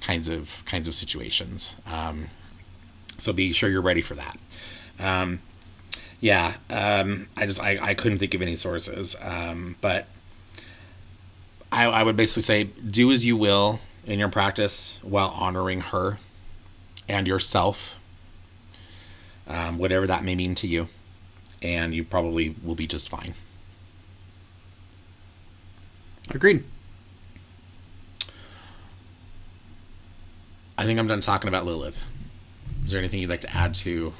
[0.00, 1.76] kinds of kinds of situations.
[1.86, 2.26] Um,
[3.18, 4.36] so be sure you're ready for that.
[4.98, 5.40] Um,
[6.20, 10.06] Yeah, um, I just I, I couldn't think of any sources, um, but
[11.72, 16.18] I, I would basically say do as you will in your practice while honoring her
[17.08, 17.98] and yourself,
[19.48, 20.88] um, whatever that may mean to you,
[21.62, 23.32] and you probably will be just fine.
[26.30, 26.64] Agreed.
[30.80, 32.02] I think I'm done talking about Lilith.
[32.86, 34.14] Is there anything you'd like to add to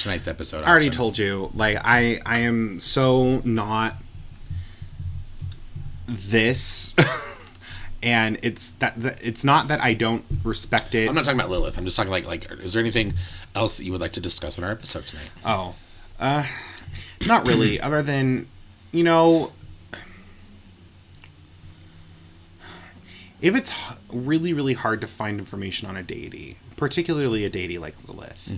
[0.00, 0.64] tonight's episode?
[0.64, 1.52] I already told you.
[1.54, 3.94] Like I, I am so not
[6.08, 6.96] this,
[8.02, 11.08] and it's that, that it's not that I don't respect it.
[11.08, 11.78] I'm not talking about Lilith.
[11.78, 12.50] I'm just talking like like.
[12.50, 13.14] Is there anything
[13.54, 15.30] else that you would like to discuss in our episode tonight?
[15.44, 15.76] Oh,
[16.18, 16.44] uh,
[17.28, 17.80] not really.
[17.80, 18.48] other than,
[18.90, 19.52] you know,
[23.42, 23.74] if it's
[24.12, 28.52] really, really hard to find information on a deity, particularly a deity like Lilith,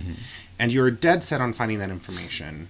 [0.59, 2.69] and you're dead set on finding that information,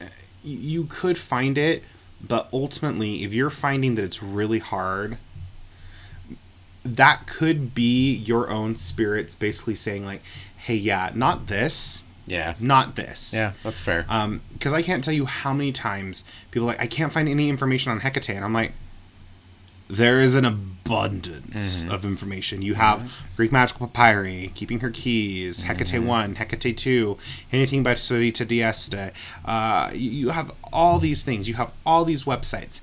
[0.00, 0.06] uh,
[0.42, 1.84] you could find it,
[2.26, 5.18] but ultimately, if you're finding that it's really hard,
[6.84, 10.22] that could be your own spirits basically saying like,
[10.56, 12.54] "Hey, yeah, not this." Yeah.
[12.60, 13.32] not this.
[13.34, 14.04] Yeah, that's fair.
[14.08, 17.26] Um, because I can't tell you how many times people are like I can't find
[17.26, 18.72] any information on Hecate, and I'm like,
[19.88, 21.92] there is an abundance mm-hmm.
[21.92, 22.62] of information.
[22.62, 23.36] You have mm-hmm.
[23.36, 26.06] Greek magical papyri, keeping her keys, Hecate mm-hmm.
[26.06, 27.18] one, Hecate two,
[27.52, 29.12] anything by Sorita d'Este.
[29.44, 31.48] Uh, you, have all these things.
[31.48, 32.80] You have all these websites,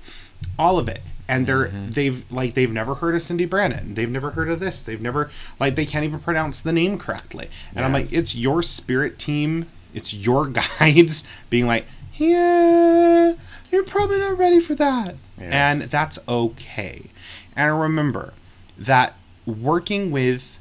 [0.58, 1.00] all of it.
[1.28, 3.94] And they're they've like they've never heard of Cyndi Brannen.
[3.94, 4.84] They've never heard of this.
[4.84, 5.28] They've never
[5.58, 7.50] like they can't even pronounce the name correctly.
[7.74, 10.46] And I'm like, it's your spirit team, it's your
[10.78, 13.34] guides being like, yeah,
[13.72, 15.16] you're probably not ready for that.
[15.38, 17.10] And that's okay.
[17.54, 18.32] And remember
[18.78, 19.14] that
[19.44, 20.60] working with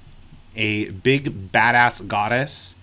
[0.55, 2.75] a big badass goddess,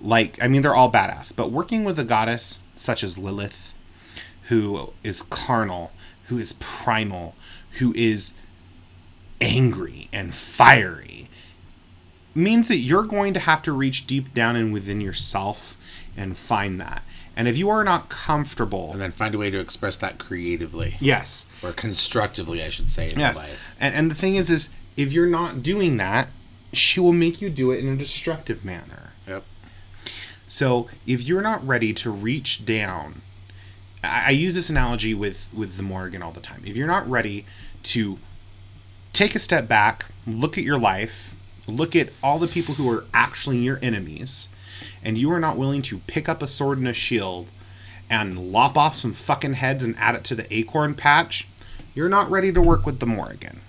[0.00, 3.74] like, I mean, they're all badass, but working with a goddess such as Lilith,
[4.44, 5.92] who is carnal,
[6.26, 7.34] who is primal,
[7.72, 8.34] who is
[9.40, 11.28] angry and fiery,
[12.34, 15.76] means that you're going to have to reach deep down and within yourself
[16.16, 17.02] and find that.
[17.38, 20.96] And if you are not comfortable, and then find a way to express that creatively
[20.98, 23.74] yes, or constructively, I should say, in yes, life.
[23.78, 26.30] and and the thing is, is if you're not doing that,
[26.72, 29.12] she will make you do it in a destructive manner.
[29.28, 29.44] Yep.
[30.48, 33.22] So if you're not ready to reach down,
[34.02, 36.64] I, I use this analogy with with the Morrigan all the time.
[36.66, 37.46] If you're not ready
[37.84, 38.18] to
[39.12, 41.36] take a step back, look at your life,
[41.68, 44.48] look at all the people who are actually your enemies,
[45.02, 47.50] and you are not willing to pick up a sword and a shield
[48.10, 51.46] and lop off some fucking heads and add it to the acorn patch,
[51.94, 53.60] you're not ready to work with the Morrigan.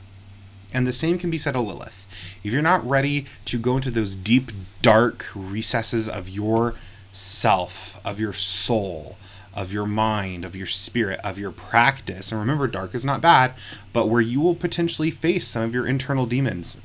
[0.74, 2.38] And the same can be said of Lilith.
[2.44, 4.52] If you're not ready to go into those deep,
[4.82, 6.76] dark recesses of your
[7.12, 9.18] self, of your soul,
[9.54, 13.54] of your mind, of your spirit, of your practice, and remember, dark is not bad,
[13.92, 16.80] but where you will potentially face some of your internal demons,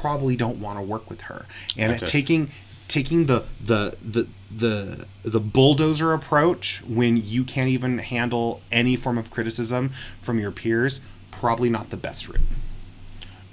[0.00, 1.46] probably don't want to work with her.
[1.76, 2.06] And Okay.
[2.06, 2.50] taking
[2.88, 9.16] taking the the the the the bulldozer approach when you can't even handle any form
[9.18, 9.90] of criticism
[10.20, 11.00] from your peers
[11.30, 12.40] probably not the best route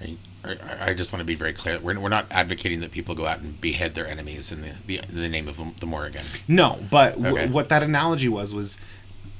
[0.01, 1.77] I, I- I just want to be very clear.
[1.80, 5.01] We're, we're not advocating that people go out and behead their enemies in the, the,
[5.09, 6.23] the name of the Morrigan.
[6.47, 8.80] no but w- what that analogy was was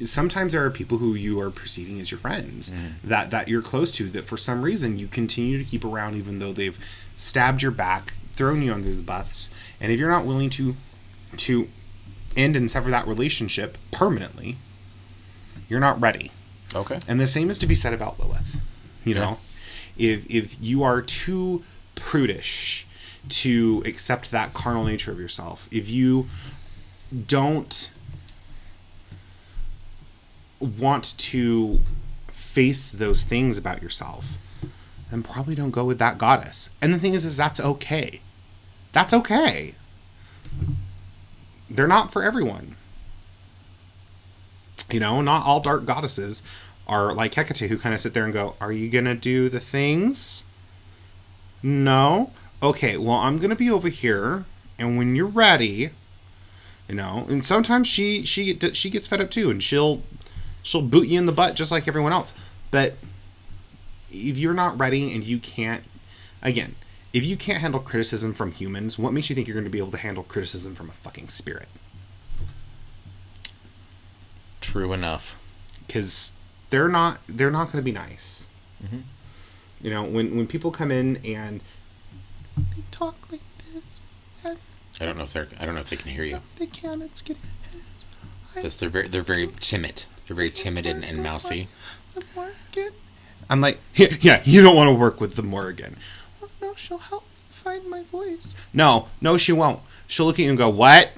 [0.06, 3.08] sometimes there are people who you are perceiving as your friends mm-hmm.
[3.08, 6.40] that that you're close to that for some reason you continue to keep around even
[6.40, 6.78] though they've
[7.16, 9.50] stabbed your back thrown you under the bus
[9.82, 10.76] and if you're not willing to
[11.36, 11.68] to
[12.36, 14.58] end and sever that relationship permanently
[15.68, 16.32] you're not ready
[16.76, 17.00] Okay.
[17.08, 18.60] And the same is to be said about Lilith.
[19.04, 19.38] You know,
[19.98, 21.64] if if you are too
[21.96, 22.86] prudish
[23.30, 26.28] to accept that carnal nature of yourself, if you
[27.26, 27.92] don't
[30.60, 31.82] want to
[32.28, 34.38] face those things about yourself,
[35.12, 36.72] then probably don't go with that goddess.
[36.82, 38.22] And the thing is, is that's okay.
[38.92, 39.76] That's okay.
[41.70, 42.76] They're not for everyone.
[44.92, 46.42] You know, not all dark goddesses
[46.88, 49.50] are like Hecate, who kind of sit there and go, Are you going to do
[49.50, 50.46] the things?
[51.62, 52.32] No?
[52.64, 54.46] Okay, well, I'm going to be over here,
[54.80, 55.92] and when you're ready,
[56.88, 60.02] you know, and sometimes she she she gets fed up too, and she'll
[60.68, 62.34] she'll boot you in the butt just like everyone else.
[62.72, 62.96] But
[64.12, 65.84] if you're not ready and you can't,
[66.42, 66.76] again,
[67.14, 69.78] if you can't handle criticism from humans, what makes you think you're going to be
[69.78, 71.68] able to handle criticism from a fucking spirit?
[74.60, 75.40] True enough.
[75.88, 76.34] because
[76.70, 78.50] they're not they're not going to be nice.
[78.84, 79.00] Mm-hmm.
[79.82, 81.62] You know, when when people come in and
[82.58, 83.42] they talk like
[83.74, 84.02] this,
[84.44, 85.48] I don't know if they're.
[85.60, 86.42] I don't know if they can hear you.
[86.58, 87.02] They can.
[87.02, 87.44] It's getting.
[88.54, 89.08] Because they're very.
[89.08, 90.04] They're very timid.
[90.28, 91.68] They're very timid and, and mousy.
[92.14, 92.94] The Morrigan.
[93.50, 95.98] I'm like, yeah, yeah, you don't want to work with the Morrigan.
[96.42, 98.56] Well, no, she'll help me find my voice.
[98.74, 99.80] No, no, she won't.
[100.08, 101.12] She'll look at you and go, "What?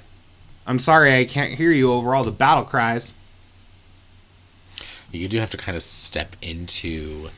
[0.66, 3.16] I'm sorry, I can't hear you over all the battle cries."
[5.12, 7.30] You do have to kind of step into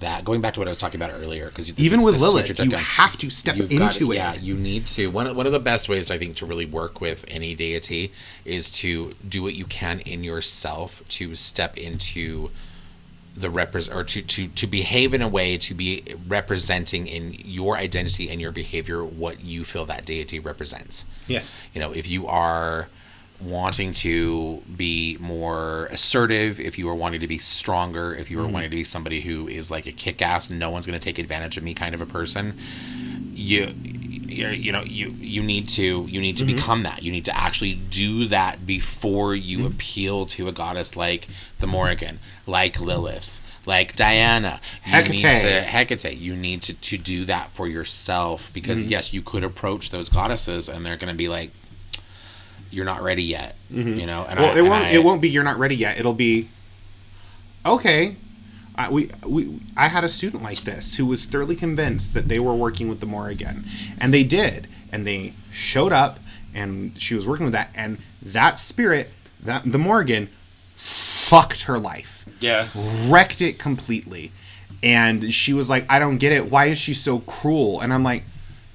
[0.00, 0.24] that.
[0.24, 3.16] Going back to what I was talking about earlier, because Even with Lilith, you have
[3.18, 4.16] to step into it.
[4.16, 5.10] Yeah, you need to.
[5.10, 8.12] One of, one of the best ways I think to really work with any deity
[8.44, 12.50] is to do what you can in yourself to step into
[13.36, 17.76] the repres or to, to to behave in a way to be representing in your
[17.76, 21.06] identity and your behavior what you feel that deity represents.
[21.28, 21.56] Yes.
[21.72, 22.88] You know, if you are
[23.42, 28.44] wanting to be more assertive, if you are wanting to be stronger, if you are
[28.44, 28.52] mm-hmm.
[28.52, 31.18] wanting to be somebody who is like a kick ass, no one's going to take
[31.18, 32.58] advantage of me kind of a person,
[33.32, 33.74] you
[34.30, 36.56] you're, you know you you need to you need to mm-hmm.
[36.56, 37.02] become that.
[37.02, 39.66] You need to actually do that before you mm-hmm.
[39.68, 41.26] appeal to a goddess like
[41.58, 44.60] the Morrigan like Lilith like Diana.
[44.86, 45.42] You need Hecate.
[45.42, 46.16] to Hecate.
[46.16, 50.68] You need to, to do that for yourself because yes you could approach those goddesses
[50.68, 51.50] and they're going to be like
[52.70, 53.98] you're not ready yet mm-hmm.
[53.98, 54.84] you know and Well, I- it won't.
[54.84, 55.28] I- it won't be.
[55.28, 55.98] You're not ready yet.
[55.98, 56.48] It'll be.
[57.64, 58.16] Okay.
[58.76, 62.38] I, we, we I had a student like this who was thoroughly convinced that they
[62.38, 63.64] were working with the Morrigan,
[64.00, 66.18] and they did, and they showed up,
[66.54, 70.28] and she was working with that, and that spirit, that the Morrigan,
[70.76, 72.68] fucked her life yeah
[73.08, 74.32] wrecked it completely.
[74.82, 76.50] And she was like, I don't get it.
[76.50, 77.80] Why is she so cruel?
[77.80, 78.22] And I'm like,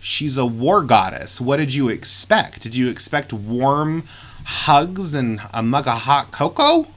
[0.05, 1.41] she's a war goddess.
[1.41, 2.61] What did you expect?
[2.61, 4.03] Did you expect warm
[4.45, 6.87] hugs and a mug of hot cocoa?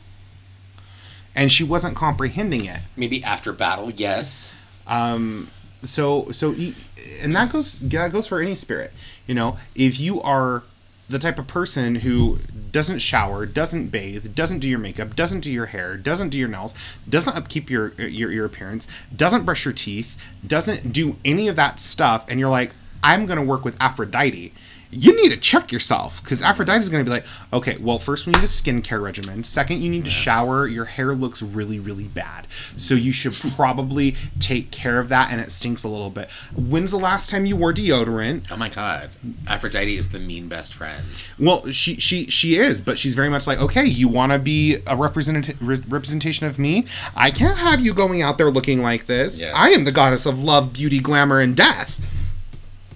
[1.34, 2.80] And she wasn't comprehending it.
[2.96, 4.52] maybe after battle yes
[4.86, 5.50] um,
[5.82, 6.74] so so e-
[7.22, 8.92] and that goes that goes for any spirit
[9.26, 10.64] you know if you are
[11.08, 12.38] the type of person who
[12.72, 16.48] doesn't shower doesn't bathe doesn't do your makeup doesn't do your hair doesn't do your
[16.48, 16.74] nails
[17.08, 21.78] doesn't upkeep your your, your appearance doesn't brush your teeth doesn't do any of that
[21.78, 22.72] stuff and you're like
[23.02, 24.52] i'm going to work with aphrodite
[24.90, 28.26] you need to check yourself because Aphrodite is going to be like, okay, well, first
[28.26, 29.44] we need a skincare regimen.
[29.44, 30.66] Second, you need to shower.
[30.66, 32.46] Your hair looks really, really bad.
[32.76, 36.30] So you should probably take care of that and it stinks a little bit.
[36.56, 38.46] When's the last time you wore deodorant?
[38.50, 39.10] oh my god
[39.46, 41.02] Aphrodite is the mean best friend
[41.38, 44.76] Well, she she she is, but she's very much like, okay, you want to be
[44.86, 46.86] a re- representation of me?
[47.14, 49.40] I can't have you going out there looking like this.
[49.40, 49.54] Yes.
[49.56, 52.00] I am the goddess of love, beauty, glamour, and death.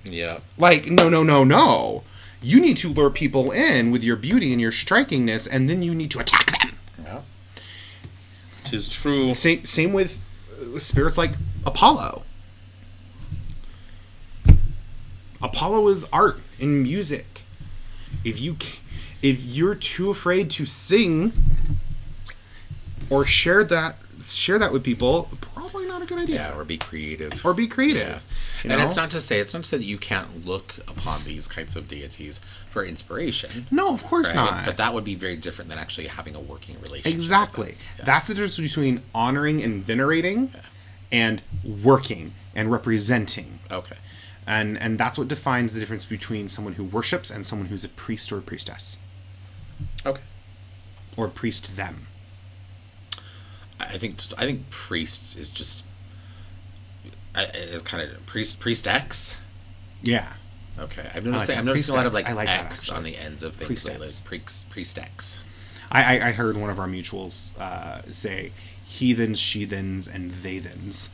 [0.05, 2.03] Yeah Like, no, no, no, no.
[2.41, 5.95] You need to lure people in with your beauty and your strikingness, and then you
[5.95, 6.77] need to attack them.
[7.05, 7.21] yeah
[8.65, 10.23] tis true Same, same with
[10.75, 11.33] uh, spirits like
[11.67, 12.23] Apollo.
[15.43, 17.43] Apollo is art and music.
[18.25, 18.57] If you,
[19.23, 21.33] if you're too afraid to sing
[23.11, 25.29] or share that, share that with people,
[26.03, 26.37] not a good idea.
[26.37, 28.25] yeah or be creative Or be creative.
[28.65, 28.65] Yeah.
[28.65, 31.23] you And it's not to say it's not to say that you can't look upon
[31.25, 33.67] these kinds of deities for inspiration.
[33.71, 34.45] No, of course right?
[34.45, 34.67] not.
[34.67, 37.13] But that would be very different than actually having a working relationship.
[37.13, 37.77] Exactly.
[37.99, 38.05] Yeah.
[38.05, 40.53] That's the difference between honoring and venerating
[41.11, 43.59] and working and representing.
[43.71, 43.97] okay.
[44.47, 47.89] And and that's what defines the difference between someone who worships and someone who's a
[47.89, 48.99] priest or a priestess.
[50.05, 50.21] Okay.
[51.17, 52.09] Or priest them.
[53.79, 55.85] I I think just I think priests is just
[57.35, 59.41] I- is kind of priest priest X.
[60.03, 60.33] Yeah.
[60.79, 61.71] Okay, I've noticed like I'm that.
[61.71, 64.07] noticing a lot of like, like X on the ends of things Priest lately.
[64.07, 64.21] X.
[64.21, 65.39] Priest priest X.
[65.91, 68.53] I, I, I heard one of our mutuals uh, say
[68.87, 71.11] heathens, sheathens, and theythens.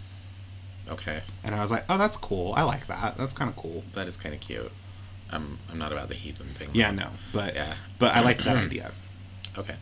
[0.89, 2.55] Okay, And I was like, oh, that's cool.
[2.57, 3.19] I like that.
[3.19, 3.85] That's kind of cool.
[3.95, 4.71] that is kind of cute.
[5.31, 6.69] I'm I'm not about the heathen thing.
[6.73, 7.09] Yeah, no.
[7.33, 7.75] But Yeah.
[7.99, 8.93] but I like that idea.
[9.59, 9.75] Okay.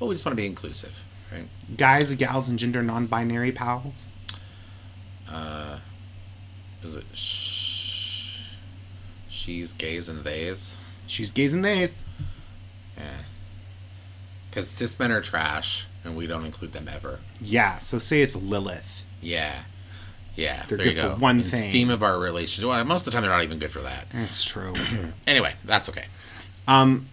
[0.00, 1.44] Well, we just want to be inclusive, right?
[1.76, 3.52] Guys, gals, and gender non binary
[5.30, 5.80] pals.
[6.82, 8.42] Is it sh-
[9.28, 10.76] she's gays and theys?
[11.06, 12.02] She's gays and theys.
[12.96, 13.04] Yeah.
[14.48, 17.20] Because cis men are trash, and we don't include them ever.
[17.40, 19.04] Yeah, so saith Lilith.
[19.20, 19.62] Yeah.
[20.34, 20.64] Yeah.
[20.68, 21.70] They're there good you for one And thing.
[21.70, 22.68] Theme of our relationship.
[22.68, 24.06] Well, most of the time they're not even good for that.
[24.12, 24.74] That's true.
[25.26, 26.06] Anyway, that's okay.
[26.66, 27.06] Um,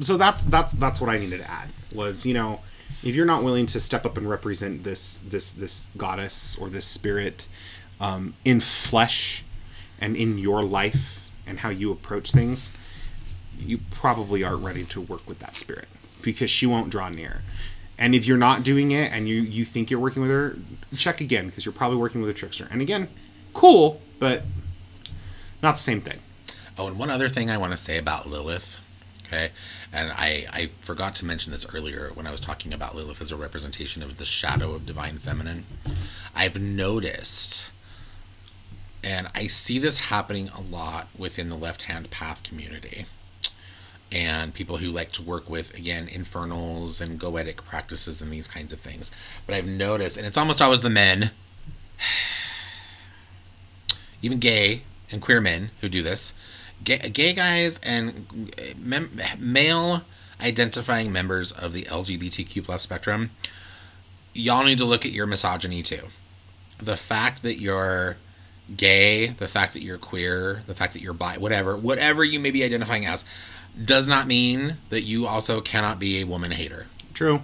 [0.00, 2.60] so that's that's that's what I needed to add was you know
[3.02, 6.86] if you're not willing to step up and represent this this this goddess or this
[6.86, 7.46] spirit
[8.00, 9.44] um, in flesh
[10.00, 12.76] and in your life and how you approach things,
[13.58, 15.88] you probably aren't ready to work with that spirit
[16.22, 17.42] because she won't draw near.
[17.98, 20.56] And if you're not doing it and you you think you're working with her,
[20.96, 22.66] check again because you're probably working with a trickster.
[22.70, 23.08] And again,
[23.52, 24.42] cool, but
[25.62, 26.18] not the same thing.
[26.76, 28.80] Oh, and one other thing I want to say about Lilith,
[29.26, 29.50] okay,
[29.94, 33.30] and I I forgot to mention this earlier when I was talking about Lilith as
[33.30, 35.64] a representation of the shadow of divine feminine.
[36.34, 37.72] I've noticed,
[39.02, 43.06] and I see this happening a lot within the left hand path community.
[44.12, 48.72] And people who like to work with, again, infernals and goetic practices and these kinds
[48.72, 49.10] of things.
[49.44, 51.32] But I've noticed, and it's almost always the men,
[54.22, 56.34] even gay and queer men who do this,
[56.82, 58.26] gay, gay guys and
[58.76, 60.02] mem- male
[60.40, 63.30] identifying members of the LGBTQ plus spectrum,
[64.32, 66.02] y'all need to look at your misogyny too.
[66.78, 68.16] The fact that you're
[68.76, 72.50] gay, the fact that you're queer, the fact that you're bi, whatever, whatever you may
[72.50, 73.24] be identifying as,
[73.82, 76.86] does not mean that you also cannot be a woman hater.
[77.12, 77.42] True.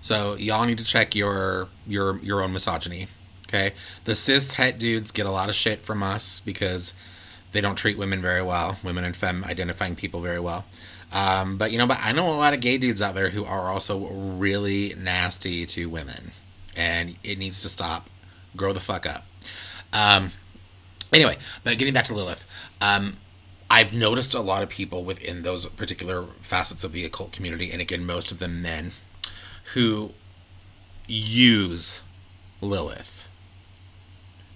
[0.00, 3.06] So y'all need to check your your your own misogyny.
[3.48, 3.72] Okay,
[4.04, 6.96] the cis het dudes get a lot of shit from us because
[7.52, 10.64] they don't treat women very well, women and femme identifying people very well.
[11.12, 13.44] Um, but you know, but I know a lot of gay dudes out there who
[13.44, 16.32] are also really nasty to women,
[16.76, 18.08] and it needs to stop.
[18.56, 19.26] Grow the fuck up.
[19.92, 20.30] Um,
[21.12, 22.48] anyway, but getting back to Lilith,
[22.80, 23.16] um,
[23.70, 27.80] I've noticed a lot of people within those particular facets of the occult community, and
[27.80, 28.92] again, most of them men,
[29.74, 30.12] who
[31.06, 32.02] use
[32.60, 33.11] Lilith.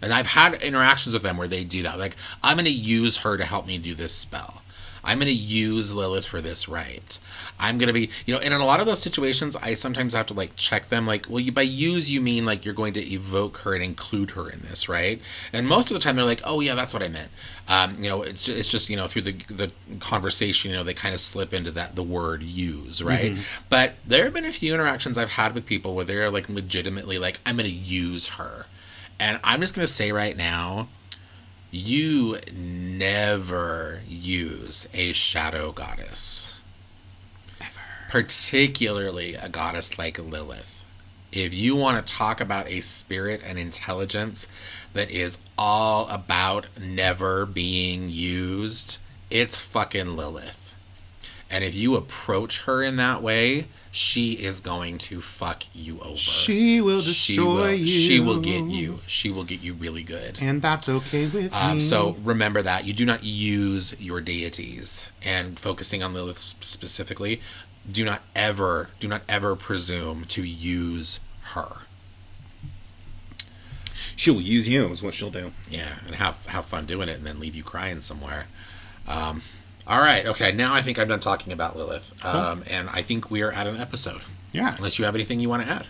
[0.06, 1.98] And I've had interactions with them where they do that.
[1.98, 4.62] Like, I'm going to use her to help me do this spell.
[5.02, 7.18] I'm going to use Lilith for this right.
[7.58, 10.14] I'm going to be, you know, and in a lot of those situations, I sometimes
[10.14, 11.08] have to like check them.
[11.08, 14.30] Like, well, you, by use, you mean like you're going to evoke her and include
[14.32, 15.20] her in this, right?
[15.52, 17.32] And most of the time, they're like, oh, yeah, that's what I meant.
[17.66, 20.94] Um, you know, it's, it's just, you know, through the, the conversation, you know, they
[20.94, 23.32] kind of slip into that, the word use, right?
[23.68, 27.18] But there have been a few interactions I've had with people where they're like legitimately
[27.18, 28.66] like, I'm going to use her.
[29.18, 30.88] And I'm just going to say right now,
[31.70, 36.54] you never use a shadow goddess.
[37.60, 37.80] Ever.
[38.08, 40.84] Particularly a goddess like Lilith.
[41.32, 44.48] If you want to talk about a spirit and intelligence
[44.92, 48.98] that is all about never being used,
[49.30, 50.74] it's fucking Lilith.
[51.50, 53.66] And if you approach her in that way,
[53.98, 56.18] she is going to fuck you over.
[56.18, 57.86] She will She destroy will, you.
[57.86, 59.00] she will get you.
[59.06, 60.36] She will get you really good.
[60.38, 61.80] And that's okay with Um, me.
[61.80, 67.40] so remember that you do not use your deities and focusing on Lilith specifically.
[67.90, 71.20] Do not ever, do not ever presume to use
[71.54, 71.78] her.
[74.14, 75.52] she'll use you is what she'll do.
[75.70, 78.46] Yeah, and have have fun doing it, and then leave you crying somewhere.
[79.06, 79.40] Um,
[79.86, 80.52] all right, okay.
[80.52, 83.66] Now I think I'm done talking about Lilith, um, and I think we are at
[83.66, 84.22] an episode.
[84.52, 84.74] Yeah.
[84.76, 85.86] Unless you have anything you want to add.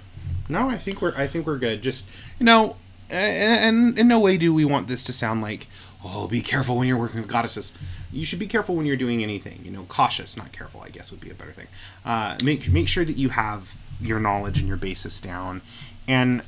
[0.48, 1.82] No, I think we're I think we're good.
[1.82, 2.09] Just
[2.39, 2.77] you know,
[3.09, 5.66] and in no way do we want this to sound like
[6.05, 7.77] oh, be careful when you're working with goddesses.
[8.12, 9.60] You should be careful when you're doing anything.
[9.64, 10.81] You know, cautious, not careful.
[10.81, 11.66] I guess would be a better thing.
[12.05, 15.62] Uh, make make sure that you have your knowledge and your basis down,
[16.06, 16.43] and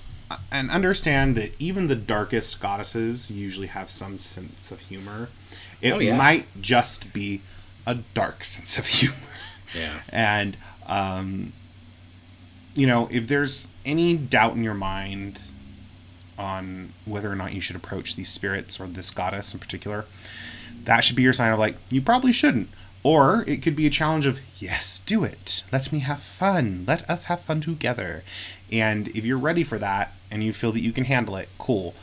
[0.53, 5.29] and understand that even the darkest goddesses usually have some sense of humor.
[5.81, 6.17] It Oh, yeah.
[6.17, 7.41] might just be
[7.87, 9.17] a dark sense of humor.
[9.75, 10.01] Yeah.
[10.11, 10.57] And
[10.87, 11.53] um,
[12.75, 15.43] you know, if there's any doubt in your mind
[16.39, 20.05] on whether or not you should approach these spirits or this goddess in particular,
[20.85, 22.69] that should be your sign of like, you probably shouldn't.
[23.03, 25.63] Or it could be a challenge of, yes, do it.
[25.73, 26.85] Let me have fun.
[26.87, 28.23] Let us have fun together.
[28.73, 31.95] And if you're ready for that and you feel that you can handle it, cool.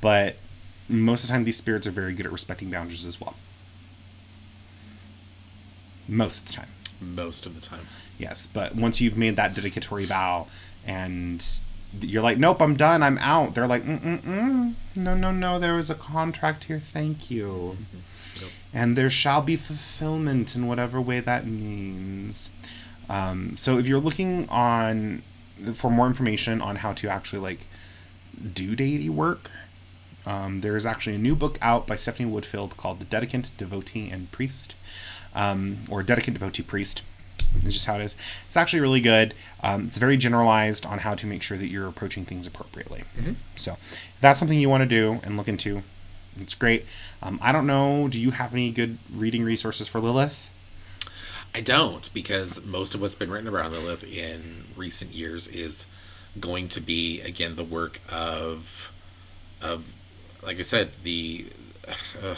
[0.00, 0.36] But
[0.88, 3.34] most of the time, these spirits are very good at respecting boundaries as well.
[6.08, 6.68] Most of the time.
[7.00, 7.86] Most of the time.
[8.18, 10.46] Yes, but once you've made that dedicatory vow
[10.86, 11.44] and
[12.00, 13.54] you're like, nope, I'm done, I'm out.
[13.54, 14.74] They're like, mm-mm-mm.
[14.96, 17.76] no, no, no, there was a contract here, thank you.
[17.78, 18.46] Mm-hmm.
[18.72, 22.52] And there shall be fulfillment in whatever way that means.
[23.08, 25.22] Um, so if you're looking on
[25.74, 27.66] for more information on how to actually like
[28.52, 29.50] do deity work,
[30.26, 34.10] um, there is actually a new book out by Stephanie Woodfield called The Dedicant, Devotee,
[34.10, 34.74] and Priest,
[35.34, 37.02] um, or Dedicant, Devotee, Priest.
[37.56, 38.16] It's just how it is.
[38.46, 39.34] It's actually really good.
[39.62, 43.04] Um, it's very generalized on how to make sure that you're approaching things appropriately.
[43.54, 45.82] So, if that's something you want to do and look into,
[46.40, 46.84] it's great.
[47.22, 48.08] Um, I don't know.
[48.08, 50.50] Do you have any good reading resources for Lilith?
[51.54, 55.86] I don't because most of what's been written about Lilith in recent years is
[56.40, 58.92] going to be again the work of
[59.62, 59.92] of
[60.44, 61.46] like I said the
[62.22, 62.34] uh,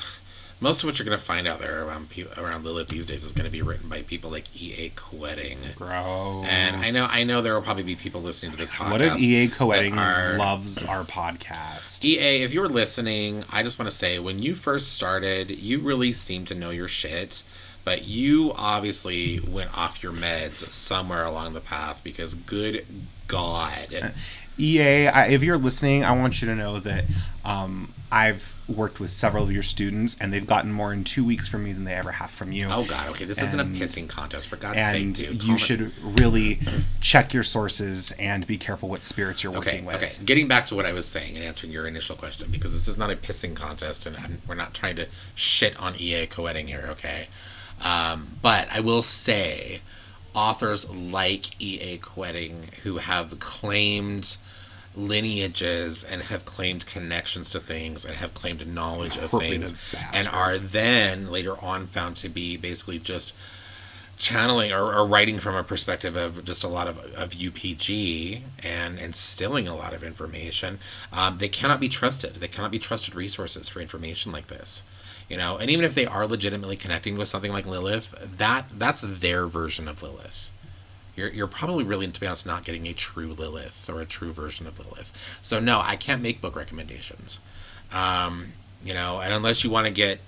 [0.59, 3.25] Most of what you're going to find out there around pe- around Lilith these days
[3.25, 4.89] is going to be written by people like E.A.
[4.91, 5.75] Koetting.
[5.75, 6.47] Gross.
[6.49, 8.91] And I know I know there will probably be people listening to this podcast.
[8.91, 12.03] What if EA Koetting are- loves our podcast?
[12.05, 16.13] EA, if you're listening, I just want to say when you first started, you really
[16.15, 17.43] seemed to know your shit,
[17.85, 22.87] but you obviously went off your meds somewhere along the path because good
[23.29, 24.13] God.
[24.59, 27.05] EA, I, if you're listening, I want you to know that
[27.45, 31.49] um, I've worked with several of your students, and they've gotten more in two weeks
[31.49, 32.67] from me than they ever have from you.
[32.71, 35.43] Oh God, okay, this isn't a pissing contest for God's and sake, dude.
[35.43, 36.61] you should really
[37.01, 39.97] check your sources and be careful what spirits you're Okay, working with.
[39.97, 40.13] okay.
[40.25, 42.97] Getting back to what I was saying and answering your initial question, because this is
[42.97, 46.87] not a pissing contest, and I'm, we're not trying to shit on EA Koetting here,
[46.91, 47.27] okay?
[47.83, 49.81] Um, but I will say,
[50.35, 54.37] authors like EA Koetting who have claimed
[54.97, 59.75] lineages and have claimed connections to things and have claimed knowledge of things
[60.13, 63.35] and are then later on found to be basically just
[64.17, 68.99] channeling or, or writing from a perspective of just a lot of, of UPG and
[68.99, 70.79] instilling a lot of information,
[71.13, 72.37] um, they cannot be trusted.
[72.37, 74.83] They cannot be trusted resources for information like this.
[75.29, 79.01] You know, and even if they are legitimately connecting with something like Lilith, that that's
[79.01, 80.53] their version of Lilith.
[81.17, 84.33] You're, you're probably really, to be honest, not getting a true Lilith or a true
[84.33, 85.39] version of Lilith.
[85.43, 87.41] So no, I can't make book recommendations.
[87.93, 88.53] Um,
[88.83, 90.21] you know, and unless you want to get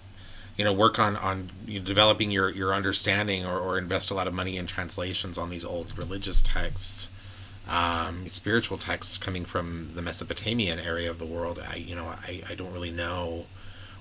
[0.59, 4.15] you know work on on you know, developing your your understanding or, or invest a
[4.15, 7.10] lot of money in translations on these old religious texts
[7.69, 12.43] um, spiritual texts coming from the mesopotamian area of the world i you know i,
[12.51, 13.47] I don't really know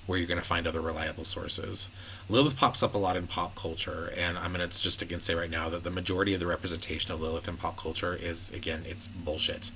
[0.08, 1.90] where you're going to find other reliable sources
[2.30, 5.52] lilith pops up a lot in pop culture and i'm to just again say right
[5.52, 9.08] now that the majority of the representation of lilith in pop culture is again it's
[9.08, 9.72] bullshit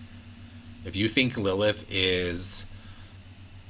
[0.86, 2.66] if you think lilith is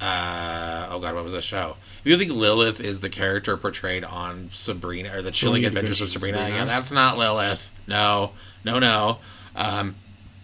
[0.02, 1.76] uh, oh god, what was that show?
[2.00, 6.08] If you think Lilith is the character portrayed on Sabrina or the Chilling Adventures of
[6.08, 6.56] Adventures of Sabrina, Sabrina.
[6.56, 7.70] yeah, that's not Lilith.
[7.86, 8.32] No,
[8.64, 9.18] no, no.
[9.54, 9.94] Um,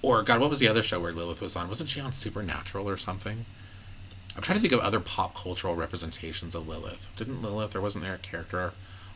[0.00, 1.66] or god, what was the other show where Lilith was on?
[1.66, 3.46] Wasn't she on Supernatural or something?
[4.38, 7.10] I'm trying to think of other pop cultural representations of Lilith.
[7.16, 8.70] Didn't Lilith, or wasn't there a character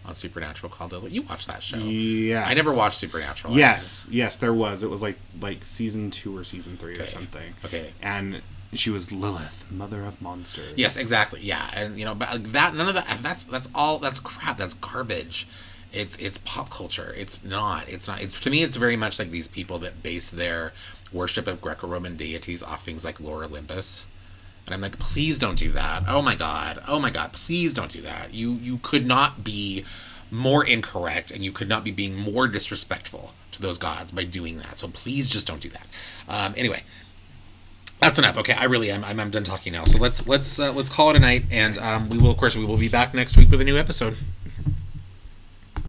[0.05, 1.13] on Supernatural called Lilith?
[1.13, 1.77] You watched that show?
[1.77, 2.45] Yeah.
[2.45, 3.55] I never watched Supernatural.
[3.55, 4.83] Yes, yes, there was.
[4.83, 7.55] It was like like season two or season three or something.
[7.65, 7.93] Okay.
[8.03, 8.43] And
[8.73, 10.75] she was Lilith, mother of monsters.
[10.75, 11.39] Yes, exactly.
[11.41, 13.19] Yeah, and you know, but that none of that.
[13.23, 13.99] That's that's all.
[13.99, 14.59] That's crap.
[14.59, 15.47] That's garbage.
[15.93, 17.15] It's it's pop culture.
[17.17, 17.89] It's not.
[17.89, 18.21] It's not.
[18.21, 18.65] It's to me.
[18.65, 20.73] It's very much like these people that base their
[21.13, 24.09] worship of Greco-Roman deities off things like Lore Olympus.
[24.67, 26.05] And I'm like, please don't do that.
[26.07, 26.83] Oh my god.
[26.87, 27.33] Oh my god.
[27.33, 28.33] Please don't do that.
[28.33, 29.85] You you could not be
[30.31, 34.59] more incorrect, and you could not be being more disrespectful to those gods by doing
[34.59, 34.79] that.
[34.79, 35.87] So please just don't do that.
[36.29, 36.83] Um, anyway,
[37.99, 38.37] that's enough.
[38.39, 39.05] Okay, I really am.
[39.05, 39.85] I'm, I'm done talking now.
[39.85, 42.57] So let's let's uh, let's call it a night, and um, we will, of course,
[42.57, 44.17] we will be back next week with a new episode.